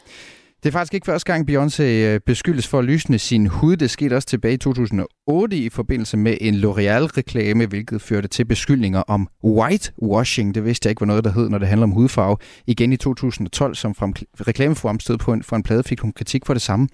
Det 0.63 0.69
er 0.69 0.73
faktisk 0.73 0.95
ikke 0.95 1.05
første 1.05 1.33
gang, 1.33 1.51
Beyoncé 1.51 1.83
øh, 1.83 2.21
beskyldes 2.27 2.69
for 2.69 2.79
at 2.79 2.85
lysne 2.85 3.19
sin 3.19 3.47
hud. 3.47 3.77
Det 3.77 3.91
skete 3.91 4.15
også 4.17 4.29
tilbage 4.29 4.55
i 4.55 4.57
2008 4.57 5.57
i 5.57 5.69
forbindelse 5.69 6.17
med 6.17 6.37
en 6.41 6.55
L'Oreal-reklame, 6.55 7.67
hvilket 7.67 8.03
førte 8.03 8.29
til 8.29 8.45
beskyldninger 8.45 9.01
om 9.01 9.29
whitewashing. 9.45 10.55
Det 10.55 10.65
vidste 10.65 10.87
jeg 10.87 10.91
ikke 10.91 11.01
var 11.01 11.07
noget, 11.07 11.25
der 11.25 11.33
hed, 11.33 11.49
når 11.49 11.59
det 11.59 11.69
handler 11.69 11.87
om 11.87 11.91
hudfarve. 11.91 12.37
Igen 12.67 12.93
i 12.93 12.97
2012, 12.97 13.75
som 13.75 13.95
frem- 13.95 14.45
reklameforum 14.49 14.99
på 15.21 15.33
en, 15.33 15.43
for 15.43 15.57
en 15.57 15.63
plade, 15.63 15.83
fik 15.83 16.01
hun 16.01 16.13
kritik 16.13 16.47
for 16.47 16.55
det 16.55 16.63
samme. 16.63 16.89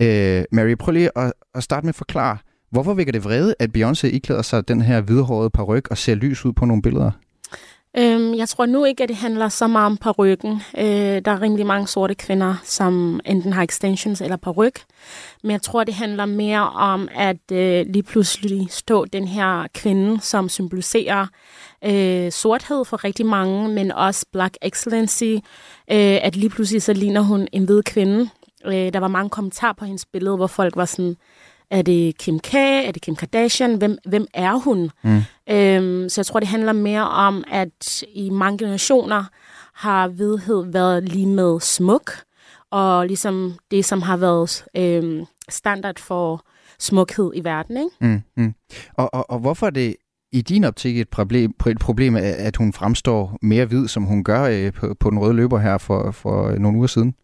Øh, 0.00 0.44
Mary, 0.52 0.74
prøv 0.78 0.92
lige 0.92 1.18
at, 1.18 1.32
at 1.54 1.62
starte 1.62 1.84
med 1.84 1.88
at 1.88 1.94
forklare, 1.96 2.38
hvorfor 2.70 2.94
vækker 2.94 3.12
det 3.12 3.24
vrede, 3.24 3.54
at 3.58 3.70
Beyoncé 3.78 4.06
iklæder 4.06 4.42
sig 4.42 4.68
den 4.68 4.82
her 4.82 5.00
hvidhårede 5.00 5.50
paryk 5.50 5.88
og 5.90 5.98
ser 5.98 6.14
lys 6.14 6.44
ud 6.44 6.52
på 6.52 6.64
nogle 6.64 6.82
billeder? 6.82 7.10
Øhm, 7.98 8.34
jeg 8.34 8.48
tror 8.48 8.66
nu 8.66 8.84
ikke, 8.84 9.02
at 9.02 9.08
det 9.08 9.16
handler 9.16 9.48
så 9.48 9.66
meget 9.66 9.86
om 9.86 9.96
parrykken. 9.96 10.62
Øh, 10.78 10.84
der 11.24 11.30
er 11.30 11.42
rimelig 11.42 11.66
mange 11.66 11.86
sorte 11.86 12.14
kvinder, 12.14 12.54
som 12.64 13.20
enten 13.26 13.52
har 13.52 13.62
extensions 13.62 14.20
eller 14.20 14.36
paryk. 14.36 14.80
Men 15.42 15.50
jeg 15.50 15.62
tror, 15.62 15.84
det 15.84 15.94
handler 15.94 16.26
mere 16.26 16.70
om, 16.70 17.08
at 17.14 17.52
øh, 17.52 17.86
lige 17.86 18.02
pludselig 18.02 18.66
stå 18.70 19.04
den 19.04 19.28
her 19.28 19.66
kvinde, 19.74 20.20
som 20.20 20.48
symboliserer 20.48 21.26
øh, 21.84 22.32
sorthed 22.32 22.84
for 22.84 23.04
rigtig 23.04 23.26
mange, 23.26 23.68
men 23.68 23.92
også 23.92 24.26
black 24.32 24.56
excellency. 24.62 25.34
Øh, 25.90 26.18
at 26.22 26.36
lige 26.36 26.50
pludselig 26.50 26.82
så 26.82 26.92
ligner 26.92 27.20
hun 27.20 27.48
en 27.52 27.64
hvid 27.64 27.82
kvinde. 27.82 28.30
Øh, 28.66 28.92
der 28.92 29.00
var 29.00 29.08
mange 29.08 29.30
kommentarer 29.30 29.72
på 29.72 29.84
hendes 29.84 30.06
billede, 30.06 30.36
hvor 30.36 30.46
folk 30.46 30.76
var 30.76 30.84
sådan, 30.84 31.16
er 31.74 31.82
det 31.82 32.18
Kim 32.18 32.38
K? 32.38 32.54
Er 32.54 32.92
det 32.92 33.02
Kim 33.02 33.16
Kardashian? 33.16 33.74
Hvem, 33.74 33.98
hvem 34.06 34.26
er 34.34 34.54
hun? 34.54 34.90
Mm. 35.02 35.20
Øhm, 35.50 36.08
så 36.08 36.20
jeg 36.20 36.26
tror, 36.26 36.40
det 36.40 36.48
handler 36.48 36.72
mere 36.72 37.08
om, 37.08 37.44
at 37.50 38.02
i 38.14 38.30
mange 38.30 38.58
generationer 38.58 39.24
har 39.74 40.08
hvidhed 40.08 40.64
været 40.72 41.08
lige 41.08 41.26
med 41.26 41.60
smuk, 41.60 42.10
og 42.70 43.06
ligesom 43.06 43.54
det, 43.70 43.84
som 43.84 44.02
har 44.02 44.16
været 44.16 44.64
øhm, 44.76 45.24
standard 45.48 45.98
for 45.98 46.44
smukhed 46.78 47.30
i 47.34 47.44
verden. 47.44 47.76
Ikke? 47.76 47.90
Mm, 48.00 48.22
mm. 48.36 48.54
Og, 48.94 49.14
og, 49.14 49.30
og 49.30 49.38
hvorfor 49.38 49.66
er 49.66 49.70
det 49.70 49.96
i 50.32 50.42
din 50.42 50.64
optik 50.64 50.98
et 50.98 51.08
problem, 51.08 51.54
et 51.66 51.78
problem, 51.78 52.16
at 52.16 52.56
hun 52.56 52.72
fremstår 52.72 53.38
mere 53.42 53.64
hvid, 53.64 53.88
som 53.88 54.02
hun 54.02 54.24
gør 54.24 54.42
øh, 54.42 54.72
på, 54.72 54.94
på 55.00 55.10
den 55.10 55.18
røde 55.18 55.34
løber 55.34 55.58
her 55.58 55.78
for, 55.78 56.10
for 56.10 56.58
nogle 56.58 56.78
uger 56.78 56.86
siden? 56.86 57.14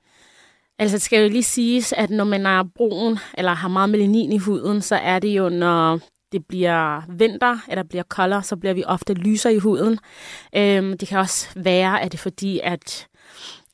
Altså, 0.80 0.96
det 0.96 1.02
skal 1.02 1.22
jo 1.22 1.28
lige 1.28 1.42
siges, 1.42 1.92
at 1.92 2.10
når 2.10 2.24
man 2.24 2.46
er 2.46 2.62
brun, 2.74 3.18
eller 3.38 3.52
har 3.52 3.68
meget 3.68 3.90
melanin 3.90 4.32
i 4.32 4.38
huden, 4.38 4.82
så 4.82 4.96
er 4.96 5.18
det 5.18 5.28
jo, 5.28 5.48
når 5.48 6.00
det 6.32 6.46
bliver 6.46 7.02
vinter, 7.08 7.58
eller 7.68 7.82
bliver 7.82 8.02
koldere, 8.02 8.42
så 8.42 8.56
bliver 8.56 8.74
vi 8.74 8.84
ofte 8.86 9.14
lyser 9.14 9.50
i 9.50 9.58
huden. 9.58 9.98
Øhm, 10.56 10.98
det 10.98 11.08
kan 11.08 11.18
også 11.18 11.48
være, 11.56 12.02
at 12.02 12.12
det 12.12 12.18
er 12.18 12.22
fordi, 12.22 12.60
at 12.62 13.06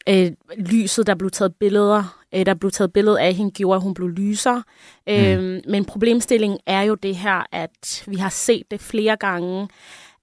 øh, 0.08 0.32
lyset, 0.58 1.06
der 1.06 1.14
blev 1.14 1.30
taget 1.30 1.54
billeder, 1.54 2.22
øh, 2.34 2.46
der 2.46 2.54
blev 2.54 2.70
taget 2.70 2.92
billede 2.92 3.20
af 3.20 3.34
hende, 3.34 3.50
gjorde, 3.50 3.76
at 3.76 3.82
hun 3.82 3.94
blev 3.94 4.08
lyser. 4.08 4.62
Mm. 5.06 5.12
Øhm, 5.14 5.60
men 5.68 5.84
problemstillingen 5.84 6.58
er 6.66 6.82
jo 6.82 6.94
det 6.94 7.16
her, 7.16 7.46
at 7.52 8.04
vi 8.06 8.16
har 8.16 8.30
set 8.30 8.62
det 8.70 8.80
flere 8.80 9.16
gange, 9.16 9.68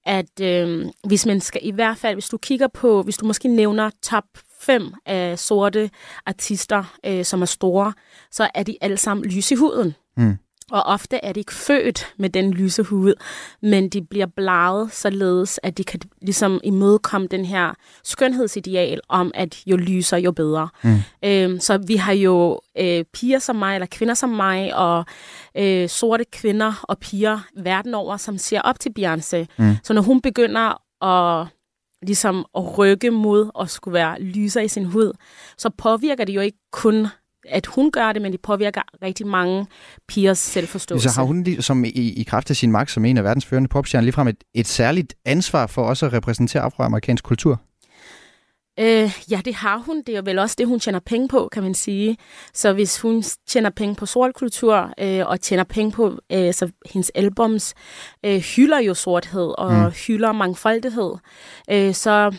at 0.06 0.42
øh, 0.42 0.86
hvis 1.08 1.26
man 1.26 1.42
skal, 1.42 1.62
i 1.64 1.72
hvert 1.72 1.98
fald, 1.98 2.16
hvis 2.16 2.30
du 2.30 2.38
kigger 2.38 2.68
på, 2.68 3.02
hvis 3.02 3.18
du 3.18 3.26
måske 3.26 3.48
nævner 3.48 3.90
top 4.02 4.26
fem 4.66 4.94
af 5.06 5.40
sorte 5.40 5.90
artister, 6.26 6.98
øh, 7.06 7.26
som 7.26 7.42
er 7.42 7.46
store, 7.46 7.94
så 8.32 8.50
er 8.56 8.64
de 8.64 8.78
alle 8.82 8.98
sammen 8.98 9.26
lys 9.26 9.52
i 9.52 9.56
huden. 9.56 9.96
Mm. 10.18 10.38
Og 10.72 10.84
ofte 10.84 11.20
er 11.24 11.34
de 11.34 11.40
ikke 11.40 11.54
født 11.54 12.14
med 12.18 12.30
den 12.30 12.54
lyse 12.54 12.84
hud, 12.84 13.14
men 13.62 13.90
de 13.90 14.02
bliver 14.02 14.26
bladet 14.26 14.94
således, 14.94 15.60
at 15.64 15.78
de 15.78 15.84
kan 15.84 16.00
ligesom 16.22 16.60
imødekomme 16.64 17.28
den 17.28 17.46
her 17.46 17.74
skønhedsideal 18.04 19.02
om, 19.10 19.32
at 19.36 19.64
jo 19.68 19.78
lyser, 19.78 20.18
jo 20.18 20.32
bedre. 20.32 20.70
Mm. 20.84 20.98
Øhm, 21.26 21.60
så 21.60 21.78
vi 21.88 21.96
har 21.96 22.14
jo 22.14 22.62
øh, 22.78 23.06
piger 23.14 23.40
som 23.40 23.56
mig, 23.56 23.76
eller 23.76 23.88
kvinder 23.92 24.14
som 24.14 24.30
mig, 24.30 24.76
og 24.76 25.06
øh, 25.58 25.90
sorte 25.90 26.26
kvinder 26.32 26.84
og 26.84 26.98
piger 26.98 27.40
verden 27.58 27.94
over, 27.94 28.18
som 28.18 28.38
ser 28.38 28.62
op 28.62 28.80
til 28.80 28.92
Beyoncé. 29.00 29.46
Mm. 29.58 29.76
Så 29.84 29.94
når 29.94 30.02
hun 30.02 30.22
begynder 30.22 30.82
at 31.06 31.48
ligesom 32.06 32.46
at 32.58 32.78
rykke 32.78 33.12
mod 33.12 33.52
at 33.60 33.70
skulle 33.70 33.94
være 33.94 34.22
lyser 34.22 34.62
i 34.62 34.68
sin 34.68 34.86
hud, 34.86 35.12
så 35.58 35.70
påvirker 35.78 36.26
det 36.26 36.36
jo 36.36 36.42
ikke 36.42 36.58
kun 36.72 37.08
at 37.50 37.66
hun 37.66 37.92
gør 37.92 38.14
det, 38.14 38.22
men 38.22 38.32
det 38.32 38.42
påvirker 38.42 38.82
rigtig 39.02 39.28
mange 39.28 39.68
pigers 40.08 40.38
selvforståelse. 40.38 41.10
Så 41.10 41.16
har 41.16 41.24
hun 41.26 41.46
som 41.60 41.86
i, 41.86 41.90
i 41.90 42.24
kraft 42.24 42.50
af 42.50 42.56
sin 42.56 42.72
magt 42.72 42.92
som 42.92 43.06
en 43.06 43.18
af 43.18 43.24
verdens 43.24 43.46
førende 43.46 43.70
popstjerner 43.70 44.04
ligefrem 44.04 44.28
et, 44.28 44.44
et 44.54 44.68
særligt 44.68 45.16
ansvar 45.26 45.68
for 45.68 45.84
også 45.84 46.06
at 46.06 46.14
repræsentere 46.14 46.62
afroamerikansk 46.64 47.24
kultur? 47.24 47.62
Øh, 48.80 49.12
ja, 49.32 49.42
det 49.46 49.56
har 49.56 49.78
hun. 49.78 50.04
Det 50.08 50.16
er 50.16 50.22
vel 50.22 50.40
også 50.40 50.56
det, 50.58 50.68
hun 50.68 50.80
tjener 50.80 51.00
penge 51.00 51.28
på, 51.28 51.50
kan 51.52 51.64
man 51.64 51.74
sige. 51.74 52.18
Så 52.54 52.74
hvis 52.74 53.02
hun 53.02 53.24
tjener 53.48 53.70
penge 53.70 53.96
på 53.96 54.06
sort 54.06 54.34
kultur, 54.34 54.94
øh, 55.00 55.28
og 55.28 55.42
tjener 55.42 55.64
penge 55.64 55.92
på, 55.92 56.20
øh, 56.32 56.54
så 56.54 56.72
hendes 56.92 57.12
albums 57.16 57.74
øh, 58.26 58.38
hylder 58.56 58.80
jo 58.80 58.94
sorthed 58.94 59.54
og 59.58 59.74
mm. 59.74 59.92
hylder 60.08 60.32
mangfoldighed, 60.32 61.14
øh, 61.72 61.94
så, 61.94 62.32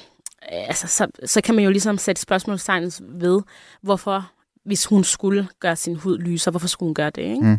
øh, 0.53 0.67
altså, 0.67 0.87
så, 0.87 1.07
så 1.25 1.41
kan 1.41 1.55
man 1.55 1.65
jo 1.65 1.71
ligesom 1.71 1.99
sætte 1.99 2.23
spørgsmålstegn 2.23 2.93
ved, 3.01 3.43
hvorfor, 3.83 4.31
hvis 4.65 4.87
hun 4.87 5.05
skulle 5.05 5.49
gøre 5.61 5.77
sin 5.77 5.97
hud 5.97 6.19
lyser, 6.19 6.51
hvorfor 6.51 6.69
skulle 6.69 6.89
hun 6.89 6.95
gøre 6.95 7.11
det, 7.11 7.23
ikke? 7.23 7.43
Mm. 7.43 7.59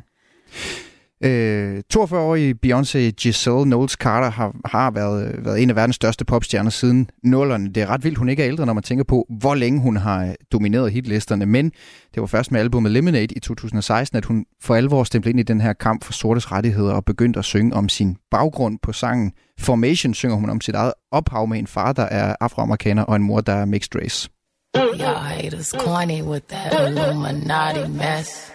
Øh, 1.26 1.82
42-årige 1.94 2.56
Beyoncé 2.66 2.98
Giselle 2.98 3.64
Knowles 3.64 3.92
Carter 3.92 4.30
har, 4.30 4.56
har 4.66 4.92
været, 4.92 5.46
været 5.46 5.62
en 5.62 5.70
af 5.70 5.76
verdens 5.76 5.96
største 5.96 6.26
popstjerner 6.26 6.70
siden 6.70 7.10
nullerne. 7.24 7.74
Det 7.74 7.84
er 7.84 7.88
ret 7.88 8.04
vildt, 8.04 8.18
hun 8.18 8.30
ikke 8.30 8.44
er 8.44 8.48
ældre, 8.48 8.66
når 8.66 8.74
man 8.74 8.84
tænker 8.84 9.04
på, 9.04 9.26
hvor 9.40 9.56
længe 9.56 9.82
hun 9.82 9.98
har 9.98 10.26
øh, 10.26 10.34
domineret 10.52 10.92
hitlisterne. 10.92 11.46
Men 11.46 11.66
det 12.14 12.22
var 12.22 12.26
først 12.26 12.52
med 12.52 12.60
albumet 12.60 12.92
Lemonade 12.92 13.36
i 13.36 13.40
2016, 13.40 14.18
at 14.18 14.26
hun 14.26 14.46
for 14.62 14.76
alvor 14.76 15.04
stemte 15.04 15.30
ind 15.30 15.40
i 15.40 15.44
den 15.44 15.62
her 15.62 15.74
kamp 15.74 16.04
for 16.04 16.14
sortes 16.14 16.52
rettigheder 16.52 16.94
og 16.94 17.06
begyndte 17.06 17.40
at 17.40 17.46
synge 17.46 17.74
om 17.74 17.90
sin 17.90 18.18
baggrund 18.32 18.80
på 18.84 18.94
sangen. 18.94 19.32
Formation 19.60 20.14
synger 20.14 20.36
hun 20.36 20.50
om 20.50 20.62
sit 20.62 20.76
eget 20.76 20.94
ophav 21.12 21.48
med 21.48 21.60
en 21.60 21.68
far, 21.68 21.94
der 21.94 22.04
er 22.04 22.36
afroamerikaner, 22.42 23.04
og 23.04 23.16
en 23.16 23.24
mor, 23.24 23.42
der 23.42 23.54
er 23.54 23.66
mixed 23.66 24.02
race. 24.02 24.30
Y'all 24.78 25.24
haters 25.24 25.68
corny 25.68 26.22
with 26.22 26.46
that 26.48 26.90
Illuminati 26.90 27.88
mess. 27.88 28.55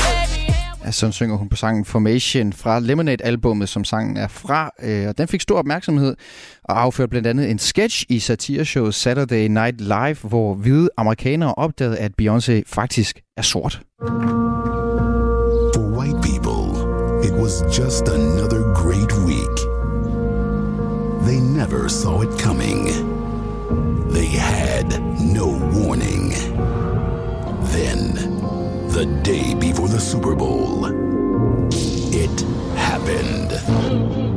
sådan 0.89 1.13
synger 1.13 1.37
hun 1.37 1.49
på 1.49 1.55
sangen 1.55 1.85
Formation 1.85 2.53
fra 2.53 2.79
Lemonade-albummet, 2.79 3.69
som 3.69 3.83
sangen 3.83 4.17
er 4.17 4.27
fra. 4.27 4.71
Øh, 4.83 5.07
og 5.07 5.17
den 5.17 5.27
fik 5.27 5.41
stor 5.41 5.57
opmærksomhed 5.57 6.15
og 6.63 6.81
afførte 6.81 7.09
blandt 7.09 7.27
andet 7.27 7.51
en 7.51 7.59
sketch 7.59 8.05
i 8.09 8.19
satireshowet 8.19 8.95
Saturday 8.95 9.47
Night 9.47 9.81
Live, 9.81 10.17
hvor 10.23 10.53
hvide 10.53 10.89
amerikanere 10.97 11.53
opdagede, 11.55 11.97
at 11.97 12.11
Beyoncé 12.21 12.61
faktisk 12.67 13.19
er 13.37 13.41
sort. 13.41 13.81
For 15.75 15.99
white 15.99 16.21
people, 16.29 16.61
it 17.27 17.33
was 17.41 17.63
just 17.79 18.09
another 18.09 18.61
great 18.73 19.13
week. 19.29 19.57
They 21.27 21.39
never 21.39 21.87
saw 21.87 22.21
it 22.21 22.39
coming. 22.39 22.87
They 24.13 24.25
had 24.25 24.87
no 25.37 25.47
warning. 25.75 26.33
Then 27.75 28.10
The 28.91 29.05
day 29.23 29.53
before 29.53 29.87
the 29.87 30.01
Super 30.01 30.35
Bowl, 30.35 30.83
it 32.11 32.41
happened. 32.75 33.51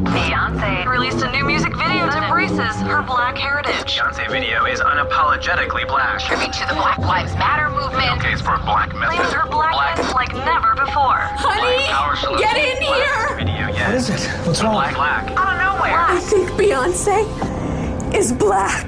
Beyonce 0.06 0.86
released 0.86 1.24
a 1.24 1.32
new 1.32 1.44
music 1.44 1.74
video 1.74 2.06
that 2.06 2.22
embraces 2.22 2.80
her 2.86 3.02
black 3.02 3.36
heritage. 3.36 3.74
Beyonce 3.98 4.30
video 4.30 4.64
is 4.66 4.78
unapologetically 4.78 5.88
black. 5.88 6.20
Tribute 6.20 6.52
to 6.52 6.66
the 6.68 6.74
Black 6.74 6.98
Lives 6.98 7.34
Matter 7.34 7.68
movement. 7.68 8.22
Case 8.22 8.40
for 8.40 8.56
black 8.58 8.94
message. 8.94 9.34
her 9.34 9.50
blackness 9.50 10.06
black. 10.12 10.32
like 10.32 10.46
never 10.46 10.76
before. 10.76 11.18
Honey, 11.34 12.38
get 12.38 12.56
in 12.56 12.80
here! 12.80 13.36
Video, 13.36 13.74
yes. 13.74 14.08
What 14.08 14.20
is 14.20 14.24
it? 14.24 14.46
What's 14.46 14.62
wrong? 14.62 14.74
Black, 14.74 14.94
black. 14.94 15.30
Out 15.36 15.58
of 15.58 15.76
nowhere. 15.76 15.98
I 15.98 16.20
think 16.20 16.50
Beyonce 16.50 18.14
is 18.14 18.32
black. 18.32 18.86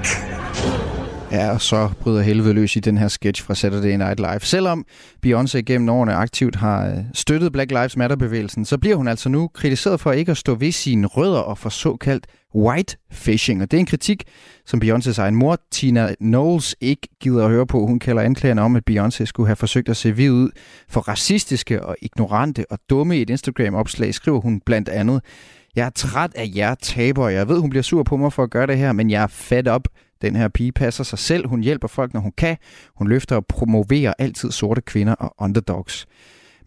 Ja, 1.31 1.51
og 1.51 1.61
så 1.61 1.89
bryder 2.01 2.21
helvede 2.21 2.53
løs 2.53 2.75
i 2.75 2.79
den 2.79 2.97
her 2.97 3.07
sketch 3.07 3.43
fra 3.43 3.55
Saturday 3.55 3.95
Night 3.97 4.19
Live. 4.19 4.39
Selvom 4.39 4.85
Beyoncé 5.25 5.59
gennem 5.59 5.89
årene 5.89 6.13
aktivt 6.13 6.55
har 6.55 6.87
øh, 6.87 6.97
støttet 7.13 7.51
Black 7.51 7.71
Lives 7.71 7.97
Matter-bevægelsen, 7.97 8.65
så 8.65 8.77
bliver 8.77 8.95
hun 8.95 9.07
altså 9.07 9.29
nu 9.29 9.47
kritiseret 9.53 9.99
for 9.99 10.11
ikke 10.11 10.31
at 10.31 10.37
stå 10.37 10.55
ved 10.55 10.71
sine 10.71 11.07
rødder 11.07 11.39
og 11.39 11.57
for 11.57 11.69
såkaldt 11.69 12.27
white 12.55 12.97
fishing. 13.11 13.61
Og 13.61 13.71
det 13.71 13.77
er 13.77 13.79
en 13.79 13.85
kritik, 13.85 14.23
som 14.65 14.81
Beyoncés 14.83 15.21
egen 15.21 15.35
mor, 15.35 15.57
Tina 15.71 16.15
Knowles, 16.19 16.75
ikke 16.81 17.07
gider 17.21 17.45
at 17.45 17.51
høre 17.51 17.67
på. 17.67 17.85
Hun 17.85 17.99
kalder 17.99 18.21
anklagerne 18.21 18.61
om, 18.61 18.75
at 18.75 18.83
Beyoncé 18.91 19.25
skulle 19.25 19.47
have 19.47 19.55
forsøgt 19.55 19.89
at 19.89 19.97
se 19.97 20.11
hvid 20.11 20.31
ud 20.31 20.49
for 20.89 21.01
racistiske 21.01 21.85
og 21.85 21.95
ignorante 22.01 22.65
og 22.69 22.79
dumme 22.89 23.17
i 23.17 23.21
et 23.21 23.29
Instagram-opslag, 23.29 24.13
skriver 24.13 24.39
hun 24.39 24.61
blandt 24.65 24.89
andet. 24.89 25.21
Jeg 25.75 25.85
er 25.85 25.89
træt 25.89 26.31
af 26.35 26.51
jer 26.55 26.75
taber. 26.75 27.29
Jeg 27.29 27.47
ved, 27.47 27.59
hun 27.59 27.69
bliver 27.69 27.83
sur 27.83 28.03
på 28.03 28.17
mig 28.17 28.33
for 28.33 28.43
at 28.43 28.49
gøre 28.49 28.67
det 28.67 28.77
her, 28.77 28.91
men 28.91 29.09
jeg 29.09 29.23
er 29.23 29.27
fat 29.27 29.67
op. 29.67 29.87
Den 30.21 30.35
her 30.35 30.47
pige 30.47 30.71
passer 30.71 31.03
sig 31.03 31.19
selv. 31.19 31.47
Hun 31.47 31.61
hjælper 31.61 31.87
folk, 31.87 32.13
når 32.13 32.21
hun 32.21 32.33
kan. 32.37 32.57
Hun 32.95 33.07
løfter 33.07 33.35
og 33.35 33.45
promoverer 33.45 34.13
altid 34.19 34.51
sorte 34.51 34.81
kvinder 34.81 35.13
og 35.13 35.35
underdogs. 35.39 36.07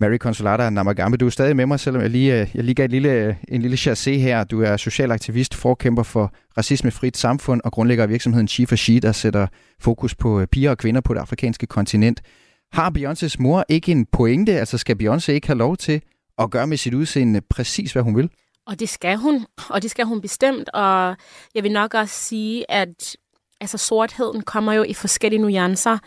Mary 0.00 0.16
Consolata 0.16 0.70
Namagambe, 0.70 1.16
du 1.16 1.26
er 1.26 1.30
stadig 1.30 1.56
med 1.56 1.66
mig, 1.66 1.80
selvom 1.80 2.02
jeg 2.02 2.10
lige, 2.10 2.40
øh, 2.40 2.48
jeg 2.54 2.64
lige 2.64 2.74
gav 2.74 2.84
et 2.84 2.90
lille, 2.90 3.12
øh, 3.12 3.34
en 3.48 3.62
lille 3.62 3.76
chassé 3.76 4.10
her. 4.10 4.44
Du 4.44 4.62
er 4.62 4.76
social 4.76 5.12
aktivist, 5.12 5.54
forkæmper 5.54 6.02
for 6.02 6.32
racismefrit 6.58 7.16
samfund 7.16 7.60
og 7.64 7.72
grundlægger 7.72 8.04
af 8.04 8.10
virksomheden 8.10 8.48
Chief 8.48 8.72
She, 8.76 9.00
der 9.00 9.12
sætter 9.12 9.46
fokus 9.80 10.14
på 10.14 10.40
øh, 10.40 10.46
piger 10.46 10.70
og 10.70 10.78
kvinder 10.78 11.00
på 11.00 11.14
det 11.14 11.20
afrikanske 11.20 11.66
kontinent. 11.66 12.22
Har 12.72 12.92
Beyoncés 12.98 13.36
mor 13.38 13.64
ikke 13.68 13.92
en 13.92 14.06
pointe? 14.06 14.52
Altså 14.52 14.78
skal 14.78 14.96
Beyoncé 15.02 15.32
ikke 15.32 15.46
have 15.46 15.58
lov 15.58 15.76
til 15.76 16.02
at 16.38 16.50
gøre 16.50 16.66
med 16.66 16.76
sit 16.76 16.94
udseende 16.94 17.40
præcis, 17.50 17.92
hvad 17.92 18.02
hun 18.02 18.16
vil? 18.16 18.30
Og 18.66 18.80
det 18.80 18.88
skal 18.88 19.16
hun, 19.16 19.46
og 19.70 19.82
det 19.82 19.90
skal 19.90 20.04
hun 20.04 20.20
bestemt. 20.20 20.68
Og 20.68 21.16
jeg 21.54 21.62
vil 21.62 21.72
nok 21.72 21.94
også 21.94 22.14
sige, 22.14 22.70
at 22.70 23.16
altså 23.60 23.78
sortheden 23.78 24.42
kommer 24.42 24.72
jo 24.72 24.82
i 24.82 24.94
forskellige 24.94 25.42
nuancer. 25.42 25.98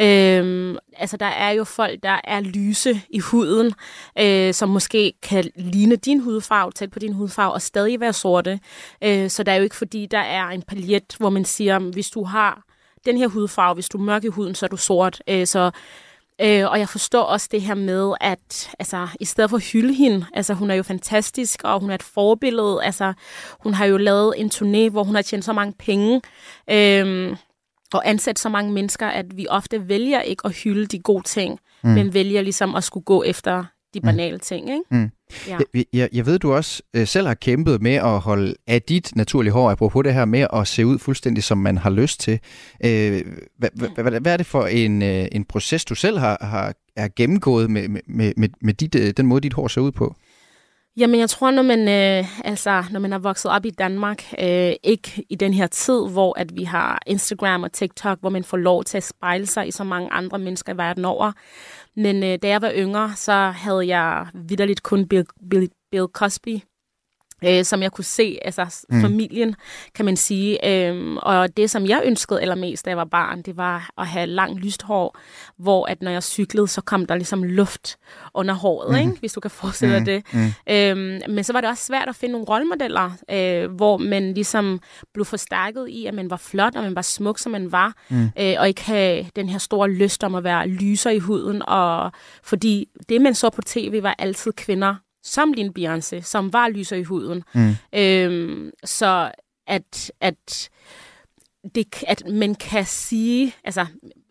Øhm, 0.00 0.76
altså 0.96 1.16
der 1.16 1.26
er 1.26 1.50
jo 1.50 1.64
folk, 1.64 2.02
der 2.02 2.20
er 2.24 2.40
lyse 2.40 3.00
i 3.10 3.18
huden, 3.18 3.74
øh, 4.18 4.54
som 4.54 4.68
måske 4.68 5.12
kan 5.22 5.50
ligne 5.56 5.96
din 5.96 6.20
hudfarve, 6.20 6.72
tæt 6.72 6.90
på 6.90 6.98
din 6.98 7.12
hudfarve, 7.12 7.52
og 7.52 7.62
stadig 7.62 8.00
være 8.00 8.12
sorte. 8.12 8.60
Øh, 9.04 9.30
så 9.30 9.42
der 9.42 9.52
er 9.52 9.56
jo 9.56 9.62
ikke 9.62 9.76
fordi, 9.76 10.06
der 10.06 10.18
er 10.18 10.48
en 10.48 10.62
paljet, 10.62 11.16
hvor 11.18 11.30
man 11.30 11.44
siger, 11.44 11.78
hvis 11.78 12.10
du 12.10 12.24
har 12.24 12.62
den 13.04 13.16
her 13.16 13.28
hudfarve, 13.28 13.74
hvis 13.74 13.88
du 13.88 13.98
er 13.98 14.02
mørk 14.02 14.24
i 14.24 14.28
huden, 14.28 14.54
så 14.54 14.66
er 14.66 14.68
du 14.68 14.76
sort. 14.76 15.22
Øh, 15.28 15.46
så 15.46 15.70
Øh, 16.42 16.70
og 16.70 16.78
jeg 16.78 16.88
forstår 16.88 17.22
også 17.22 17.48
det 17.50 17.62
her 17.62 17.74
med, 17.74 18.14
at 18.20 18.70
altså, 18.78 19.08
i 19.20 19.24
stedet 19.24 19.50
for 19.50 19.56
at 19.56 19.62
hylde 19.62 19.94
hende, 19.94 20.26
altså 20.34 20.54
hun 20.54 20.70
er 20.70 20.74
jo 20.74 20.82
fantastisk, 20.82 21.60
og 21.64 21.80
hun 21.80 21.90
er 21.90 21.94
et 21.94 22.02
forbillede. 22.02 22.84
Altså, 22.84 23.12
hun 23.60 23.74
har 23.74 23.84
jo 23.84 23.96
lavet 23.96 24.34
en 24.36 24.50
turné, 24.54 24.90
hvor 24.90 25.04
hun 25.04 25.14
har 25.14 25.22
tjent 25.22 25.44
så 25.44 25.52
mange 25.52 25.74
penge, 25.78 26.20
øh, 26.70 27.36
og 27.94 28.08
ansat 28.08 28.38
så 28.38 28.48
mange 28.48 28.72
mennesker, 28.72 29.06
at 29.06 29.36
vi 29.36 29.46
ofte 29.48 29.88
vælger 29.88 30.20
ikke 30.20 30.42
at 30.44 30.52
hylde 30.52 30.86
de 30.86 30.98
gode 30.98 31.22
ting, 31.22 31.60
mm. 31.82 31.90
men 31.90 32.14
vælger 32.14 32.42
ligesom 32.42 32.74
at 32.74 32.84
skulle 32.84 33.04
gå 33.04 33.22
efter 33.22 33.64
de 33.94 34.00
banale 34.00 34.36
mm. 34.36 34.40
ting. 34.40 34.70
Ikke? 34.70 34.82
Mm. 34.90 35.10
Ja. 35.48 35.58
Jeg, 35.74 35.84
jeg, 35.92 36.08
jeg 36.12 36.26
ved, 36.26 36.38
du 36.38 36.52
også 36.52 36.82
øh, 36.94 37.06
selv 37.06 37.26
har 37.26 37.34
kæmpet 37.34 37.82
med 37.82 37.94
at 37.94 38.20
holde 38.20 38.54
af 38.66 38.82
dit 38.82 39.16
naturlige 39.16 39.52
hår, 39.52 39.70
apropos 39.70 40.04
det 40.04 40.14
her 40.14 40.24
med 40.24 40.46
at 40.52 40.68
se 40.68 40.86
ud 40.86 40.98
fuldstændig, 40.98 41.44
som 41.44 41.58
man 41.58 41.78
har 41.78 41.90
lyst 41.90 42.20
til. 42.20 42.40
Øh, 42.84 43.22
hvad, 43.58 43.68
hvad, 43.74 43.88
hvad, 44.10 44.20
hvad 44.20 44.32
er 44.32 44.36
det 44.36 44.46
for 44.46 44.66
en, 44.66 45.02
øh, 45.02 45.28
en 45.32 45.44
proces, 45.44 45.84
du 45.84 45.94
selv 45.94 46.18
har, 46.18 46.38
har 46.40 46.74
er 46.96 47.08
gennemgået 47.16 47.70
med, 47.70 47.88
med, 47.88 48.32
med, 48.36 48.48
med 48.60 48.74
dit, 48.74 48.94
øh, 48.94 49.12
den 49.16 49.26
måde, 49.26 49.40
dit 49.40 49.52
hår 49.52 49.68
ser 49.68 49.80
ud 49.80 49.92
på? 49.92 50.16
Jamen, 50.96 51.20
jeg 51.20 51.30
tror, 51.30 51.50
når 51.50 51.62
man, 51.62 51.80
øh, 51.80 52.46
altså, 52.46 52.84
når 52.90 53.00
man 53.00 53.12
er 53.12 53.18
vokset 53.18 53.50
op 53.50 53.64
i 53.66 53.70
Danmark, 53.70 54.24
øh, 54.38 54.72
ikke 54.82 55.24
i 55.28 55.34
den 55.34 55.54
her 55.54 55.66
tid, 55.66 56.08
hvor 56.08 56.38
at 56.38 56.56
vi 56.56 56.64
har 56.64 57.02
Instagram 57.06 57.62
og 57.62 57.72
TikTok, 57.72 58.20
hvor 58.20 58.30
man 58.30 58.44
får 58.44 58.56
lov 58.56 58.84
til 58.84 58.96
at 58.96 59.04
spejle 59.04 59.46
sig 59.46 59.68
i 59.68 59.70
så 59.70 59.84
mange 59.84 60.10
andre 60.12 60.38
mennesker 60.38 60.74
i 60.74 60.76
verden 60.76 61.04
over, 61.04 61.32
men 61.96 62.22
øh, 62.22 62.38
da 62.42 62.48
jeg 62.48 62.62
var 62.62 62.72
yngre, 62.76 63.12
så 63.16 63.32
havde 63.32 63.86
jeg 63.86 64.26
vidderligt 64.34 64.82
kun 64.82 65.08
Bill, 65.08 65.26
Bill, 65.50 65.68
Bill 65.90 66.06
Cosby 66.12 66.58
øh, 67.46 67.64
som 67.64 67.82
jeg 67.82 67.92
kunne 67.92 68.04
se, 68.04 68.38
altså 68.42 68.84
mm. 68.88 69.00
familien, 69.00 69.56
kan 69.94 70.04
man 70.04 70.16
sige. 70.16 70.68
Øhm, 70.68 71.16
og 71.16 71.56
det, 71.56 71.70
som 71.70 71.86
jeg 71.86 72.02
ønskede 72.04 72.40
allermest, 72.40 72.84
da 72.84 72.90
jeg 72.90 72.96
var 72.96 73.04
barn, 73.04 73.42
det 73.42 73.56
var 73.56 73.90
at 73.98 74.06
have 74.06 74.26
langt 74.26 74.60
lyst 74.60 74.82
hår, 74.82 75.18
hvor 75.58 75.86
at 75.86 76.02
når 76.02 76.10
jeg 76.10 76.22
cyklede, 76.22 76.68
så 76.68 76.80
kom 76.80 77.06
der 77.06 77.14
ligesom 77.14 77.42
luft 77.42 77.96
under 78.34 78.54
håret, 78.54 78.90
mm. 78.90 78.96
ikke? 78.96 79.20
hvis 79.20 79.32
du 79.32 79.40
kan 79.40 79.50
forestille 79.50 79.98
mm. 79.98 80.04
dig 80.04 80.14
det. 80.14 80.34
Mm. 80.34 80.72
Øhm, 80.74 81.34
men 81.34 81.44
så 81.44 81.52
var 81.52 81.60
det 81.60 81.70
også 81.70 81.84
svært 81.84 82.08
at 82.08 82.16
finde 82.16 82.32
nogle 82.32 82.46
rollemodeller, 82.48 83.10
øh, 83.30 83.70
hvor 83.70 83.96
man 83.96 84.34
ligesom 84.34 84.80
blev 85.14 85.24
forstærket 85.24 85.88
i, 85.88 86.06
at 86.06 86.14
man 86.14 86.30
var 86.30 86.36
flot, 86.36 86.76
og 86.76 86.82
man 86.82 86.96
var 86.96 87.02
smuk, 87.02 87.38
som 87.38 87.52
man 87.52 87.72
var, 87.72 87.94
mm. 88.08 88.30
øh, 88.38 88.54
og 88.58 88.68
ikke 88.68 88.84
have 88.84 89.26
den 89.36 89.48
her 89.48 89.58
store 89.58 89.90
lyst 89.90 90.24
om 90.24 90.34
at 90.34 90.44
være 90.44 90.68
lyser 90.68 91.10
i 91.10 91.18
huden, 91.18 91.62
og 91.68 92.12
fordi 92.42 92.88
det, 93.08 93.20
man 93.20 93.34
så 93.34 93.50
på 93.50 93.62
tv, 93.62 94.02
var 94.02 94.14
altid 94.18 94.52
kvinder, 94.52 94.94
som 95.22 95.52
Lin 95.52 95.72
Beyoncé, 95.78 96.20
som 96.22 96.52
var 96.52 96.68
lyser 96.68 96.96
i 96.96 97.02
huden. 97.02 97.42
Mm. 97.54 97.74
Øhm, 97.94 98.70
så 98.84 99.30
at, 99.66 100.12
at, 100.20 100.70
det, 101.74 102.04
at 102.08 102.22
man 102.30 102.54
kan 102.54 102.84
sige, 102.86 103.54
altså 103.64 103.86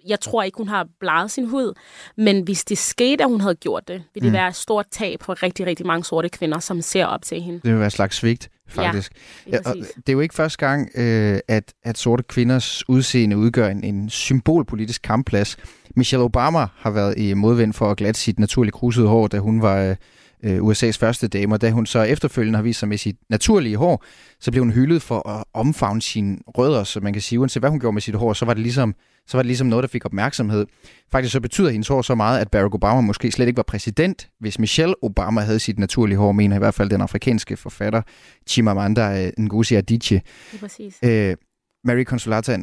jeg 0.07 0.19
tror 0.19 0.43
ikke, 0.43 0.57
hun 0.57 0.67
har 0.67 0.87
bladet 0.99 1.31
sin 1.31 1.45
hud, 1.45 1.73
men 2.17 2.43
hvis 2.43 2.65
det 2.65 2.77
skete, 2.77 3.23
at 3.23 3.29
hun 3.29 3.41
havde 3.41 3.55
gjort 3.55 3.87
det, 3.87 4.03
ville 4.13 4.25
det 4.25 4.31
mm. 4.31 4.37
være 4.37 4.47
et 4.47 4.55
stort 4.55 4.85
tab 4.91 5.23
for 5.23 5.43
rigtig, 5.43 5.65
rigtig 5.65 5.85
mange 5.85 6.03
sorte 6.03 6.29
kvinder, 6.29 6.59
som 6.59 6.81
ser 6.81 7.05
op 7.05 7.21
til 7.21 7.41
hende. 7.41 7.59
Det 7.63 7.71
vil 7.71 7.77
være 7.79 7.87
et 7.87 7.93
slags 7.93 8.15
svigt, 8.15 8.49
faktisk. 8.67 9.11
Ja, 9.47 9.51
det, 9.51 9.67
er 9.67 9.73
ja, 9.75 9.81
det 9.81 10.09
er 10.09 10.13
jo 10.13 10.19
ikke 10.19 10.35
første 10.35 10.57
gang, 10.57 10.89
øh, 10.95 11.39
at, 11.47 11.73
at 11.83 11.97
sorte 11.97 12.23
kvinders 12.23 12.89
udseende 12.89 13.37
udgør 13.37 13.67
en, 13.67 13.83
en 13.83 14.09
symbolpolitisk 14.09 15.01
kampplads. 15.01 15.57
Michelle 15.95 16.23
Obama 16.23 16.67
har 16.75 16.91
været 16.91 17.17
i 17.17 17.33
modvind 17.33 17.73
for 17.73 17.91
at 17.91 17.97
glatte 17.97 18.19
sit 18.19 18.39
naturligt 18.39 18.73
krusede 18.73 19.07
hår, 19.07 19.27
da 19.27 19.39
hun 19.39 19.61
var... 19.61 19.77
Øh, 19.77 19.95
øh, 20.43 20.57
USA's 20.57 20.97
første 20.99 21.27
dame, 21.27 21.55
og 21.55 21.61
da 21.61 21.71
hun 21.71 21.85
så 21.85 22.01
efterfølgende 22.01 22.57
har 22.57 22.63
vist 22.63 22.79
sig 22.79 22.89
med 22.89 22.97
sit 22.97 23.15
naturlige 23.29 23.77
hår, 23.77 24.03
så 24.39 24.51
blev 24.51 24.63
hun 24.63 24.71
hyldet 24.71 25.01
for 25.01 25.29
at 25.29 25.43
omfavne 25.53 26.01
sine 26.01 26.37
rødder, 26.47 26.83
så 26.83 26.99
man 26.99 27.13
kan 27.13 27.21
sige, 27.21 27.39
uanset 27.39 27.61
hvad 27.61 27.69
hun 27.69 27.79
gjorde 27.79 27.93
med 27.93 28.01
sit 28.01 28.15
hår, 28.15 28.33
så 28.33 28.45
var 28.45 28.53
det 28.53 28.63
ligesom, 28.63 28.95
så 29.27 29.37
var 29.37 29.41
det 29.41 29.47
ligesom 29.47 29.67
noget, 29.67 29.83
der 29.83 29.87
fik 29.87 30.05
opmærksomhed. 30.05 30.65
Faktisk 31.11 31.31
så 31.31 31.39
betyder 31.39 31.69
hendes 31.69 31.87
hår 31.87 32.01
så 32.01 32.15
meget, 32.15 32.39
at 32.39 32.51
Barack 32.51 32.75
Obama 32.75 33.01
måske 33.01 33.31
slet 33.31 33.47
ikke 33.47 33.57
var 33.57 33.63
præsident, 33.63 34.29
hvis 34.39 34.59
Michelle 34.59 34.95
Obama 35.03 35.41
havde 35.41 35.59
sit 35.59 35.79
naturlige 35.79 36.17
hår, 36.17 36.31
mener 36.31 36.55
i 36.55 36.59
hvert 36.59 36.73
fald 36.73 36.89
den 36.89 37.01
afrikanske 37.01 37.57
forfatter 37.57 38.01
Chimamanda 38.47 39.25
øh, 39.25 39.31
Ngozi 39.39 39.75
Adichie. 39.75 40.21
Præcis. 40.59 40.97
Øh, 41.03 41.35
Mary 41.83 42.03
Consolata 42.03 42.57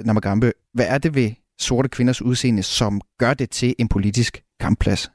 Namagambe, 0.00 0.52
hvad 0.74 0.86
er 0.88 0.98
det 0.98 1.14
ved 1.14 1.30
sorte 1.60 1.88
kvinders 1.88 2.22
udseende, 2.22 2.62
som 2.62 3.00
gør 3.18 3.34
det 3.34 3.50
til 3.50 3.74
en 3.78 3.88
politisk 3.88 4.42
kampplads? 4.60 5.10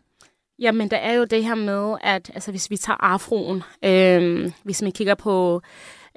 Jamen, 0.59 0.91
der 0.91 0.97
er 0.97 1.13
jo 1.13 1.23
det 1.23 1.43
her 1.43 1.55
med, 1.55 1.97
at 2.01 2.31
altså, 2.33 2.51
hvis 2.51 2.69
vi 2.69 2.77
tager 2.77 3.03
afroen, 3.03 3.63
øh, 3.85 4.51
hvis 4.63 4.81
man 4.81 4.91
kigger 4.91 5.15
på 5.15 5.61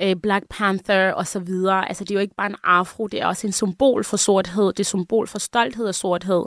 øh, 0.02 0.16
Black 0.16 0.44
Panther 0.50 1.12
og 1.12 1.26
så 1.26 1.40
videre, 1.40 1.88
altså 1.88 2.04
det 2.04 2.10
er 2.10 2.14
jo 2.14 2.20
ikke 2.20 2.34
bare 2.34 2.50
en 2.50 2.56
afro, 2.64 3.06
det 3.06 3.20
er 3.20 3.26
også 3.26 3.46
en 3.46 3.52
symbol 3.52 4.04
for 4.04 4.16
sorthed, 4.16 4.66
det 4.66 4.80
er 4.80 4.84
symbol 4.84 5.26
for 5.26 5.38
stolthed 5.38 5.86
og 5.86 5.94
sorthed. 5.94 6.44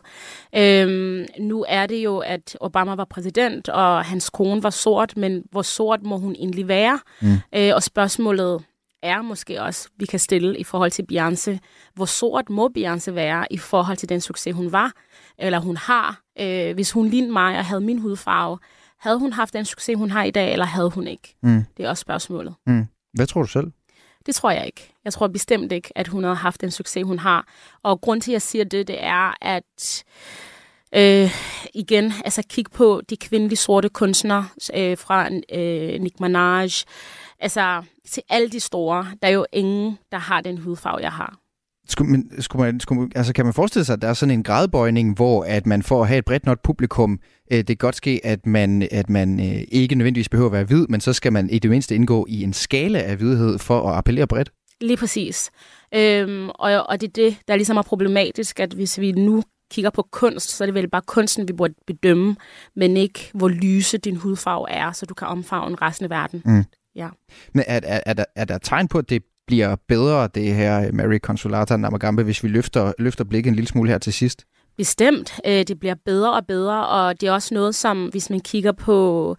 Øh, 0.56 1.26
nu 1.40 1.66
er 1.68 1.86
det 1.86 2.04
jo, 2.04 2.18
at 2.18 2.58
Obama 2.62 2.96
var 2.96 3.06
præsident, 3.06 3.70
og 3.70 4.06
hans 4.06 4.30
kone 4.30 4.64
var 4.64 4.70
sort, 4.70 5.18
men 5.18 5.44
hvor 5.52 5.62
sort 5.62 6.04
må 6.04 6.18
hun 6.18 6.36
egentlig 6.36 6.68
være? 6.68 7.00
Mm. 7.22 7.36
Øh, 7.56 7.72
og 7.76 7.84
spørgsmålet 7.84 8.64
er 9.04 9.22
måske 9.22 9.62
også, 9.62 9.90
vi 9.98 10.06
kan 10.06 10.20
stille 10.20 10.58
i 10.58 10.64
forhold 10.64 10.92
til 10.92 11.06
Beyoncé. 11.12 11.58
Hvor 11.94 12.06
sort 12.06 12.50
må 12.50 12.70
Beyoncé 12.78 13.12
være 13.12 13.46
i 13.52 13.58
forhold 13.58 13.98
til 13.98 14.10
den 14.10 14.22
succes, 14.22 14.56
hun 14.56 14.72
var, 14.72 14.92
eller 15.38 15.60
hun 15.60 15.78
har? 15.78 16.23
Øh, 16.40 16.74
hvis 16.74 16.92
hun 16.92 17.08
lignede 17.08 17.34
mig 17.34 17.58
og 17.58 17.66
havde 17.66 17.82
min 17.82 18.00
hudfarve, 18.00 18.58
havde 19.00 19.20
hun 19.20 19.34
haft 19.34 19.54
den 19.54 19.66
succes, 19.66 19.98
hun 19.98 20.12
har 20.12 20.24
i 20.24 20.32
dag, 20.32 20.52
eller 20.52 20.66
havde 20.66 20.90
hun 20.90 21.08
ikke? 21.08 21.36
Mm. 21.44 21.66
Det 21.78 21.86
er 21.86 21.90
også 21.90 22.02
spørgsmålet. 22.02 22.56
Mm. 22.68 22.86
Hvad 23.14 23.28
tror 23.28 23.42
du 23.42 23.48
selv? 23.48 23.72
Det 24.26 24.36
tror 24.36 24.52
jeg 24.52 24.66
ikke. 24.66 24.94
Jeg 25.06 25.14
tror 25.14 25.28
bestemt 25.28 25.72
ikke, 25.72 25.92
at 25.96 26.08
hun 26.08 26.24
havde 26.24 26.36
haft 26.36 26.62
den 26.62 26.72
succes, 26.72 27.04
hun 27.04 27.20
har. 27.20 27.48
Og 27.84 28.02
grund 28.02 28.22
til, 28.22 28.32
at 28.32 28.34
jeg 28.34 28.42
siger 28.42 28.64
det, 28.64 28.88
det 28.88 29.04
er, 29.04 29.34
at 29.42 30.04
øh, 30.96 31.32
igen, 31.74 32.14
altså 32.26 32.44
kig 32.50 32.66
på 32.74 33.02
de 33.10 33.18
kvindelige 33.18 33.58
sorte 33.58 33.90
kunstnere 33.90 34.48
øh, 34.76 34.98
fra 34.98 35.30
øh, 35.54 36.02
Nick 36.02 36.20
Minaj, 36.20 36.70
altså 37.40 37.84
til 38.10 38.24
alle 38.30 38.50
de 38.50 38.60
store, 38.60 39.08
der 39.22 39.28
er 39.28 39.32
jo 39.32 39.46
ingen, 39.54 39.98
der 40.12 40.18
har 40.18 40.42
den 40.42 40.58
hudfarve, 40.58 40.98
jeg 40.98 41.12
har. 41.12 41.38
Skulle 41.88 42.12
man, 42.12 42.42
skulle 42.42 42.66
man, 42.66 42.80
skulle, 42.80 43.10
altså 43.16 43.34
kan 43.34 43.46
man 43.46 43.54
forestille 43.54 43.86
sig, 43.86 43.94
at 43.94 44.02
der 44.02 44.08
er 44.08 44.14
sådan 44.14 44.32
en 44.32 44.44
gradbøjning, 44.44 45.16
hvor 45.16 45.44
at 45.44 45.66
man 45.66 45.84
får 45.84 46.02
at 46.02 46.08
have 46.08 46.18
et 46.18 46.26
bredt 46.26 46.46
nok 46.46 46.60
publikum, 46.64 47.20
øh, 47.52 47.58
det 47.58 47.68
kan 47.68 47.78
godt 47.78 47.96
ske, 47.96 48.22
at 48.24 48.46
man, 48.46 48.88
at 48.92 49.10
man 49.10 49.40
øh, 49.40 49.64
ikke 49.72 49.96
nødvendigvis 49.96 50.30
behøver 50.30 50.50
at 50.50 50.54
være 50.54 50.64
hvid, 50.64 50.88
men 50.88 51.02
så 51.02 51.14
skal 51.14 51.34
man 51.34 51.50
i 51.50 51.60
det 51.60 51.72
mindste 51.72 51.96
indgå 51.96 52.26
i 52.30 52.44
en 52.44 52.54
skala 52.54 53.00
af 53.00 53.16
hvidhed 53.16 53.60
for 53.60 53.90
at 53.90 53.98
appellere 53.98 54.28
bredt? 54.28 54.52
Lige 54.82 54.98
præcis. 54.98 55.52
Øhm, 55.96 56.50
og, 56.50 56.88
og 56.90 57.02
det 57.02 57.08
er 57.08 57.12
det, 57.12 57.38
der 57.48 57.56
ligesom 57.56 57.78
er 57.78 57.82
problematisk, 57.82 58.60
at 58.60 58.74
hvis 58.74 59.00
vi 59.00 59.12
nu 59.12 59.44
kigger 59.72 59.90
på 59.90 60.08
kunst, 60.12 60.50
så 60.50 60.64
er 60.64 60.66
det 60.66 60.76
vel 60.76 60.90
bare 60.90 61.02
kunsten, 61.08 61.48
vi 61.48 61.54
burde 61.54 61.74
bedømme, 61.88 62.36
men 62.76 62.98
ikke 62.98 63.32
hvor 63.34 63.48
lyse 63.48 63.98
din 63.98 64.16
hudfarve 64.16 64.70
er, 64.70 64.92
så 64.92 65.06
du 65.06 65.14
kan 65.14 65.28
omfavne 65.28 65.76
resten 65.76 66.04
af 66.04 66.10
verden. 66.10 66.42
Mm. 66.46 66.64
Ja. 66.96 67.10
Men 67.54 67.64
er, 67.68 67.80
er, 67.84 68.00
er, 68.06 68.14
der, 68.14 68.26
er 68.36 68.46
der 68.46 68.58
tegn 68.58 68.88
på, 68.88 68.98
at 68.98 69.10
det 69.10 69.24
bliver 69.48 69.76
bedre, 69.88 70.30
det 70.36 70.56
her 70.56 70.92
Mary 70.92 71.18
Consolata 71.18 71.78
Namagambe, 71.78 72.24
hvis 72.24 72.44
vi 72.44 72.48
løfter, 72.48 72.94
løfter 73.00 73.24
blikket 73.24 73.50
en 73.50 73.56
lille 73.56 73.68
smule 73.68 73.90
her 73.90 73.98
til 73.98 74.14
sidst? 74.14 74.46
Bestemt. 74.78 75.34
Øh, 75.46 75.64
det 75.64 75.80
bliver 75.80 75.96
bedre 76.06 76.34
og 76.34 76.46
bedre, 76.48 76.88
og 76.88 77.22
det 77.22 77.30
er 77.30 77.32
også 77.32 77.54
noget, 77.54 77.76
som 77.76 78.06
hvis 78.06 78.30
man 78.30 78.40
kigger 78.40 78.72
på 78.72 79.36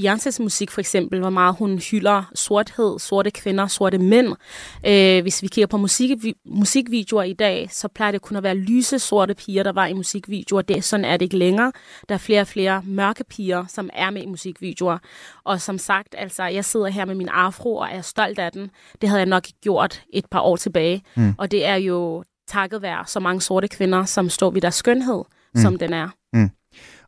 Beyoncés 0.00 0.42
musik 0.42 0.70
for 0.70 0.80
eksempel, 0.80 1.20
hvor 1.20 1.30
meget 1.30 1.54
hun 1.58 1.78
hylder 1.78 2.30
sorthed, 2.34 2.98
sorte 2.98 3.30
kvinder, 3.30 3.66
sorte 3.66 3.98
mænd. 3.98 4.34
Øh, 4.86 5.22
hvis 5.22 5.42
vi 5.42 5.48
kigger 5.48 5.66
på 5.66 5.76
musik, 5.76 6.10
musikvideoer 6.46 7.22
i 7.22 7.32
dag, 7.32 7.68
så 7.70 7.88
plejer 7.88 8.12
det 8.12 8.22
kun 8.22 8.36
at 8.36 8.42
være 8.42 8.54
lyse 8.54 8.98
sorte 8.98 9.34
piger, 9.34 9.62
der 9.62 9.72
var 9.72 9.86
i 9.86 9.92
musikvideoer. 9.92 10.62
Det, 10.62 10.84
sådan 10.84 11.04
er 11.04 11.16
det 11.16 11.22
ikke 11.24 11.38
længere. 11.38 11.72
Der 12.08 12.14
er 12.14 12.18
flere 12.18 12.40
og 12.40 12.46
flere 12.46 12.82
mørke 12.84 13.24
piger, 13.24 13.64
som 13.66 13.90
er 13.92 14.10
med 14.10 14.22
i 14.22 14.26
musikvideoer. 14.26 14.98
Og 15.44 15.60
som 15.60 15.78
sagt, 15.78 16.14
altså, 16.18 16.44
jeg 16.44 16.64
sidder 16.64 16.88
her 16.88 17.04
med 17.04 17.14
min 17.14 17.28
afro, 17.28 17.76
og 17.76 17.88
er 17.92 18.02
stolt 18.02 18.38
af 18.38 18.52
den. 18.52 18.70
Det 19.00 19.08
havde 19.08 19.20
jeg 19.20 19.26
nok 19.26 19.46
ikke 19.48 19.60
gjort 19.60 20.02
et 20.12 20.26
par 20.30 20.40
år 20.40 20.56
tilbage. 20.56 21.02
Mm. 21.16 21.34
Og 21.38 21.50
det 21.50 21.66
er 21.66 21.76
jo 21.76 22.24
takket 22.48 22.82
være 22.82 23.04
så 23.06 23.20
mange 23.20 23.40
sorte 23.40 23.68
kvinder, 23.68 24.04
som 24.04 24.28
står 24.28 24.50
ved 24.50 24.60
deres 24.60 24.74
skønhed, 24.74 25.24
mm. 25.54 25.60
som 25.60 25.78
den 25.78 25.92
er. 25.92 26.08
Mm. 26.32 26.50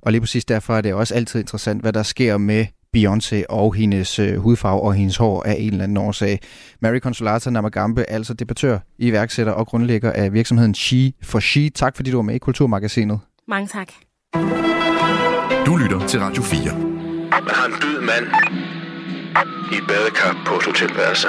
Og 0.03 0.12
lige 0.12 0.20
præcis 0.20 0.45
derfor 0.45 0.76
er 0.76 0.80
det 0.80 0.95
også 0.95 1.14
altid 1.14 1.41
interessant, 1.41 1.82
hvad 1.82 1.93
der 1.93 2.03
sker 2.03 2.38
med 2.38 2.66
Beyoncé 2.97 3.45
og 3.49 3.74
hendes 3.74 4.18
øh, 4.18 4.36
hudfarve 4.36 4.80
og 4.80 4.95
hendes 4.95 5.16
hår 5.16 5.43
af 5.43 5.57
en 5.59 5.72
eller 5.72 5.84
anden 5.84 5.97
årsag. 5.97 6.41
Mary 6.82 6.99
Consolata 6.99 7.51
Namagambe, 7.51 8.11
altså 8.11 8.34
debattør, 8.34 8.78
iværksætter 8.99 9.53
og 9.53 9.66
grundlægger 9.66 10.12
af 10.12 10.32
virksomheden 10.32 10.74
She 10.74 11.12
for 11.22 11.41
She. 11.41 11.70
Tak 11.70 11.97
fordi 11.97 12.11
du 12.11 12.16
var 12.16 12.22
med 12.22 12.34
i 12.34 12.38
Kulturmagasinet. 12.38 13.20
Mange 13.49 13.68
tak. 13.68 13.88
Du 15.66 15.76
lytter 15.76 16.07
til 16.07 16.20
Radio 16.20 16.43
4. 16.43 16.78
Man 17.30 17.55
har 17.59 17.66
en 17.66 17.72
død 17.82 18.01
mand 18.01 18.26
i 19.72 19.76
et 19.76 19.86
badekar 19.88 20.43
på 20.47 20.55
et 20.55 20.64
hotelværelse. 20.64 21.28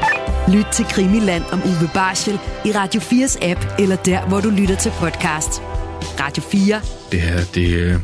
Lyt 0.53 0.65
til 0.73 0.85
Krimiland 0.85 1.43
om 1.51 1.59
Uwe 1.59 1.89
Barschel 1.93 2.33
i 2.65 2.71
Radio 2.71 3.01
4's 3.01 3.49
app, 3.49 3.65
eller 3.79 3.95
der, 3.95 4.27
hvor 4.27 4.39
du 4.39 4.49
lytter 4.49 4.75
til 4.75 4.91
podcast. 4.99 5.61
Radio 6.19 6.43
4. 6.43 6.81
Det 7.11 7.21
her, 7.21 7.39
det, 7.55 7.73
øh, 7.73 7.99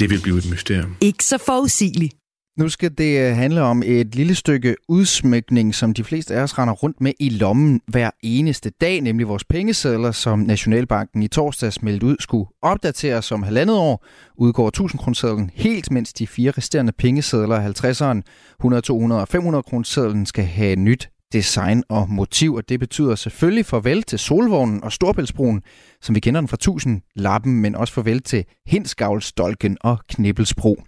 det 0.00 0.10
vil 0.10 0.20
blive 0.22 0.38
et 0.38 0.50
mysterium. 0.50 0.96
Ikke 1.00 1.24
så 1.24 1.38
forudsigeligt. 1.38 2.14
Nu 2.58 2.68
skal 2.68 2.98
det 2.98 3.20
øh, 3.20 3.36
handle 3.36 3.62
om 3.62 3.82
et 3.86 4.14
lille 4.14 4.34
stykke 4.34 4.76
udsmykning, 4.88 5.74
som 5.74 5.94
de 5.94 6.04
fleste 6.04 6.34
af 6.34 6.42
os 6.42 6.58
render 6.58 6.74
rundt 6.74 7.00
med 7.00 7.12
i 7.20 7.28
lommen 7.28 7.80
hver 7.86 8.10
eneste 8.22 8.70
dag, 8.70 9.00
nemlig 9.00 9.28
vores 9.28 9.44
pengesedler, 9.44 10.12
som 10.12 10.38
Nationalbanken 10.38 11.22
i 11.22 11.28
torsdags 11.28 11.82
meldte 11.82 12.06
ud 12.06 12.16
skulle 12.20 12.46
opdateres 12.62 13.32
om 13.32 13.42
halvandet 13.42 13.76
år, 13.76 14.06
udgår 14.36 14.68
1000 14.68 14.98
kronesedlen 14.98 15.50
helt, 15.54 15.90
mens 15.90 16.12
de 16.12 16.26
fire 16.26 16.50
resterende 16.50 16.92
pengesedler, 16.92 17.72
50'eren, 17.72 18.54
100, 18.60 18.82
200 18.82 19.20
og 19.20 19.28
500 19.28 19.62
kronesedlen, 19.62 20.26
skal 20.26 20.44
have 20.44 20.76
nyt 20.76 21.10
design 21.32 21.82
og 21.88 22.10
motiv, 22.10 22.54
og 22.54 22.68
det 22.68 22.80
betyder 22.80 23.14
selvfølgelig 23.14 23.66
farvel 23.66 24.02
til 24.02 24.18
Solvognen 24.18 24.84
og 24.84 24.92
Storbæltsbroen, 24.92 25.62
som 26.00 26.14
vi 26.14 26.20
kender 26.20 26.40
den 26.40 26.48
fra 26.48 26.54
1000 26.54 27.00
lappen, 27.16 27.60
men 27.60 27.74
også 27.74 27.94
farvel 27.94 28.22
til 28.22 28.44
Hindsgavlstolken 28.66 29.78
og 29.80 29.98
Knibbelsbro. 30.08 30.82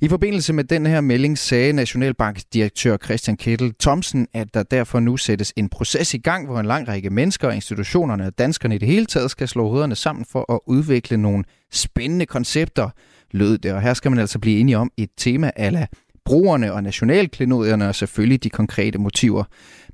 I 0.00 0.08
forbindelse 0.08 0.52
med 0.52 0.64
den 0.64 0.86
her 0.86 1.00
melding 1.00 1.38
sagde 1.38 1.72
Nationalbankdirektør 1.72 2.96
Christian 2.96 3.36
Kettel 3.36 3.74
Thomsen, 3.80 4.26
at 4.32 4.54
der 4.54 4.62
derfor 4.62 5.00
nu 5.00 5.16
sættes 5.16 5.52
en 5.56 5.68
proces 5.68 6.14
i 6.14 6.18
gang, 6.18 6.46
hvor 6.46 6.60
en 6.60 6.66
lang 6.66 6.88
række 6.88 7.10
mennesker, 7.10 7.50
institutionerne 7.50 8.26
og 8.26 8.38
danskerne 8.38 8.74
i 8.74 8.78
det 8.78 8.88
hele 8.88 9.06
taget 9.06 9.30
skal 9.30 9.48
slå 9.48 9.68
hovederne 9.68 9.94
sammen 9.94 10.24
for 10.24 10.52
at 10.52 10.60
udvikle 10.66 11.16
nogle 11.16 11.44
spændende 11.72 12.26
koncepter, 12.26 12.90
lød 13.30 13.58
det. 13.58 13.72
Og 13.72 13.82
her 13.82 13.94
skal 13.94 14.10
man 14.10 14.20
altså 14.20 14.38
blive 14.38 14.60
enige 14.60 14.78
om 14.78 14.90
et 14.96 15.10
tema 15.16 15.50
ala 15.56 15.86
brugerne 16.24 16.72
og 16.72 16.82
nationalklenodierne 16.82 17.88
og 17.88 17.94
selvfølgelig 17.94 18.44
de 18.44 18.50
konkrete 18.50 18.98
motiver. 18.98 19.44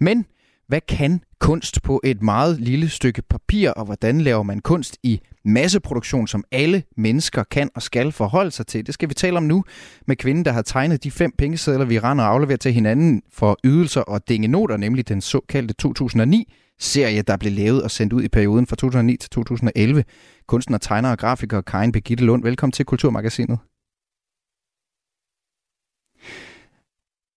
Men 0.00 0.24
hvad 0.68 0.80
kan 0.88 1.20
kunst 1.40 1.82
på 1.82 2.00
et 2.04 2.22
meget 2.22 2.60
lille 2.60 2.88
stykke 2.88 3.22
papir, 3.22 3.70
og 3.70 3.84
hvordan 3.84 4.20
laver 4.20 4.42
man 4.42 4.60
kunst 4.60 4.98
i 5.02 5.20
masseproduktion, 5.44 6.28
som 6.28 6.44
alle 6.52 6.82
mennesker 6.96 7.42
kan 7.42 7.70
og 7.74 7.82
skal 7.82 8.12
forholde 8.12 8.50
sig 8.50 8.66
til? 8.66 8.86
Det 8.86 8.94
skal 8.94 9.08
vi 9.08 9.14
tale 9.14 9.36
om 9.36 9.42
nu 9.42 9.64
med 10.06 10.16
kvinden, 10.16 10.44
der 10.44 10.52
har 10.52 10.62
tegnet 10.62 11.04
de 11.04 11.10
fem 11.10 11.32
pengesedler, 11.38 11.84
vi 11.84 11.98
render 11.98 12.24
og 12.24 12.30
afleverer 12.30 12.56
til 12.56 12.72
hinanden 12.72 13.22
for 13.32 13.58
ydelser 13.64 14.00
og 14.00 14.28
dingenoter, 14.28 14.76
nemlig 14.76 15.08
den 15.08 15.20
såkaldte 15.20 15.74
2009 15.74 16.52
serie, 16.80 17.22
der 17.22 17.36
blev 17.36 17.52
lavet 17.52 17.82
og 17.82 17.90
sendt 17.90 18.12
ud 18.12 18.22
i 18.22 18.28
perioden 18.28 18.66
fra 18.66 18.76
2009 18.76 19.16
til 19.16 19.30
2011. 19.30 20.04
Kunstner, 20.46 20.78
tegner 20.78 21.10
og 21.10 21.18
grafiker 21.18 21.60
Karin 21.60 21.92
Begitte 21.92 22.24
Lund, 22.24 22.42
velkommen 22.42 22.72
til 22.72 22.84
Kulturmagasinet. 22.84 23.58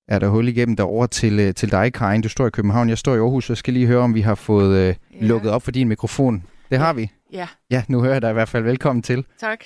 Er 0.07 0.19
der 0.19 0.27
hul 0.27 0.47
igennem 0.47 0.75
derover 0.75 1.07
til, 1.07 1.39
øh, 1.39 1.53
til 1.53 1.71
dig, 1.71 1.93
Karin. 1.93 2.21
Du 2.21 2.29
står 2.29 2.47
i 2.47 2.49
København, 2.49 2.89
jeg 2.89 2.97
står 2.97 3.15
i 3.15 3.17
Aarhus, 3.17 3.49
jeg 3.49 3.57
skal 3.57 3.73
lige 3.73 3.87
høre, 3.87 3.99
om 3.99 4.15
vi 4.15 4.21
har 4.21 4.35
fået 4.35 4.77
øh, 4.77 4.95
ja. 5.21 5.25
lukket 5.25 5.51
op 5.51 5.63
for 5.63 5.71
din 5.71 5.87
mikrofon. 5.87 6.43
Det 6.71 6.79
har 6.79 6.93
vi. 6.93 7.11
Ja. 7.33 7.47
Ja, 7.71 7.83
nu 7.87 8.01
hører 8.01 8.13
jeg 8.13 8.21
dig 8.21 8.29
i 8.29 8.33
hvert 8.33 8.49
fald. 8.49 8.63
Velkommen 8.63 9.03
til. 9.03 9.25
Tak. 9.39 9.59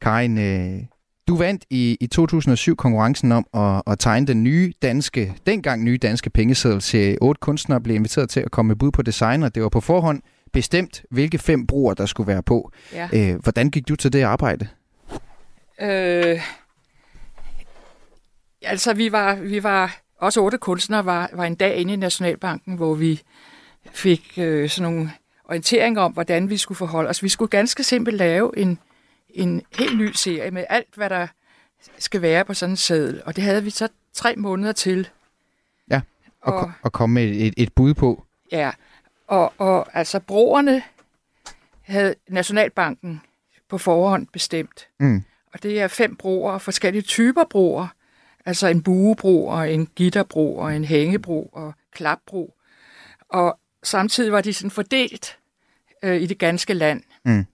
Karin, 0.00 0.38
øh, 0.38 0.82
du 1.28 1.36
vandt 1.36 1.64
i, 1.70 1.96
i 2.00 2.06
2007 2.06 2.76
konkurrencen 2.76 3.32
om 3.32 3.46
at, 3.54 3.82
at 3.86 3.98
tegne 3.98 4.26
den 4.26 4.42
nye 4.42 4.72
danske, 4.82 5.34
dengang 5.46 5.84
nye 5.84 5.98
danske 5.98 6.30
pengeseddel 6.30 6.80
til 6.80 7.18
otte 7.20 7.38
kunstnere 7.38 7.80
blev 7.80 7.96
inviteret 7.96 8.30
til 8.30 8.40
at 8.40 8.50
komme 8.50 8.68
med 8.68 8.76
bud 8.76 8.90
på 8.90 9.02
design, 9.02 9.42
og 9.42 9.54
det 9.54 9.62
var 9.62 9.68
på 9.68 9.80
forhånd 9.80 10.22
bestemt, 10.52 11.02
hvilke 11.10 11.38
fem 11.38 11.66
bruger 11.66 11.94
der 11.94 12.06
skulle 12.06 12.26
være 12.26 12.42
på. 12.42 12.72
Ja. 12.92 13.08
Øh, 13.12 13.42
hvordan 13.42 13.70
gik 13.70 13.88
du 13.88 13.96
til 13.96 14.12
det 14.12 14.22
arbejde? 14.22 14.68
Øh, 15.82 16.40
altså, 18.62 18.94
vi 18.94 19.12
var, 19.12 19.34
vi 19.34 19.62
var 19.62 20.00
også 20.18 20.40
otte 20.40 20.58
kunstnere 20.58 21.04
var, 21.04 21.30
var 21.32 21.44
en 21.44 21.54
dag 21.54 21.76
inde 21.76 21.92
i 21.92 21.96
Nationalbanken, 21.96 22.76
hvor 22.76 22.94
vi 22.94 23.22
fik 23.90 24.32
øh, 24.38 24.70
sådan 24.70 24.92
nogle 24.92 25.12
orienteringer 25.44 26.02
om, 26.02 26.12
hvordan 26.12 26.50
vi 26.50 26.56
skulle 26.56 26.78
forholde 26.78 27.10
os. 27.10 27.22
Vi 27.22 27.28
skulle 27.28 27.48
ganske 27.48 27.84
simpelt 27.84 28.16
lave 28.16 28.58
en, 28.58 28.78
en 29.30 29.62
helt 29.78 29.98
ny 29.98 30.12
serie 30.12 30.50
med 30.50 30.64
alt, 30.68 30.94
hvad 30.94 31.10
der 31.10 31.26
skal 31.98 32.22
være 32.22 32.44
på 32.44 32.54
sådan 32.54 32.72
en 32.72 32.76
seddel. 32.76 33.22
Og 33.26 33.36
det 33.36 33.44
havde 33.44 33.64
vi 33.64 33.70
så 33.70 33.88
tre 34.14 34.36
måneder 34.36 34.72
til. 34.72 35.08
Ja, 35.90 36.00
og, 36.40 36.54
og, 36.54 36.72
og 36.82 36.92
komme 36.92 37.14
med 37.14 37.24
et, 37.24 37.54
et 37.56 37.72
bud 37.72 37.94
på. 37.94 38.24
Ja, 38.52 38.70
og, 39.26 39.52
og 39.58 39.96
altså 39.98 40.20
broerne 40.20 40.82
havde 41.82 42.14
Nationalbanken 42.28 43.20
på 43.68 43.78
forhånd 43.78 44.26
bestemt. 44.32 44.88
Mm. 45.00 45.24
Og 45.54 45.62
det 45.62 45.80
er 45.80 45.88
fem 45.88 46.16
broer, 46.16 46.58
forskellige 46.58 47.02
typer 47.02 47.44
broer. 47.44 47.88
Altså 48.46 48.66
en 48.66 48.82
buebro 48.82 49.46
og 49.46 49.72
en 49.72 49.86
gitterbro 49.86 50.56
og 50.56 50.76
en 50.76 50.84
hængebro 50.84 51.50
og 51.52 51.74
klapbro. 51.92 52.54
Og 53.28 53.58
samtidig 53.82 54.32
var 54.32 54.40
de 54.40 54.52
sådan 54.52 54.70
fordelt 54.70 55.38
øh, 56.02 56.22
i 56.22 56.26
det 56.26 56.38
ganske 56.38 56.74
land. 56.74 57.02
Mm. 57.24 57.46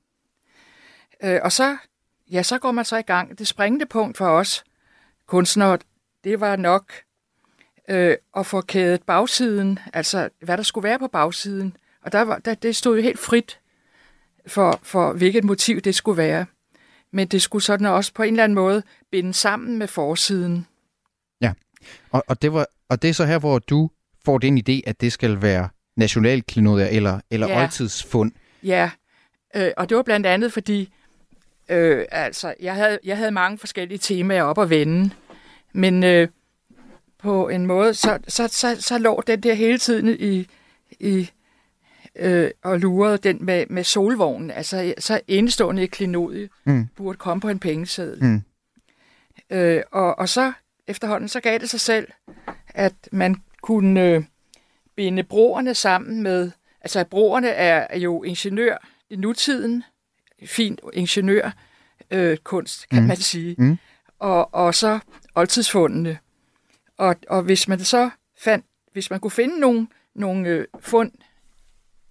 Øh, 1.24 1.40
og 1.42 1.52
så, 1.52 1.76
ja, 2.30 2.42
så 2.42 2.58
går 2.58 2.70
man 2.70 2.84
så 2.84 2.96
i 2.96 3.02
gang. 3.02 3.38
Det 3.38 3.48
springende 3.48 3.86
punkt 3.86 4.16
for 4.16 4.26
os 4.26 4.64
kunstnere, 5.26 5.78
det 6.24 6.40
var 6.40 6.56
nok 6.56 6.92
øh, 7.88 8.16
at 8.36 8.46
få 8.46 8.60
kædet 8.60 9.02
bagsiden, 9.02 9.78
altså 9.92 10.28
hvad 10.40 10.56
der 10.56 10.62
skulle 10.62 10.88
være 10.88 10.98
på 10.98 11.08
bagsiden. 11.08 11.76
Og 12.02 12.12
der 12.12 12.22
var, 12.22 12.38
der, 12.38 12.54
det 12.54 12.76
stod 12.76 12.96
jo 12.96 13.02
helt 13.02 13.18
frit 13.18 13.60
for, 14.46 14.80
for, 14.82 15.12
hvilket 15.12 15.44
motiv 15.44 15.80
det 15.80 15.94
skulle 15.94 16.18
være. 16.18 16.46
Men 17.10 17.28
det 17.28 17.42
skulle 17.42 17.62
sådan 17.62 17.86
også 17.86 18.12
på 18.14 18.22
en 18.22 18.34
eller 18.34 18.44
anden 18.44 18.54
måde 18.54 18.82
binde 19.10 19.34
sammen 19.34 19.78
med 19.78 19.88
forsiden. 19.88 20.66
Og, 22.10 22.24
og, 22.28 22.42
det 22.42 22.52
var, 22.52 22.66
og 22.88 23.02
det 23.02 23.10
er 23.10 23.14
så 23.14 23.24
her, 23.24 23.38
hvor 23.38 23.58
du 23.58 23.90
får 24.24 24.38
den 24.38 24.58
idé, 24.58 24.80
at 24.86 25.00
det 25.00 25.12
skal 25.12 25.42
være 25.42 25.68
nationalklenodier 25.96 26.86
eller, 26.86 27.20
eller 27.30 27.48
ja. 27.48 27.62
oldtidsfund. 27.62 28.32
Ja, 28.62 28.90
øh, 29.56 29.70
og 29.76 29.88
det 29.88 29.96
var 29.96 30.02
blandt 30.02 30.26
andet, 30.26 30.52
fordi 30.52 30.92
øh, 31.68 32.04
altså, 32.10 32.54
jeg, 32.60 32.74
havde, 32.74 32.98
jeg 33.04 33.16
havde 33.16 33.30
mange 33.30 33.58
forskellige 33.58 33.98
temaer 33.98 34.42
op 34.42 34.58
at 34.58 34.70
vende, 34.70 35.10
men 35.72 36.04
øh, 36.04 36.28
på 37.18 37.48
en 37.48 37.66
måde, 37.66 37.94
så, 37.94 38.18
så, 38.28 38.48
så, 38.48 38.76
så 38.80 38.98
lå 38.98 39.22
den 39.26 39.40
der 39.40 39.54
hele 39.54 39.78
tiden 39.78 40.16
i, 40.20 40.46
i 41.00 41.30
øh, 42.16 42.50
og 42.62 42.78
lurede 42.78 43.18
den 43.18 43.44
med, 43.44 43.66
med 43.70 43.84
solvognen. 43.84 44.50
Altså, 44.50 44.94
så 44.98 45.20
indstående 45.28 45.86
klenodie 45.86 46.48
mm. 46.64 46.88
burde 46.96 47.18
komme 47.18 47.40
på 47.40 47.48
en 47.48 47.58
pengeseddel. 47.58 48.24
Mm. 48.24 48.42
Øh, 49.50 49.82
og, 49.92 50.18
og 50.18 50.28
så 50.28 50.52
efterhånden, 50.88 51.28
så 51.28 51.40
gav 51.40 51.58
det 51.58 51.70
sig 51.70 51.80
selv, 51.80 52.08
at 52.68 52.94
man 53.12 53.36
kunne 53.62 54.00
øh, 54.00 54.24
binde 54.96 55.22
broerne 55.22 55.74
sammen 55.74 56.22
med 56.22 56.50
altså 56.82 57.04
broerne 57.04 57.48
er 57.48 57.98
jo 57.98 58.22
ingeniør 58.22 58.76
i 59.10 59.16
nutiden, 59.16 59.84
fint 60.46 60.80
ingeniør 60.92 61.50
øh, 62.10 62.36
kan 62.44 62.66
mm. 62.92 63.02
man 63.02 63.16
sige. 63.16 63.54
Mm. 63.58 63.78
Og, 64.18 64.54
og 64.54 64.74
så 64.74 64.98
oldtidsfundene. 65.34 66.18
Og, 66.98 67.16
og 67.28 67.42
hvis 67.42 67.68
man 67.68 67.80
så 67.80 68.10
fandt, 68.38 68.66
hvis 68.92 69.10
man 69.10 69.20
kunne 69.20 69.30
finde 69.30 69.60
nogle, 69.60 69.86
nogle 70.14 70.48
øh, 70.48 70.66
fund 70.80 71.12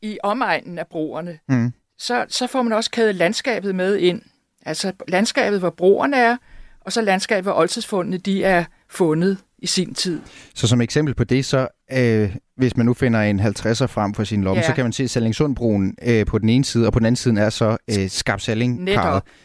i 0.02 0.18
omegnen 0.24 0.80
af 0.80 0.88
broerne, 0.88 1.40
mm. 1.48 1.74
så, 1.98 2.26
så 2.30 2.48
får 2.48 2.62
man 2.62 2.74
også 2.74 2.92
kædet 2.92 3.16
landskabet 3.16 3.76
med 3.76 3.98
ind. 3.98 4.22
Altså 4.66 4.94
landskabet, 5.08 5.60
hvor 5.60 5.70
broerne 5.70 6.18
er, 6.18 6.38
og 6.86 6.94
så 6.94 7.02
landskabet, 7.02 7.44
hvor 7.44 7.54
oldtidsfundene 7.54 8.18
de 8.18 8.44
er 8.44 8.64
fundet 8.90 9.38
i 9.58 9.68
sin 9.68 9.94
tid. 9.94 10.22
Så 10.56 10.68
som 10.68 10.82
eksempel 10.82 11.16
på 11.16 11.24
det, 11.24 11.46
så 11.46 11.68
øh, 11.94 12.36
hvis 12.58 12.78
man 12.78 12.86
nu 12.86 12.94
finder 12.94 13.22
en 13.22 13.40
50'er 13.40 13.86
frem 13.86 14.14
for 14.14 14.24
sin 14.24 14.44
lomme, 14.44 14.62
ja. 14.62 14.68
så 14.68 14.74
kan 14.74 14.86
man 14.86 14.94
se 14.94 15.08
Sallingsundbroen 15.08 15.96
øh, 16.04 16.26
på 16.26 16.38
den 16.38 16.50
ene 16.50 16.66
side, 16.66 16.88
og 16.88 16.94
på 16.94 17.00
den 17.00 17.06
anden 17.06 17.16
side 17.16 17.42
er 17.42 17.50
så 17.50 17.78
øh, 17.90 18.10
Skarpsalling 18.10 18.86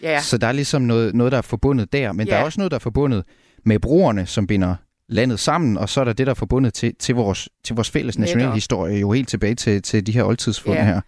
ja. 0.03 0.20
Så 0.20 0.39
der 0.39 0.47
er 0.47 0.53
ligesom 0.53 0.82
noget, 0.82 1.14
noget, 1.14 1.32
der 1.32 1.39
er 1.39 1.43
forbundet 1.43 1.93
der, 1.93 2.12
men 2.12 2.26
ja. 2.26 2.32
der 2.32 2.41
er 2.41 2.45
også 2.45 2.61
noget, 2.61 2.70
der 2.70 2.76
er 2.76 2.80
forbundet 2.80 3.24
med 3.64 3.78
broerne, 3.78 4.26
som 4.26 4.47
binder 4.47 4.74
landet 5.09 5.41
sammen, 5.41 5.78
og 5.78 5.89
så 5.89 6.01
er 6.01 6.05
der 6.05 6.12
det, 6.12 6.26
der 6.26 6.30
er 6.30 6.34
forbundet 6.34 6.74
til, 6.74 6.95
til, 6.99 7.14
vores, 7.14 7.49
til 7.64 7.74
vores 7.74 7.91
fælles 7.91 8.18
nationale 8.18 8.53
historie, 8.53 8.99
jo 8.99 9.12
helt 9.12 9.28
tilbage 9.28 9.55
til, 9.55 9.82
til 9.82 10.07
de 10.07 10.12
her 10.12 10.24
oldtidsfund 10.24 10.76
ja. 10.76 10.84
her. 10.84 11.01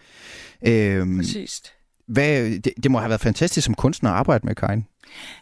Øhm, 0.66 1.18
Præcis. 1.18 1.62
Hvad, 2.08 2.50
det, 2.50 2.72
det 2.82 2.90
må 2.90 2.98
have 2.98 3.08
været 3.08 3.20
fantastisk 3.20 3.64
som 3.64 3.74
kunstner 3.74 4.10
at 4.10 4.16
arbejde 4.16 4.46
med, 4.46 4.54
Karin. 4.54 4.86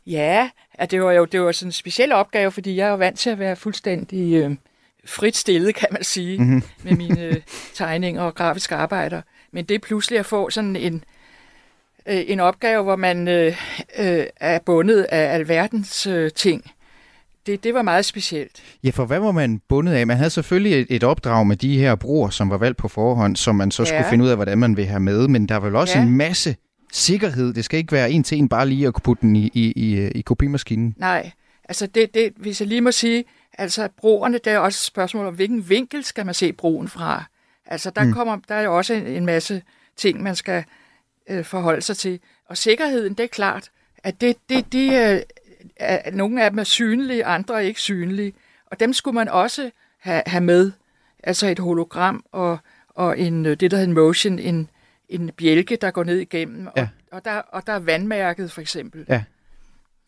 Ja, 0.07 0.51
at 0.75 0.91
det 0.91 1.03
var 1.03 1.13
jo 1.13 1.25
det 1.25 1.41
var 1.41 1.53
sådan 1.53 1.69
en 1.69 1.73
speciel 1.73 2.13
opgave, 2.13 2.51
fordi 2.51 2.77
jeg 2.77 2.87
er 2.87 2.91
jo 2.91 2.97
vant 2.97 3.19
til 3.19 3.31
at 3.31 3.39
være 3.39 3.57
fuldstændig 3.57 4.35
øh, 4.35 4.57
frit 5.07 5.37
stillet, 5.37 5.75
kan 5.75 5.89
man 5.91 6.05
sige, 6.05 6.39
mm-hmm. 6.39 6.63
med 6.83 6.93
mine 6.93 7.23
øh, 7.23 7.37
tegninger 7.75 8.23
og 8.23 8.35
grafiske 8.35 8.75
arbejder. 8.75 9.23
Men 9.53 9.65
det 9.65 9.83
pludselig 9.83 10.19
at 10.19 10.27
få 10.27 10.51
sådan 10.51 10.77
en, 10.77 11.05
øh, 12.07 12.23
en 12.27 12.41
opgave, 12.41 12.83
hvor 12.83 12.97
man 12.97 13.29
øh, 13.29 13.57
øh, 13.99 14.25
er 14.37 14.59
bundet 14.59 15.03
af 15.03 15.35
alverdens 15.35 16.07
øh, 16.07 16.31
ting, 16.31 16.71
det, 17.47 17.65
det 17.65 17.75
var 17.75 17.83
meget 17.83 18.05
specielt. 18.05 18.63
Ja, 18.85 18.91
for 18.91 19.05
hvad 19.05 19.19
var 19.19 19.33
man 19.33 19.61
bundet 19.69 19.93
af? 19.93 20.07
Man 20.07 20.17
havde 20.17 20.31
selvfølgelig 20.31 20.81
et, 20.81 20.87
et 20.91 21.05
opdrag 21.05 21.47
med 21.47 21.57
de 21.57 21.79
her 21.79 21.95
broer, 21.95 22.31
som 22.31 22.51
var 22.51 22.59
valgt 22.59 22.79
på 22.79 22.89
forhånd, 22.89 23.37
som 23.37 23.55
man 23.55 23.71
så 23.71 23.83
ja. 23.83 23.87
skulle 23.87 24.11
finde 24.11 24.25
ud 24.25 24.29
af, 24.29 24.37
hvordan 24.37 24.59
man 24.59 24.77
vil 24.77 24.87
have 24.87 25.01
med, 25.01 25.29
men 25.29 25.49
der 25.49 25.57
var 25.57 25.67
vel 25.67 25.77
også 25.77 25.99
ja. 25.99 26.05
en 26.05 26.17
masse 26.17 26.57
sikkerhed. 26.97 27.53
Det 27.55 27.65
skal 27.65 27.79
ikke 27.79 27.93
være 27.93 28.11
en 28.11 28.23
til 28.23 28.39
en 28.39 28.49
bare 28.49 28.69
lige 28.69 28.87
at 28.87 28.95
kunne 28.95 29.03
putte 29.03 29.21
den 29.21 29.37
i, 29.37 29.51
i, 29.55 29.73
i, 29.77 30.09
i 30.09 30.21
kopimaskinen. 30.21 30.95
Nej, 30.99 31.31
altså 31.65 31.87
det, 31.87 32.15
det, 32.15 32.33
hvis 32.37 32.61
jeg 32.61 32.69
lige 32.69 32.81
må 32.81 32.93
sige, 32.93 33.25
altså 33.59 33.89
broerne, 33.97 34.39
det 34.39 34.53
er 34.53 34.59
også 34.59 34.77
et 34.77 34.87
spørgsmål 34.87 35.27
om, 35.27 35.35
hvilken 35.35 35.69
vinkel 35.69 36.05
skal 36.05 36.27
man 36.27 36.35
se 36.35 36.53
broen 36.53 36.89
fra. 36.89 37.25
Altså 37.67 37.91
der, 37.91 38.05
mm. 38.05 38.13
kommer, 38.13 38.39
der 38.49 38.55
er 38.55 38.63
jo 38.63 38.77
også 38.77 38.95
en, 38.95 39.07
en 39.07 39.27
masse 39.27 39.63
ting, 39.97 40.23
man 40.23 40.37
skal 40.37 40.65
øh, 41.31 41.45
forholde 41.45 41.83
sig 41.83 41.97
til. 41.97 42.21
Og 42.49 42.57
sikkerheden, 42.57 43.15
det 43.15 43.25
er 43.25 43.29
klart, 43.29 43.71
at 44.05 44.21
det, 44.21 44.37
det, 44.49 44.73
det, 44.73 45.13
øh, 45.15 45.21
er, 45.77 46.11
nogle 46.11 46.45
af 46.45 46.51
dem 46.51 46.59
er 46.59 46.65
synlige, 46.65 47.25
andre 47.25 47.55
er 47.55 47.59
ikke 47.59 47.81
synlige. 47.81 48.33
Og 48.71 48.81
dem 48.81 48.93
skulle 48.93 49.15
man 49.15 49.29
også 49.29 49.71
have, 49.99 50.23
have 50.27 50.45
med. 50.45 50.73
Altså 51.23 51.47
et 51.47 51.59
hologram 51.59 52.25
og, 52.33 52.59
og 52.89 53.19
en, 53.19 53.47
øh, 53.47 53.61
det, 53.61 53.71
der 53.71 53.77
hedder 53.77 53.89
en 53.91 53.95
motion, 53.95 54.39
en, 54.39 54.71
en 55.09 55.31
bjælke, 55.37 55.77
der 55.77 55.91
går 55.91 56.05
ned 56.05 56.19
igennem, 56.19 56.69
ja. 56.77 56.83
og, 56.83 56.89
og, 57.13 57.25
der, 57.25 57.33
og 57.33 57.67
der 57.67 57.73
er 57.73 57.79
vandmærket 57.79 58.53
for 58.53 58.61
eksempel. 58.61 59.05
Ja. 59.09 59.23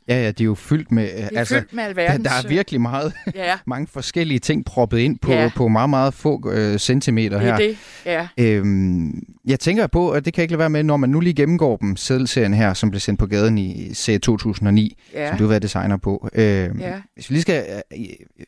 Ja, 0.08 0.22
ja, 0.22 0.30
de 0.30 0.42
er 0.42 0.44
jo 0.44 0.54
fyldt 0.54 0.92
med... 0.92 1.02
Det 1.02 1.28
er 1.32 1.38
altså, 1.38 1.54
fyldt 1.54 1.72
med 1.72 1.84
alverdens... 1.84 2.24
Der, 2.24 2.30
der 2.30 2.44
er 2.44 2.48
virkelig 2.48 2.80
meget, 2.80 3.12
ja. 3.34 3.58
mange 3.66 3.86
forskellige 3.86 4.38
ting 4.38 4.64
proppet 4.64 4.98
ind 4.98 5.18
på, 5.18 5.32
ja. 5.32 5.50
på 5.56 5.68
meget, 5.68 5.90
meget 5.90 6.14
få 6.14 6.50
øh, 6.52 6.78
centimeter 6.78 7.38
her. 7.38 7.56
Det 7.56 7.64
er 7.64 7.68
det, 8.04 8.28
ja. 8.38 8.56
Øhm, 8.56 9.22
jeg 9.46 9.60
tænker 9.60 9.86
på, 9.86 10.10
at 10.10 10.24
det 10.24 10.34
kan 10.34 10.42
ikke 10.42 10.52
lade 10.52 10.58
være 10.58 10.70
med, 10.70 10.82
når 10.82 10.96
man 10.96 11.10
nu 11.10 11.20
lige 11.20 11.34
gennemgår 11.34 11.76
dem, 11.76 11.96
sædelserien 11.96 12.54
her, 12.54 12.74
som 12.74 12.90
blev 12.90 13.00
sendt 13.00 13.20
på 13.20 13.26
gaden 13.26 13.58
i 13.58 13.94
serie 13.94 14.18
2009, 14.18 14.98
ja. 15.14 15.28
som 15.28 15.38
du 15.38 15.44
har 15.44 15.48
været 15.48 15.62
designer 15.62 15.96
på. 15.96 16.28
Øhm, 16.34 16.80
ja. 16.80 16.92
Hvis 17.14 17.30
vi 17.30 17.34
lige 17.34 17.42
skal... 17.42 17.64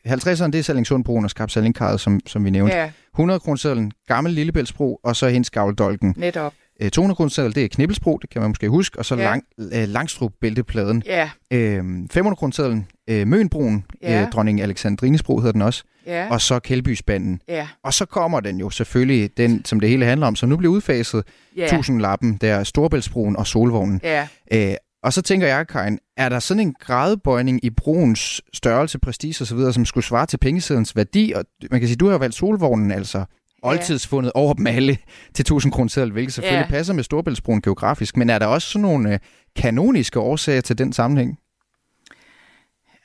50'erne, 0.07 0.45
det 0.45 0.55
er 0.55 0.61
Sallingsundbroen 0.61 1.23
og 1.25 1.29
Skarp 1.29 1.49
som, 1.97 2.19
som 2.27 2.45
vi 2.45 2.49
nævnte. 2.49 2.75
Ja. 2.75 2.89
100 3.13 3.39
kronersedlen, 3.39 3.91
gammel 4.07 4.33
Lillebæltsbro, 4.33 4.99
og 5.03 5.15
så 5.15 5.27
hendes 5.27 5.49
gavldolken. 5.49 6.13
Netop. 6.17 6.53
200 6.89 7.41
øh, 7.41 7.55
det 7.55 7.63
er 7.63 7.67
Knibbelsbro, 7.67 8.17
det 8.21 8.29
kan 8.29 8.41
man 8.41 8.49
måske 8.49 8.69
huske, 8.69 8.99
og 8.99 9.05
så 9.05 9.15
ja. 9.15 9.23
lang, 9.23 9.43
øh, 9.59 9.87
Langstrup-bæltepladen. 9.87 11.03
Ja. 11.05 11.29
Øh, 11.53 11.83
500 12.11 12.35
kronersedlen, 12.35 12.87
øh, 13.09 13.27
Mønbroen, 13.27 13.85
ja. 14.01 14.21
øh, 14.21 14.31
dronning 14.31 14.61
Alexandrinesbro 14.61 15.39
hedder 15.39 15.51
den 15.51 15.61
også, 15.61 15.83
ja. 16.05 16.27
og 16.29 16.41
så 16.41 16.59
Kældbysbanden. 16.59 17.41
Ja. 17.47 17.67
Og 17.83 17.93
så 17.93 18.05
kommer 18.05 18.39
den 18.39 18.59
jo 18.59 18.69
selvfølgelig, 18.69 19.37
den 19.37 19.65
som 19.65 19.79
det 19.79 19.89
hele 19.89 20.05
handler 20.05 20.27
om, 20.27 20.35
som 20.35 20.49
nu 20.49 20.57
bliver 20.57 20.73
udfaset, 20.73 21.23
ja. 21.57 21.65
1000-lappen, 21.65 22.37
der 22.41 22.63
Storbæltsbroen 22.63 23.35
og 23.35 23.47
Solvognen. 23.47 24.01
Ja. 24.03 24.27
Øh, 24.53 24.75
og 25.03 25.13
så 25.13 25.21
tænker 25.21 25.47
jeg, 25.47 25.67
Karin, 25.67 25.99
er 26.17 26.29
der 26.29 26.39
sådan 26.39 26.67
en 26.67 26.75
gradbøjning 26.79 27.65
i 27.65 27.69
broens 27.69 28.41
størrelse, 28.53 28.99
prestige 28.99 29.41
osv., 29.41 29.73
som 29.73 29.85
skulle 29.85 30.05
svare 30.05 30.25
til 30.25 30.37
pengesedlens 30.37 30.95
værdi? 30.95 31.33
Og 31.35 31.45
man 31.71 31.79
kan 31.79 31.87
sige, 31.87 31.97
du 31.97 32.09
har 32.09 32.17
valgt 32.17 32.35
Solvognen 32.35 32.91
altså 32.91 33.25
oldtidsfundet 33.61 34.31
over 34.35 34.53
dem 34.53 34.67
alle 34.67 34.97
til 35.33 35.43
1000 35.43 35.73
kroner 35.73 35.89
seddel, 35.89 36.11
hvilket 36.11 36.33
selvfølgelig 36.33 36.65
ja. 36.69 36.75
passer 36.75 36.93
med 36.93 37.03
Storbæltsbroen 37.03 37.61
geografisk. 37.61 38.17
Men 38.17 38.29
er 38.29 38.39
der 38.39 38.45
også 38.45 38.67
sådan 38.67 38.81
nogle 38.81 39.13
øh, 39.13 39.19
kanoniske 39.55 40.19
årsager 40.19 40.61
til 40.61 40.77
den 40.77 40.93
sammenhæng? 40.93 41.39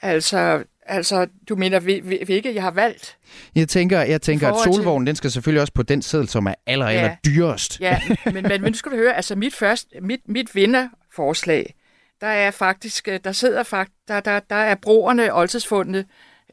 Altså, 0.02 0.64
altså 0.86 1.26
du 1.48 1.56
mener, 1.56 1.80
hvilket 2.24 2.54
jeg 2.54 2.62
har 2.62 2.70
valgt? 2.70 3.16
Jeg 3.54 3.68
tænker, 3.68 4.00
jeg 4.00 4.22
tænker 4.22 4.52
at 4.52 4.74
solvognen, 4.74 5.06
den 5.06 5.16
skal 5.16 5.30
selvfølgelig 5.30 5.60
også 5.60 5.72
på 5.72 5.82
den 5.82 6.02
seddel, 6.02 6.28
som 6.28 6.46
er 6.46 6.54
aller, 6.66 6.86
ja. 6.86 6.92
aller 6.92 7.16
dyrest. 7.26 7.80
Ja, 7.80 8.00
men, 8.24 8.34
men, 8.34 8.42
men 8.48 8.62
nu 8.62 8.74
skal 8.74 8.92
du 8.92 8.96
høre, 8.96 9.16
altså 9.16 9.36
mit, 9.36 9.54
først, 9.54 9.88
mit, 10.02 10.20
mit 10.28 10.54
vinderforslag, 10.54 11.74
der 12.20 12.26
er 12.26 12.50
faktisk, 12.50 13.08
øh, 13.08 13.20
der 13.24 13.32
sidder 13.32 13.62
faktisk, 13.62 13.96
der, 14.08 14.20
der, 14.20 14.40
der 14.40 14.56
er 14.56 14.74
broerne, 14.74 15.34
oldtidsfundene, 15.34 16.04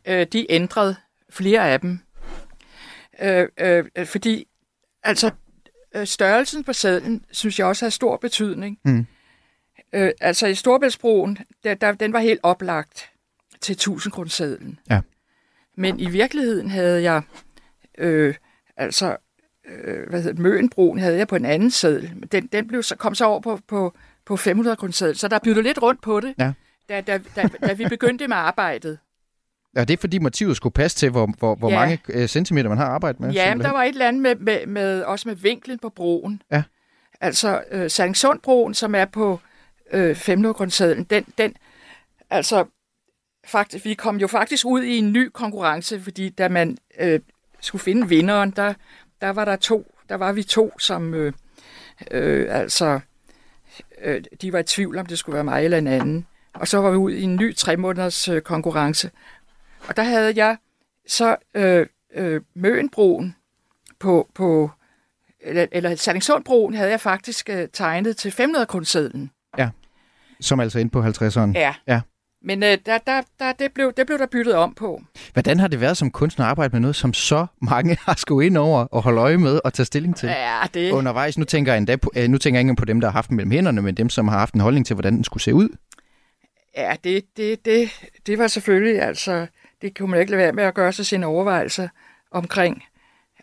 øh, 0.06 0.28
de 0.32 0.40
er 0.40 0.46
ændret, 0.50 0.96
flere 1.30 1.70
af 1.70 1.80
dem. 1.80 2.00
Øh, 3.22 3.48
øh, 3.60 4.06
fordi 4.06 4.48
altså 5.04 5.32
øh, 5.96 6.08
størrelsen 6.08 6.64
på 6.64 6.74
sadlen, 6.74 7.26
synes 7.32 7.60
jeg 7.60 7.68
også 7.68 7.86
har 7.86 7.90
stor 7.90 8.18
betydning. 8.18 8.80
Mm. 8.86 9.06
Øh, 9.94 10.12
altså 10.22 10.48
i 10.48 10.56
Storbæltsbroen, 10.56 11.38
der, 11.64 11.74
der, 11.74 11.92
den 11.92 12.14
var 12.14 12.20
helt 12.20 12.40
oplagt 12.44 13.10
til 13.62 13.74
1000 13.74 14.12
kroner. 14.12 14.76
Ja. 14.90 15.02
Men 15.76 16.00
i 16.00 16.10
virkeligheden 16.10 16.70
havde 16.70 17.04
jeg, 17.04 17.22
øh, 17.98 18.36
altså, 18.78 19.18
øh, 19.66 20.10
hvad 20.10 20.24
hedder 20.24 20.42
Møenbroen 20.42 21.00
havde 21.00 21.18
jeg 21.18 21.28
på 21.28 21.36
en 21.36 21.46
anden 21.46 21.72
sadel. 21.72 22.28
Den, 22.32 22.48
den 22.48 22.68
blev 22.68 22.84
så, 22.84 22.96
kom 22.96 23.16
så 23.16 23.26
over 23.26 23.40
på, 23.40 23.60
på, 23.68 23.94
på 24.26 24.38
500 24.38 24.76
kroner 24.76 25.14
så 25.14 25.28
der 25.28 25.40
byttede 25.44 25.64
lidt 25.64 25.82
rundt 25.82 26.02
på 26.02 26.20
det, 26.20 26.34
ja. 26.38 26.54
da, 26.90 27.02
da, 27.02 27.20
da, 27.36 27.50
da 27.68 27.74
vi 27.74 27.86
begyndte 27.90 28.28
med 28.28 28.38
arbejdet. 28.38 29.00
Ja, 29.76 29.84
det 29.84 29.94
er 29.94 29.98
fordi 29.98 30.20
motivet 30.20 30.58
skulle 30.58 30.74
passe 30.74 30.98
til, 30.98 31.10
hvor, 31.10 31.30
hvor, 31.40 31.56
hvor 31.56 31.70
ja. 31.70 31.80
mange 31.80 32.00
øh, 32.10 32.28
centimeter 32.28 32.70
man 32.70 32.78
har 32.78 32.86
arbejdet 32.86 33.20
med. 33.20 33.32
Ja, 33.32 33.56
men 33.56 33.66
der 33.66 33.72
var 33.72 33.84
et 33.84 33.90
eller 33.90 34.08
andet 34.08 34.22
med, 34.22 34.36
med, 34.36 34.66
med, 34.66 35.02
også 35.02 35.30
med 35.30 35.36
vinklen 35.36 35.80
på 35.80 35.90
broen. 35.90 36.42
Ja. 36.52 36.64
Altså 37.22 37.64
øh, 37.72 37.90
Sallingsundbroen, 37.90 38.74
som 38.74 38.96
er 38.96 39.06
på 39.06 39.40
øh, 39.92 40.16
500 40.16 41.06
den, 41.10 41.26
den, 41.38 41.54
altså 42.30 42.66
faktisk, 43.46 43.86
vi 43.86 43.94
kom 43.94 44.18
jo 44.18 44.28
faktisk 44.28 44.66
ud 44.66 44.84
i 44.84 44.98
en 44.98 45.14
ny 45.14 45.30
konkurrence, 45.34 46.02
fordi 46.02 46.30
da 46.30 46.50
man 46.50 46.78
øh, 47.00 47.20
skulle 47.60 47.82
finde 47.82 48.10
vinderen, 48.10 48.52
der, 48.52 48.74
der 49.22 49.30
var 49.30 49.46
der 49.46 49.56
to, 49.56 49.96
der 50.10 50.16
var 50.16 50.32
vi 50.32 50.44
to, 50.44 50.80
som 50.80 51.14
øh, 51.14 51.34
øh, 52.12 52.46
altså, 52.50 53.00
øh, 54.02 54.24
de 54.42 54.54
var 54.54 54.60
i 54.60 54.64
tvivl 54.64 54.98
om 54.98 55.06
det 55.06 55.18
skulle 55.18 55.34
være 55.34 55.44
mig 55.44 55.64
eller 55.64 55.78
en 55.78 55.88
anden. 55.88 56.28
Og 56.54 56.68
så 56.68 56.78
var 56.78 56.92
vi 56.92 56.98
ud 56.98 57.12
i 57.12 57.22
en 57.22 57.36
ny 57.36 57.56
tre 57.56 57.78
måneders 57.78 58.28
øh, 58.28 58.42
konkurrence, 58.42 59.10
og 59.88 59.96
der 59.96 60.04
havde 60.04 60.34
jeg 60.36 60.58
så 61.08 61.36
øh, 61.54 61.88
øh, 62.16 62.42
Møenbroen 62.56 63.36
på, 64.00 64.30
på 64.36 64.72
eller, 65.42 65.66
eller 65.72 65.96
Sallingsundbroen 65.96 66.74
havde 66.74 66.90
jeg 66.92 67.02
faktisk 67.02 67.50
øh, 67.50 67.68
tegnet 67.74 68.18
til 68.18 68.32
500 68.32 68.66
kronersedlen. 68.66 69.32
Ja, 69.58 69.70
som 70.42 70.60
altså 70.60 70.80
ind 70.80 70.92
på 70.92 71.04
50'eren. 71.04 71.52
Ja. 71.56 71.74
ja. 71.88 72.02
Men 72.46 72.64
øh, 72.64 72.78
der, 72.86 72.98
der, 72.98 73.22
der, 73.40 73.52
det, 73.52 73.72
blev, 73.74 73.94
det 73.98 74.06
blev 74.06 74.20
der 74.20 74.26
byttet 74.26 74.56
om 74.56 74.74
på. 74.74 75.02
Hvordan 75.34 75.60
har 75.60 75.68
det 75.68 75.82
været 75.82 75.98
som 75.98 76.12
kunstner 76.12 76.46
at 76.46 76.50
arbejde 76.50 76.72
med 76.72 76.80
noget, 76.80 76.96
som 76.96 77.14
så 77.14 77.46
mange 77.62 77.98
har 78.06 78.16
skulle 78.18 78.46
ind 78.46 78.58
over 78.58 78.80
og 78.80 79.02
holde 79.02 79.22
øje 79.22 79.38
med 79.38 79.60
og 79.64 79.74
tage 79.74 79.86
stilling 79.86 80.16
til? 80.16 80.30
Ja, 80.30 80.60
det... 80.74 80.92
Undervejs, 80.92 81.38
nu 81.38 81.46
tænker 81.46 81.72
jeg, 81.72 81.78
endda 81.78 81.96
på, 81.96 82.12
øh, 82.16 82.28
nu 82.30 82.38
tænker 82.38 82.60
jeg 82.60 82.70
ikke 82.70 82.76
på 82.76 82.86
dem, 82.86 83.02
der 83.02 83.08
har 83.08 83.14
haft 83.14 83.30
den 83.30 83.38
mellem 83.38 83.52
hænderne, 83.52 83.82
men 83.82 83.96
dem, 83.96 84.10
som 84.10 84.28
har 84.28 84.38
haft 84.38 84.54
en 84.54 84.60
holdning 84.60 84.86
til, 84.86 84.94
hvordan 84.94 85.16
den 85.16 85.24
skulle 85.24 85.44
se 85.44 85.54
ud. 85.54 85.70
Ja, 86.78 86.96
det, 87.04 87.24
det, 87.38 87.66
det, 87.66 87.90
det 88.28 88.38
var 88.38 88.48
selvfølgelig 88.48 89.02
altså 89.02 89.48
det 89.84 89.98
kunne 89.98 90.12
man 90.12 90.20
ikke 90.20 90.32
lade 90.32 90.42
være 90.44 90.52
med 90.54 90.64
at 90.64 90.74
gøre 90.74 90.94
sig 90.94 91.06
sine 91.06 91.26
overvejelser 91.26 91.88
omkring, 92.32 92.84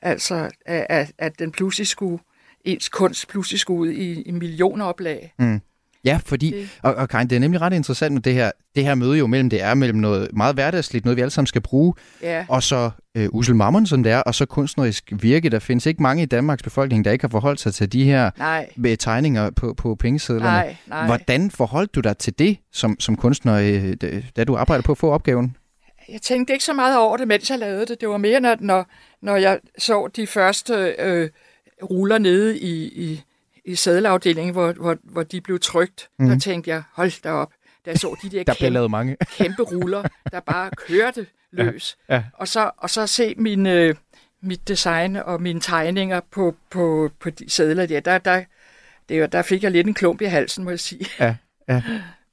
altså 0.03 0.51
at, 0.67 1.13
at 1.19 1.39
den 1.39 1.53
pludselig 1.53 1.87
skulle, 1.87 2.19
ens 2.65 2.89
kunst 2.89 3.29
pludselig 3.29 3.61
skulle 3.61 3.81
ud 3.81 3.89
i, 3.91 4.23
i 4.23 4.31
millioner 4.31 4.85
oplag. 4.85 5.35
Mm. 5.39 5.61
Ja, 6.05 6.21
fordi, 6.27 6.51
det. 6.51 6.79
og, 6.83 6.95
og 6.95 7.09
Karin, 7.09 7.29
det 7.31 7.37
er 7.37 7.41
nemlig 7.41 7.61
ret 7.61 7.73
interessant 7.73 8.13
med 8.15 8.23
det 8.23 8.35
her, 8.35 8.51
det 8.77 8.85
her 8.85 8.95
møde 8.95 9.19
jo 9.19 9.27
mellem, 9.27 9.51
det 9.51 9.63
er 9.63 9.75
mellem 9.75 9.99
noget 9.99 10.29
meget 10.33 10.55
hverdagsligt, 10.55 11.05
noget 11.05 11.17
vi 11.17 11.21
alle 11.23 11.31
sammen 11.31 11.47
skal 11.47 11.61
bruge, 11.61 11.95
Ja. 12.23 12.45
og 12.49 12.63
så 12.63 12.91
øh, 13.17 13.29
usel 13.33 13.55
mammon, 13.55 13.87
som 13.87 14.03
det 14.03 14.13
er, 14.13 14.19
og 14.19 14.35
så 14.35 14.47
kunstnerisk 14.47 15.13
virke. 15.21 15.51
Der 15.51 15.59
findes 15.59 15.87
ikke 15.87 16.03
mange 16.03 16.23
i 16.23 16.27
Danmarks 16.27 16.63
befolkning, 16.63 17.05
der 17.05 17.11
ikke 17.11 17.23
har 17.23 17.29
forholdt 17.29 17.61
sig 17.61 17.75
til 17.75 17.93
de 17.93 18.05
her 18.05 18.31
Nej. 18.39 18.69
med 18.77 18.97
tegninger 18.97 19.51
på, 19.51 19.75
på 19.75 19.95
pengesedlerne. 19.95 20.45
Nej, 20.51 20.77
nej. 20.87 21.07
Hvordan 21.07 21.51
forholdt 21.51 21.95
du 21.95 22.01
dig 22.01 22.19
til 22.19 22.39
det 22.39 22.57
som, 22.73 23.01
som 23.01 23.17
kunstner, 23.17 23.55
øh, 23.55 23.97
da- 24.03 24.23
da 24.37 24.45
du 24.45 24.57
arbejdede 24.57 24.87
på 24.87 24.93
at 24.93 24.99
få 24.99 25.11
opgaven? 25.11 25.57
Jeg 26.13 26.23
tænkte 26.23 26.53
ikke 26.53 26.65
så 26.65 26.73
meget 26.73 26.99
over 26.99 27.17
det, 27.17 27.29
mens 27.29 27.51
jeg 27.51 27.59
lavede 27.59 27.87
det. 27.87 28.01
Det 28.01 28.09
var 28.09 28.17
mere, 28.17 28.41
når, 28.41 28.57
når, 28.61 28.87
når 29.21 29.37
jeg 29.37 29.61
så 29.79 30.09
de 30.17 30.27
første 30.27 30.95
øh, 30.99 31.31
ruller 31.83 32.19
nede 32.19 32.59
i, 32.59 32.85
i, 32.85 33.23
i 33.65 33.75
sædelafdelingen, 33.75 34.53
hvor, 34.53 34.73
hvor, 34.73 34.97
hvor 35.03 35.23
de 35.23 35.41
blev 35.41 35.59
trygt. 35.61 36.09
Mm. 36.19 36.27
Der 36.27 36.33
Mhm. 36.35 36.41
tænkte 36.41 36.71
jeg, 36.71 36.83
hold 36.93 37.23
da 37.23 37.31
op. 37.33 37.53
Da 37.87 37.91
jeg 37.91 37.99
så 37.99 38.17
de 38.23 38.31
der, 38.31 38.43
Der 38.45 38.55
kæmpe, 38.55 38.89
mange. 38.89 39.17
kæmpe 39.39 39.63
ruller, 39.63 40.03
der 40.33 40.41
bare 40.41 40.71
kørte 40.89 41.27
løs. 41.53 41.97
Ja. 42.09 42.23
Og, 42.35 42.49
så, 42.49 42.71
og 42.77 42.91
så 42.91 43.07
se 43.07 43.35
min, 43.39 43.67
øh, 43.67 43.95
mit 44.43 44.69
design 44.69 45.17
og 45.17 45.43
mine 45.43 45.61
tegninger 45.61 46.21
på, 46.31 46.57
på, 46.71 47.11
på 47.21 47.31
de 47.31 47.51
sædler 47.51 47.87
der. 47.87 48.01
Der, 48.01 48.19
der, 48.19 48.43
det, 49.09 49.21
var- 49.21 49.27
der 49.27 49.43
fik 49.43 49.63
jeg 49.63 49.71
lidt 49.71 49.87
en 49.87 49.95
klump 49.95 50.21
i 50.21 50.25
halsen, 50.25 50.65
må 50.65 50.71
jeg 50.71 50.81
sige. 50.81 51.07
Ja, 51.21 51.35
ja. 51.69 51.83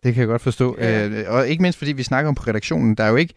Det 0.04 0.14
kan 0.14 0.22
jeg 0.22 0.28
godt 0.28 0.42
forstå. 0.42 0.78
Ja. 0.80 1.08
Øh, 1.08 1.26
og 1.28 1.48
ikke 1.48 1.62
mindst 1.62 1.78
fordi 1.80 1.92
vi 1.92 2.04
snakker 2.04 2.30
om 2.30 2.36
på 2.36 2.44
redaktionen, 2.48 2.96
der 2.96 3.04
er 3.04 3.10
jo 3.10 3.16
ikke 3.16 3.34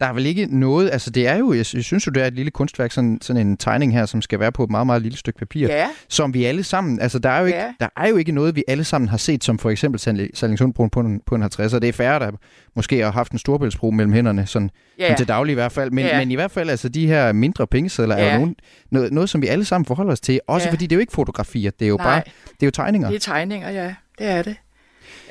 der 0.00 0.06
er 0.06 0.12
vel 0.12 0.26
ikke 0.26 0.46
noget, 0.58 0.90
altså 0.92 1.10
det 1.10 1.26
er 1.28 1.36
jo, 1.36 1.52
jeg 1.52 1.66
sy- 1.66 1.76
synes 1.76 2.06
jo, 2.06 2.12
det 2.12 2.22
er 2.22 2.26
et 2.26 2.32
lille 2.34 2.50
kunstværk, 2.50 2.92
sådan, 2.92 3.18
sådan 3.22 3.46
en 3.46 3.56
tegning 3.56 3.92
her, 3.92 4.06
som 4.06 4.22
skal 4.22 4.40
være 4.40 4.52
på 4.52 4.64
et 4.64 4.70
meget, 4.70 4.86
meget 4.86 5.02
lille 5.02 5.18
stykke 5.18 5.38
papir, 5.38 5.66
Ja. 5.68 5.86
som 6.08 6.34
vi 6.34 6.44
alle 6.44 6.64
sammen, 6.64 7.00
altså 7.00 7.18
der 7.18 7.28
er, 7.30 7.40
jo 7.40 7.46
ikke, 7.46 7.58
Ja. 7.58 7.72
der 7.80 7.88
er 7.96 8.08
jo 8.08 8.16
ikke 8.16 8.32
noget, 8.32 8.56
vi 8.56 8.64
alle 8.68 8.84
sammen 8.84 9.08
har 9.08 9.16
set, 9.16 9.44
som 9.44 9.58
for 9.58 9.70
eksempel 9.70 10.00
Sallingsundbroen 10.34 10.90
på 10.90 11.00
en, 11.00 11.20
på 11.26 11.34
en 11.34 11.42
50'er. 11.42 11.78
Det 11.78 11.84
er 11.88 11.92
færre, 11.92 12.18
der 12.18 12.30
måske 12.76 12.98
har 13.00 13.10
haft 13.12 13.32
en 13.32 13.38
storbæltsbro 13.38 13.90
mellem 13.90 14.12
hænderne, 14.12 14.46
sådan, 14.46 14.70
Ja. 14.98 15.04
sådan 15.04 15.16
til 15.16 15.28
daglig 15.28 15.52
i 15.52 15.54
hvert 15.54 15.72
fald. 15.72 15.90
Men, 15.90 16.04
Ja. 16.06 16.18
men 16.18 16.30
i 16.30 16.34
hvert 16.34 16.50
fald, 16.50 16.70
altså 16.70 16.88
de 16.88 17.06
her 17.06 17.32
mindre 17.32 17.66
pengesedler 17.66 18.14
er 18.14 18.24
Ja. 18.26 18.32
jo 18.32 18.38
nogen, 18.38 18.56
noget, 18.90 19.12
noget, 19.12 19.30
som 19.30 19.42
vi 19.42 19.46
alle 19.46 19.64
sammen 19.64 19.86
forholder 19.86 20.12
os 20.12 20.20
til. 20.20 20.40
Også 20.46 20.66
Ja. 20.68 20.72
fordi 20.72 20.86
det 20.86 20.92
er 20.92 20.96
jo 20.96 21.00
ikke 21.00 21.12
fotografier, 21.12 21.70
det 21.70 21.84
er 21.84 21.88
jo 21.88 21.96
Nej. 21.96 22.06
bare, 22.06 22.22
det 22.44 22.62
er 22.62 22.66
jo 22.66 22.70
tegninger. 22.70 23.08
Det 23.08 23.16
er 23.16 23.20
tegninger, 23.20 23.70
ja. 23.70 23.94
Det 24.18 24.26
er 24.26 24.42
det. 24.42 24.56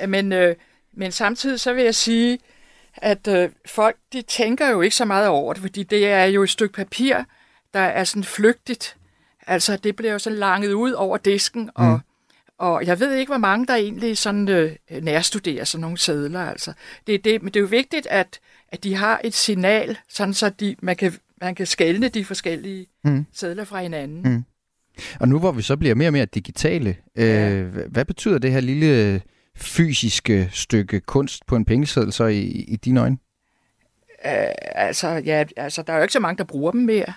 Men, 0.08 0.34
øh, 0.34 0.56
men 0.98 1.12
samtidig 1.12 1.60
så 1.60 1.74
vil 1.74 1.84
jeg 1.84 1.96
sige, 1.96 2.38
at 2.98 3.28
øh, 3.28 3.50
folk 3.66 3.96
de 4.14 4.22
tænker 4.22 4.70
jo 4.70 4.82
ikke 4.82 4.96
så 4.96 5.06
meget 5.06 5.28
over 5.28 5.54
det, 5.54 5.62
fordi 5.62 5.84
det 5.84 6.08
er 6.08 6.26
jo 6.26 6.44
et 6.44 6.50
stykke 6.50 6.74
papir, 6.74 7.16
der 7.74 7.80
er 7.80 8.04
sådan 8.04 8.24
flygtigt. 8.24 8.96
Altså, 9.48 9.78
det 9.78 9.96
bliver 9.96 10.12
jo 10.14 10.20
så 10.20 10.30
langet 10.30 10.74
ud 10.74 10.92
over 10.92 11.18
disken, 11.18 11.70
og, 11.76 11.92
Mm. 11.94 12.00
og 12.58 12.86
jeg 12.86 13.00
ved 13.00 13.14
ikke, 13.16 13.30
hvor 13.30 13.38
mange 13.38 13.66
der 13.68 13.76
egentlig 13.76 14.18
sådan 14.18 14.50
øh, 14.50 14.76
nærstuderer 15.02 15.64
sådan 15.64 15.82
nogle 15.82 15.98
sædler. 15.98 16.40
Altså. 16.42 16.74
Det, 17.08 17.24
det, 17.26 17.42
men 17.44 17.54
det 17.54 17.60
er 17.60 17.62
jo 17.62 17.68
vigtigt, 17.68 18.08
at, 18.08 18.40
at 18.70 18.84
de 18.84 18.96
har 18.96 19.22
et 19.24 19.34
signal, 19.34 19.98
sådan 20.10 20.34
så 20.34 20.50
de, 20.50 20.76
man, 20.82 20.96
kan, 20.96 21.14
man 21.42 21.56
kan 21.56 21.66
skelne 21.66 22.08
de 22.08 22.26
forskellige 22.26 22.88
Mm. 23.04 23.26
sædler 23.34 23.64
fra 23.64 23.82
hinanden. 23.82 24.22
Mm. 24.34 24.44
Og 25.20 25.28
nu 25.28 25.40
hvor 25.40 25.52
vi 25.52 25.62
så 25.62 25.78
bliver 25.78 25.96
mere 25.96 26.10
og 26.10 26.14
mere 26.14 26.26
digitale, 26.26 26.96
øh, 27.16 27.64
hvad- 27.66 27.84
hvad 27.90 28.06
betyder 28.06 28.38
det 28.38 28.52
her 28.52 28.60
lille 28.60 29.22
fysiske 29.56 30.50
stykke 30.52 31.00
kunst 31.00 31.46
på 31.46 31.56
en 31.56 31.66
pengeseddel 31.66 32.14
så 32.14 32.26
i, 32.26 32.42
i 32.44 32.76
dine 32.76 33.00
øjne? 33.02 33.18
Øh, 34.26 34.52
altså, 34.76 35.08
ja, 35.08 35.44
altså, 35.58 35.82
der 35.82 35.94
er 35.94 35.98
jo 35.98 36.04
ikke 36.04 36.14
så 36.14 36.20
mange, 36.20 36.38
der 36.38 36.44
bruger 36.44 36.72
dem 36.72 36.82
mere, 36.82 37.14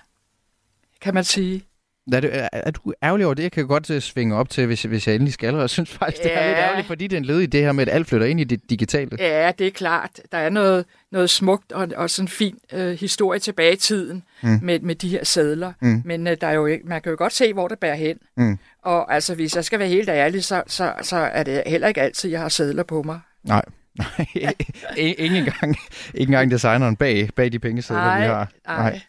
kan 1.01 1.15
man 1.15 1.25
sige. 1.25 1.66
Er, 2.13 2.21
det, 2.21 2.31
er, 2.37 2.49
er 2.53 2.71
du 2.71 2.93
ærgerlig 3.03 3.27
over 3.27 3.35
det? 3.35 3.43
Jeg 3.43 3.53
kan 3.53 3.67
godt 3.67 3.91
uh, 3.91 3.99
svinge 3.99 4.37
op 4.37 4.51
til, 4.51 4.67
hvis, 4.67 4.83
hvis 4.83 5.07
jeg 5.07 5.15
endelig 5.15 5.35
skal. 5.35 5.55
Og 5.55 5.61
jeg 5.61 5.71
synes 5.71 5.91
faktisk, 5.91 6.23
det 6.23 6.35
er 6.35 6.41
Ja. 6.41 6.49
lidt 6.49 6.59
ærgerligt, 6.59 6.87
fordi 6.87 7.07
det 7.07 7.17
er 7.17 7.21
en 7.21 7.25
led 7.25 7.41
i 7.41 7.47
det 7.47 7.61
her 7.63 7.73
med, 7.73 7.89
at 7.89 7.95
alt 7.95 8.07
flytter 8.07 8.27
ind 8.27 8.41
i 8.41 8.45
det 8.45 8.71
digitale. 8.71 9.11
Ja, 9.19 9.53
det 9.59 9.67
er 9.67 9.71
klart. 9.71 10.11
Der 10.33 10.39
er 10.39 10.51
noget, 10.51 10.85
noget 11.13 11.31
smukt 11.31 11.73
og, 11.73 11.89
og 11.97 12.11
sådan 12.11 12.29
fin 12.29 12.59
øh, 12.73 12.93
historie 12.99 13.39
tilbage 13.41 13.73
i 13.73 13.77
tiden 13.77 14.23
Mm. 14.43 14.49
mm. 14.49 14.59
med, 14.63 14.81
med 14.81 14.95
de 14.95 15.09
her 15.09 15.25
sædler. 15.25 15.73
Mm. 15.81 16.03
Men 16.05 16.27
øh, 16.27 16.37
der 16.41 16.47
er 16.47 16.53
jo 16.53 16.67
ikke, 16.67 16.87
man 16.89 17.03
kan 17.03 17.11
jo 17.11 17.17
godt 17.19 17.33
se, 17.33 17.53
hvor 17.53 17.69
det 17.69 17.79
bærer 17.79 17.95
hen. 17.95 18.17
Mm. 18.37 18.59
Og 18.83 19.15
altså, 19.15 19.35
hvis 19.35 19.57
jeg 19.57 19.65
skal 19.65 19.79
være 19.79 19.89
helt 19.89 20.09
ærlig, 20.09 20.45
så, 20.45 20.63
så, 20.67 20.93
så 21.03 21.17
er 21.17 21.43
det 21.43 21.63
heller 21.67 21.89
ikke 21.89 22.03
altid, 22.03 22.31
jeg 22.31 22.41
har 22.41 22.49
sædler 22.49 22.83
på 22.83 23.03
mig. 23.03 23.21
Nej. 23.45 23.63
Nej, 23.99 24.27
ikke 24.97 25.37
engang, 25.37 25.77
ikke 26.15 26.31
engang 26.31 26.51
designeren 26.51 26.97
bag, 26.97 27.29
bag 27.37 27.53
de 27.53 27.59
pengesedler, 27.59 28.19
vi 28.19 28.25
har. 28.25 28.49
nej. 28.69 29.01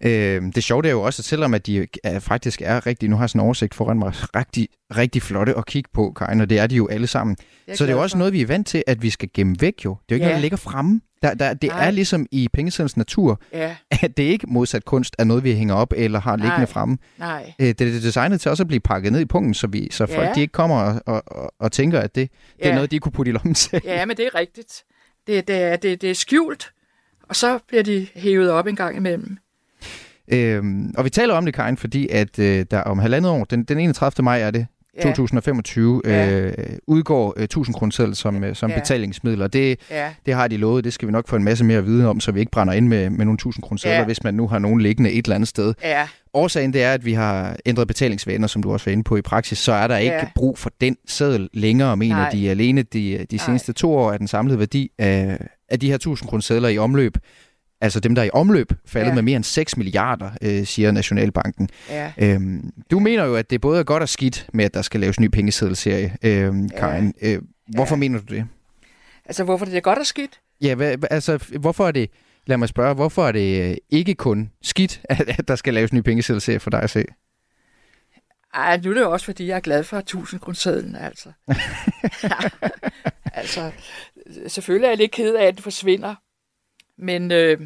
Øh, 0.00 0.42
det 0.54 0.64
sjove 0.64 0.86
er 0.86 0.90
jo 0.90 1.02
også, 1.02 1.20
at 1.20 1.24
selvom 1.24 1.54
at 1.54 1.66
de 1.66 1.86
er, 2.04 2.18
faktisk 2.18 2.62
er 2.64 2.86
rigtig, 2.86 3.08
nu 3.08 3.16
har 3.16 3.22
jeg 3.22 3.30
sådan 3.30 3.40
en 3.40 3.44
oversigt 3.44 3.74
foran 3.74 3.98
mig, 3.98 4.12
rigtig, 4.36 4.68
rigtig 4.96 5.22
flotte 5.22 5.54
at 5.58 5.66
kigge 5.66 5.90
på, 5.94 6.12
Karin, 6.16 6.40
og 6.40 6.50
det 6.50 6.58
er 6.58 6.66
de 6.66 6.76
jo 6.76 6.86
alle 6.88 7.06
sammen. 7.06 7.36
Jeg 7.68 7.76
Så 7.78 7.84
det 7.84 7.90
er 7.90 7.94
jo 7.96 8.02
også 8.02 8.14
for. 8.14 8.18
noget, 8.18 8.32
vi 8.32 8.40
er 8.42 8.46
vant 8.46 8.66
til, 8.66 8.84
at 8.86 9.02
vi 9.02 9.10
skal 9.10 9.28
gemme 9.34 9.56
væk 9.60 9.74
jo. 9.84 9.90
Det 10.08 10.14
er 10.14 10.14
jo 10.14 10.14
ikke 10.14 10.24
Ja. 10.24 10.28
noget, 10.28 10.36
der 10.36 10.40
ligger 10.40 10.56
fremme. 10.56 11.00
Der, 11.22 11.34
der, 11.34 11.54
det 11.54 11.70
Nej. 11.70 11.86
er 11.86 11.90
ligesom 11.90 12.26
i 12.30 12.48
pengesedlens 12.52 12.96
natur, 12.96 13.40
Ja, 13.52 13.76
at 13.90 14.16
det 14.16 14.22
ikke 14.22 14.46
modsat 14.50 14.84
kunst 14.84 15.16
er 15.18 15.24
noget, 15.24 15.44
vi 15.44 15.54
hænger 15.54 15.74
op 15.74 15.92
eller 15.96 16.20
har 16.20 16.36
liggende 16.36 16.56
Nej. 16.56 16.66
fremme. 16.66 16.98
nej. 17.18 17.52
Øh, 17.58 17.66
Det 17.66 17.80
er 17.80 18.00
designet 18.00 18.40
til 18.40 18.50
også 18.50 18.62
at 18.62 18.66
blive 18.66 18.80
pakket 18.80 19.12
ned 19.12 19.20
i 19.20 19.24
punkten, 19.24 19.54
så, 19.54 19.66
vi, 19.66 19.88
så 19.90 20.06
folk 20.06 20.28
Ja. 20.28 20.32
de 20.34 20.40
ikke 20.40 20.52
kommer 20.52 20.76
og, 20.82 21.02
og, 21.06 21.22
og, 21.26 21.52
og 21.58 21.72
tænker, 21.72 22.00
at 22.00 22.14
det, 22.14 22.30
det 22.56 22.64
er 22.64 22.68
Ja. 22.68 22.74
noget, 22.74 22.90
de 22.90 22.98
kunne 22.98 23.12
putte 23.12 23.30
i 23.30 23.32
lommen 23.32 23.54
til. 23.54 23.80
Ja, 23.84 24.06
men 24.06 24.16
det 24.16 24.26
er 24.26 24.38
rigtigt. 24.38 24.84
Det, 25.26 25.48
det, 25.48 25.56
er, 25.56 25.76
det, 25.76 26.00
det 26.02 26.10
er 26.10 26.14
skjult, 26.14 26.70
og 27.22 27.36
så 27.36 27.58
bliver 27.68 27.82
de 27.82 28.06
hævet 28.14 28.50
op 28.50 28.66
en 28.66 28.76
gang 28.76 28.96
imellem. 28.96 29.36
Øhm, 30.32 30.94
og 30.96 31.04
vi 31.04 31.10
taler 31.10 31.34
om 31.34 31.44
det, 31.44 31.54
Karin, 31.54 31.76
fordi 31.76 32.08
at 32.08 32.38
øh, 32.38 32.66
der 32.70 32.80
om 32.80 32.98
halvandet 32.98 33.30
år, 33.32 33.44
den, 33.44 33.64
den 33.64 33.78
31. 33.78 34.24
maj 34.24 34.40
er 34.40 34.50
det, 34.50 34.66
Ja. 34.98 35.02
2025, 35.02 36.02
Ja. 36.04 36.30
øh, 36.40 36.52
udgår 36.86 37.34
øh, 37.36 37.44
1000 37.44 37.74
kroner 37.74 38.12
som, 38.14 38.44
øh, 38.44 38.54
som 38.56 38.70
Ja. 38.70 38.78
betalingsmiddel, 38.78 39.42
og 39.42 39.52
det, 39.52 39.78
Ja, 39.90 40.10
det 40.26 40.34
har 40.34 40.48
de 40.48 40.56
lovet, 40.56 40.84
det 40.84 40.92
skal 40.92 41.08
vi 41.08 41.12
nok 41.12 41.28
få 41.28 41.36
en 41.36 41.44
masse 41.44 41.64
mere 41.64 41.84
viden 41.84 42.06
om, 42.06 42.20
så 42.20 42.32
vi 42.32 42.40
ikke 42.40 42.52
brænder 42.52 42.72
ind 42.74 42.88
med, 42.88 43.10
med 43.10 43.24
nogle 43.24 43.34
1000 43.34 43.62
kroner 43.62 43.80
Ja. 43.84 44.04
hvis 44.04 44.24
man 44.24 44.34
nu 44.34 44.48
har 44.48 44.58
nogen 44.58 44.80
liggende 44.80 45.10
et 45.12 45.24
eller 45.26 45.34
andet 45.34 45.48
sted. 45.48 45.74
ja, 45.84 46.08
Årsagen 46.34 46.72
det 46.72 46.82
er, 46.82 46.92
at 46.92 47.04
vi 47.04 47.12
har 47.12 47.56
ændret 47.66 47.88
betalingsvaner, 47.88 48.46
som 48.46 48.62
du 48.62 48.72
også 48.72 48.84
var 48.86 48.92
inde 48.92 49.04
på 49.04 49.16
i 49.16 49.22
praksis, 49.22 49.58
så 49.58 49.72
er 49.72 49.86
der 49.86 49.96
ikke 49.96 50.16
Ja. 50.16 50.24
brug 50.34 50.58
for 50.58 50.70
den 50.80 50.96
seddel 51.06 51.48
længere, 51.52 51.96
mener 51.96 52.16
Nej. 52.16 52.30
de. 52.30 52.50
Alene 52.50 52.82
de, 52.82 53.18
de 53.30 53.36
Nej. 53.36 53.44
seneste 53.46 53.72
to 53.72 53.94
år 53.96 54.12
er 54.12 54.16
den 54.18 54.28
samlede 54.28 54.58
værdi 54.58 54.90
af, 54.98 55.38
af 55.68 55.80
de 55.80 55.88
her 55.88 55.94
1000 55.94 56.28
kroner 56.28 56.68
i 56.68 56.78
omløb, 56.78 57.16
altså 57.80 58.00
dem, 58.00 58.14
der 58.14 58.22
er 58.22 58.26
i 58.26 58.30
omløb, 58.32 58.72
faldet 58.86 59.08
Ja. 59.10 59.14
med 59.14 59.22
mere 59.22 59.36
end 59.36 59.44
6 59.44 59.76
milliarder, 59.76 60.30
øh, 60.42 60.66
siger 60.66 60.90
Nationalbanken. 60.90 61.68
ja. 61.90 62.12
Øhm, 62.18 62.70
du 62.90 62.98
mener 62.98 63.24
jo, 63.24 63.36
at 63.36 63.50
det 63.50 63.60
både 63.60 63.78
er 63.80 63.84
godt 63.84 64.02
og 64.02 64.08
skidt 64.08 64.46
med, 64.54 64.64
at 64.64 64.74
der 64.74 64.82
skal 64.82 65.00
laves 65.00 65.20
ny 65.20 65.26
pengeseddelserie, 65.26 66.16
øhm, 66.22 66.68
Karin. 66.68 67.14
Øh, 67.22 67.38
hvorfor 67.74 67.94
Ja. 67.94 67.98
mener 67.98 68.20
du 68.20 68.34
det? 68.34 68.46
Altså, 69.24 69.44
hvorfor 69.44 69.64
det 69.64 69.76
er 69.76 69.80
godt 69.80 69.98
og 69.98 70.06
skidt? 70.06 70.40
Ja, 70.60 70.74
hvad, 70.74 70.96
altså, 71.10 71.44
hvorfor 71.60 71.86
er 71.88 71.92
det, 71.92 72.10
lad 72.46 72.56
mig 72.56 72.68
spørge, 72.68 72.94
hvorfor 72.94 73.26
er 73.28 73.32
det 73.32 73.70
øh, 73.70 73.76
ikke 73.90 74.14
kun 74.14 74.50
skidt, 74.62 75.00
at, 75.10 75.20
at 75.38 75.48
der 75.48 75.56
skal 75.56 75.74
laves 75.74 75.92
ny 75.92 76.00
pengeseddelserie 76.00 76.60
for 76.60 76.70
dig 76.70 76.82
at 76.82 76.90
se? 76.90 77.04
Ej, 78.54 78.80
nu 78.84 78.90
er 78.90 78.94
det 78.94 79.00
jo 79.00 79.10
også, 79.12 79.24
fordi 79.26 79.46
jeg 79.46 79.56
er 79.56 79.60
glad 79.60 79.84
for 79.84 79.96
1000 79.98 80.40
kronersedlen, 80.40 80.96
altså. 80.96 81.28
altså, 83.40 83.70
selvfølgelig 84.46 84.86
er 84.86 84.90
jeg 84.90 84.98
lidt 84.98 85.10
ked 85.12 85.34
af, 85.34 85.44
at 85.46 85.54
det 85.54 85.62
forsvinder. 85.62 86.14
Men, 86.98 87.32
øh, 87.32 87.60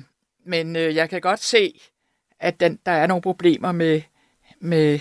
men 0.47 0.76
øh, 0.76 0.95
jeg 0.95 1.11
kan 1.11 1.20
godt 1.20 1.41
se, 1.41 1.80
at 2.41 2.61
den, 2.61 2.78
der 2.87 2.93
er 2.93 3.07
nogle 3.07 3.22
problemer 3.22 3.72
med, 3.72 4.03
med, 4.61 4.99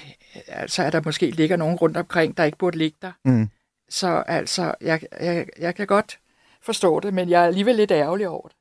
altså 0.47 0.83
at 0.83 0.93
der 0.93 1.01
måske 1.05 1.31
ligger 1.31 1.57
nogen 1.57 1.75
rundt 1.75 1.97
omkring, 1.97 2.37
der 2.37 2.43
ikke 2.43 2.57
burde 2.57 2.77
ligge 2.77 2.97
der. 3.01 3.11
Mm. 3.25 3.49
Så 3.89 4.23
altså, 4.27 4.75
jeg, 4.81 5.01
jeg, 5.19 5.47
jeg 5.59 5.75
kan 5.75 5.87
godt 5.87 6.19
forstå 6.61 6.99
det, 6.99 7.13
men 7.13 7.29
jeg 7.29 7.41
er 7.41 7.47
alligevel 7.47 7.75
lidt 7.75 7.91
ærgerlig 7.91 8.27
over 8.27 8.47
det. 8.47 8.57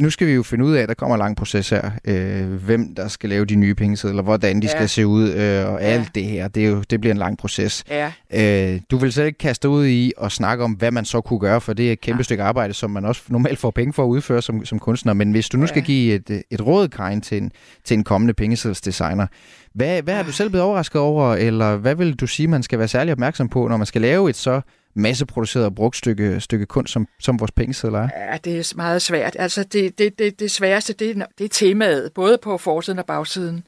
Nu 0.00 0.10
skal 0.10 0.26
vi 0.26 0.32
jo 0.32 0.42
finde 0.42 0.64
ud 0.64 0.72
af, 0.74 0.82
at 0.82 0.88
der 0.88 0.94
kommer 0.94 1.14
en 1.16 1.18
lang 1.18 1.36
proces 1.36 1.70
her. 1.70 1.90
Øh, 2.04 2.52
hvem 2.52 2.94
der 2.94 3.08
skal 3.08 3.30
lave 3.30 3.44
de 3.44 3.54
nye 3.54 3.74
pengesedler, 3.74 4.22
hvordan 4.22 4.62
de 4.62 4.66
Ja. 4.66 4.70
skal 4.70 4.88
se 4.88 5.06
ud, 5.06 5.28
øh, 5.28 5.36
og 5.72 5.80
Ja. 5.80 5.86
alt 5.86 6.14
det 6.14 6.24
her. 6.24 6.48
Det, 6.48 6.64
er 6.64 6.68
jo, 6.70 6.82
det 6.90 7.00
bliver 7.00 7.12
en 7.14 7.18
lang 7.18 7.38
proces. 7.38 7.84
Ja, 7.90 8.12
Øh, 8.34 8.80
du 8.90 8.96
vil 8.96 9.12
selv 9.12 9.26
ikke 9.26 9.38
kaste 9.38 9.68
ud 9.68 9.86
i 9.86 10.12
og 10.16 10.32
snakke 10.32 10.64
om, 10.64 10.72
hvad 10.72 10.90
man 10.90 11.04
så 11.04 11.20
kunne 11.20 11.38
gøre, 11.40 11.60
for 11.60 11.72
det 11.72 11.88
er 11.88 11.92
et 11.92 12.00
kæmpe 12.00 12.18
Ja. 12.18 12.22
stykke 12.22 12.42
arbejde, 12.42 12.74
som 12.74 12.90
man 12.90 13.04
også 13.04 13.22
normalt 13.28 13.58
får 13.58 13.70
penge 13.70 13.92
for 13.92 14.04
at 14.04 14.08
udføre 14.08 14.42
som, 14.42 14.64
som 14.64 14.78
kunstner. 14.78 15.12
Men 15.12 15.30
hvis 15.30 15.48
du 15.48 15.56
nu 15.56 15.62
Ja. 15.62 15.66
skal 15.66 15.82
give 15.82 16.14
et, 16.14 16.42
et 16.50 16.66
råd, 16.66 16.88
Karin, 16.88 17.20
til 17.20 17.38
en, 17.38 17.52
til 17.84 17.94
en 17.96 18.04
kommende 18.04 18.34
pengeseddelsdesigner, 18.34 19.26
hvad, 19.74 20.02
hvad 20.02 20.14
er 20.14 20.22
du 20.22 20.32
selv 20.32 20.50
blevet 20.50 20.64
overrasket 20.66 21.00
over, 21.00 21.34
eller 21.34 21.76
hvad 21.76 21.94
vil 21.94 22.14
du 22.14 22.26
sige, 22.26 22.48
man 22.48 22.62
skal 22.62 22.78
være 22.78 22.88
særlig 22.88 23.12
opmærksom 23.12 23.48
på, 23.48 23.68
når 23.68 23.76
man 23.76 23.86
skal 23.86 24.00
lave 24.02 24.30
et 24.30 24.36
så 24.36 24.60
masseproduceret 24.94 25.66
og 25.66 25.74
brugt 25.74 25.96
stykke, 25.96 26.40
stykke 26.40 26.66
kunst, 26.66 26.92
som, 26.92 27.06
som 27.20 27.40
vores 27.40 27.52
pengesedler 27.52 27.98
er? 27.98 28.08
Ja, 28.32 28.36
det 28.36 28.58
er 28.58 28.72
meget 28.76 29.02
svært. 29.02 29.36
Altså, 29.38 29.64
det, 29.64 29.98
det, 29.98 30.18
det, 30.18 30.40
det 30.40 30.50
sværeste, 30.50 30.92
det 30.92 31.10
er, 31.10 31.26
det 31.38 31.44
er 31.44 31.48
temaet, 31.48 32.12
både 32.12 32.38
på 32.42 32.58
forsiden 32.58 32.98
og 32.98 33.06
bagsiden. 33.06 33.66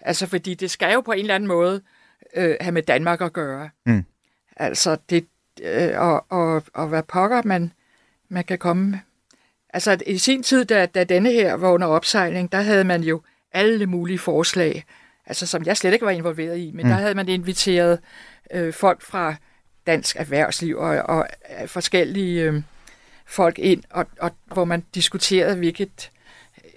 Altså, 0.00 0.26
fordi 0.26 0.54
det 0.54 0.70
skal 0.70 0.92
jo 0.92 1.00
på 1.00 1.12
en 1.12 1.18
eller 1.18 1.34
anden 1.34 1.48
måde 1.48 1.80
øh, 2.36 2.56
have 2.60 2.72
med 2.72 2.82
Danmark 2.82 3.20
at 3.20 3.32
gøre. 3.32 3.70
Mm. 3.86 4.04
Altså, 4.56 4.96
det, 5.10 5.26
øh, 5.62 5.90
og, 5.96 6.26
og, 6.28 6.62
og 6.74 6.88
hvad 6.88 7.02
pokker 7.02 7.42
man, 7.44 7.72
man 8.28 8.44
kan 8.44 8.58
komme. 8.58 9.00
Altså, 9.70 9.98
i 10.06 10.18
sin 10.18 10.42
tid, 10.42 10.64
da, 10.64 10.86
da 10.86 11.04
denne 11.04 11.32
her 11.32 11.54
var 11.54 11.70
under 11.70 11.86
opsejling, 11.86 12.52
der 12.52 12.60
havde 12.60 12.84
man 12.84 13.02
jo 13.02 13.22
alle 13.52 13.86
mulige 13.86 14.18
forslag, 14.18 14.84
altså 15.26 15.46
som 15.46 15.64
jeg 15.66 15.76
slet 15.76 15.92
ikke 15.92 16.06
var 16.06 16.12
involveret 16.12 16.58
i, 16.58 16.70
men 16.74 16.86
mm. 16.86 16.90
der 16.90 16.96
havde 16.96 17.14
man 17.14 17.28
inviteret 17.28 17.98
øh, 18.54 18.72
folk 18.72 19.02
fra 19.02 19.34
dansk 19.86 20.16
erhvervsliv 20.16 20.76
og, 20.76 20.88
og 20.88 21.26
forskellige 21.66 22.42
øh, 22.42 22.62
folk 23.26 23.58
ind, 23.58 23.82
og, 23.90 24.06
og 24.20 24.30
hvor 24.46 24.64
man 24.64 24.84
diskuterede, 24.94 25.56
hvilket 25.56 26.10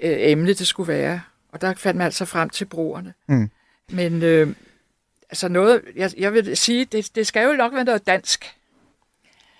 øh, 0.01 0.15
emne 0.19 0.53
det 0.53 0.67
skulle 0.67 0.93
være. 0.93 1.21
Og 1.51 1.61
der 1.61 1.73
fandt 1.73 1.97
man 1.97 2.05
altså 2.05 2.25
frem 2.25 2.49
til 2.49 2.65
brugerne. 2.65 3.13
Mm. 3.27 3.49
Men 3.91 4.23
øh, 4.23 4.55
altså 5.29 5.47
noget, 5.47 5.81
jeg, 5.95 6.11
jeg 6.17 6.33
vil 6.33 6.57
sige, 6.57 6.85
det, 6.85 7.15
det 7.15 7.27
skal 7.27 7.45
jo 7.45 7.53
nok 7.53 7.73
være 7.73 7.83
noget 7.83 8.07
dansk. 8.07 8.55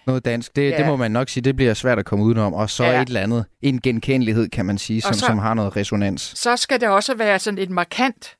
Noget 0.07 0.25
dansk, 0.25 0.55
det, 0.55 0.71
ja. 0.71 0.77
det 0.77 0.85
må 0.85 0.95
man 0.95 1.11
nok 1.11 1.29
sige, 1.29 1.43
det 1.43 1.55
bliver 1.55 1.73
svært 1.73 1.99
at 1.99 2.05
komme 2.05 2.25
udenom. 2.25 2.53
Og 2.53 2.69
så 2.69 2.83
ja. 2.83 3.01
et 3.01 3.07
eller 3.07 3.21
andet, 3.21 3.45
en 3.61 3.81
genkendelighed, 3.81 4.49
kan 4.49 4.65
man 4.65 4.77
sige, 4.77 5.01
som, 5.01 5.13
så, 5.13 5.19
som 5.19 5.37
har 5.37 5.53
noget 5.53 5.75
resonans. 5.75 6.21
Så 6.35 6.57
skal 6.57 6.81
det 6.81 6.89
også 6.89 7.15
være 7.15 7.39
sådan 7.39 7.57
et 7.57 7.69
markant, 7.69 8.37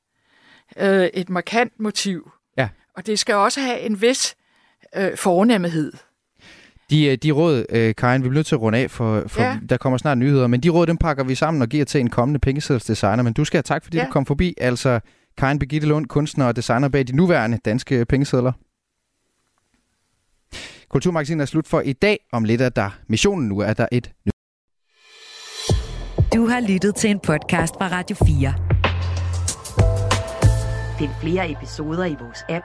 øh, 0.76 1.08
et 1.14 1.28
markant 1.28 1.80
motiv. 1.80 2.30
Ja. 2.56 2.68
Og 2.96 3.06
det 3.06 3.18
skal 3.18 3.34
også 3.34 3.60
have 3.60 3.80
en 3.80 4.00
vis 4.00 4.36
øh, 4.96 5.16
fornemmehed. 5.16 5.92
De, 6.90 7.06
øh, 7.06 7.18
de 7.22 7.30
råd, 7.30 7.64
øh, 7.70 7.94
Karin, 7.94 8.22
vi 8.22 8.28
bliver 8.28 8.38
nødt 8.38 8.46
til 8.46 8.54
at 8.54 8.60
runde 8.60 8.78
af, 8.78 8.90
for, 8.90 9.24
for 9.26 9.42
ja. 9.42 9.58
der 9.68 9.76
kommer 9.76 9.98
snart 9.98 10.18
nyheder, 10.18 10.46
men 10.46 10.60
de 10.60 10.68
råd, 10.68 10.86
dem 10.86 10.96
pakker 10.96 11.24
vi 11.24 11.34
sammen 11.34 11.62
og 11.62 11.68
giver 11.68 11.84
til 11.84 12.00
en 12.00 12.10
kommende 12.10 12.40
pengeseddelsdesigner. 12.40 13.22
Men 13.22 13.32
du 13.32 13.44
skal 13.44 13.56
have 13.56 13.62
tak, 13.62 13.84
fordi 13.84 13.96
ja. 13.96 14.04
du 14.04 14.10
kom 14.10 14.26
forbi. 14.26 14.54
Altså, 14.58 15.00
Karin 15.38 15.58
Begitte 15.58 15.86
Lund, 15.86 16.06
kunstner 16.06 16.44
og 16.44 16.56
designer 16.56 16.88
bag 16.88 17.06
de 17.06 17.16
nuværende 17.16 17.58
danske 17.64 18.04
pengesedler. 18.04 18.52
Kulturmagasinet 20.88 21.42
er 21.42 21.46
slut 21.46 21.68
for 21.68 21.80
i 21.80 21.92
dag. 21.92 22.18
Om 22.32 22.44
lidt 22.44 22.60
er 22.60 22.68
der 22.68 22.98
missionen 23.08 23.48
nu, 23.48 23.58
er 23.58 23.72
der 23.72 23.86
et 23.92 24.12
nyt. 24.26 24.32
Du 26.34 26.46
har 26.46 26.60
lyttet 26.60 26.94
til 26.94 27.10
en 27.10 27.20
podcast 27.20 27.74
fra 27.74 27.88
Radio 27.88 28.16
4. 28.16 28.54
Find 30.98 31.10
flere 31.20 31.50
episoder 31.50 32.04
i 32.04 32.16
vores 32.20 32.38
app, 32.48 32.64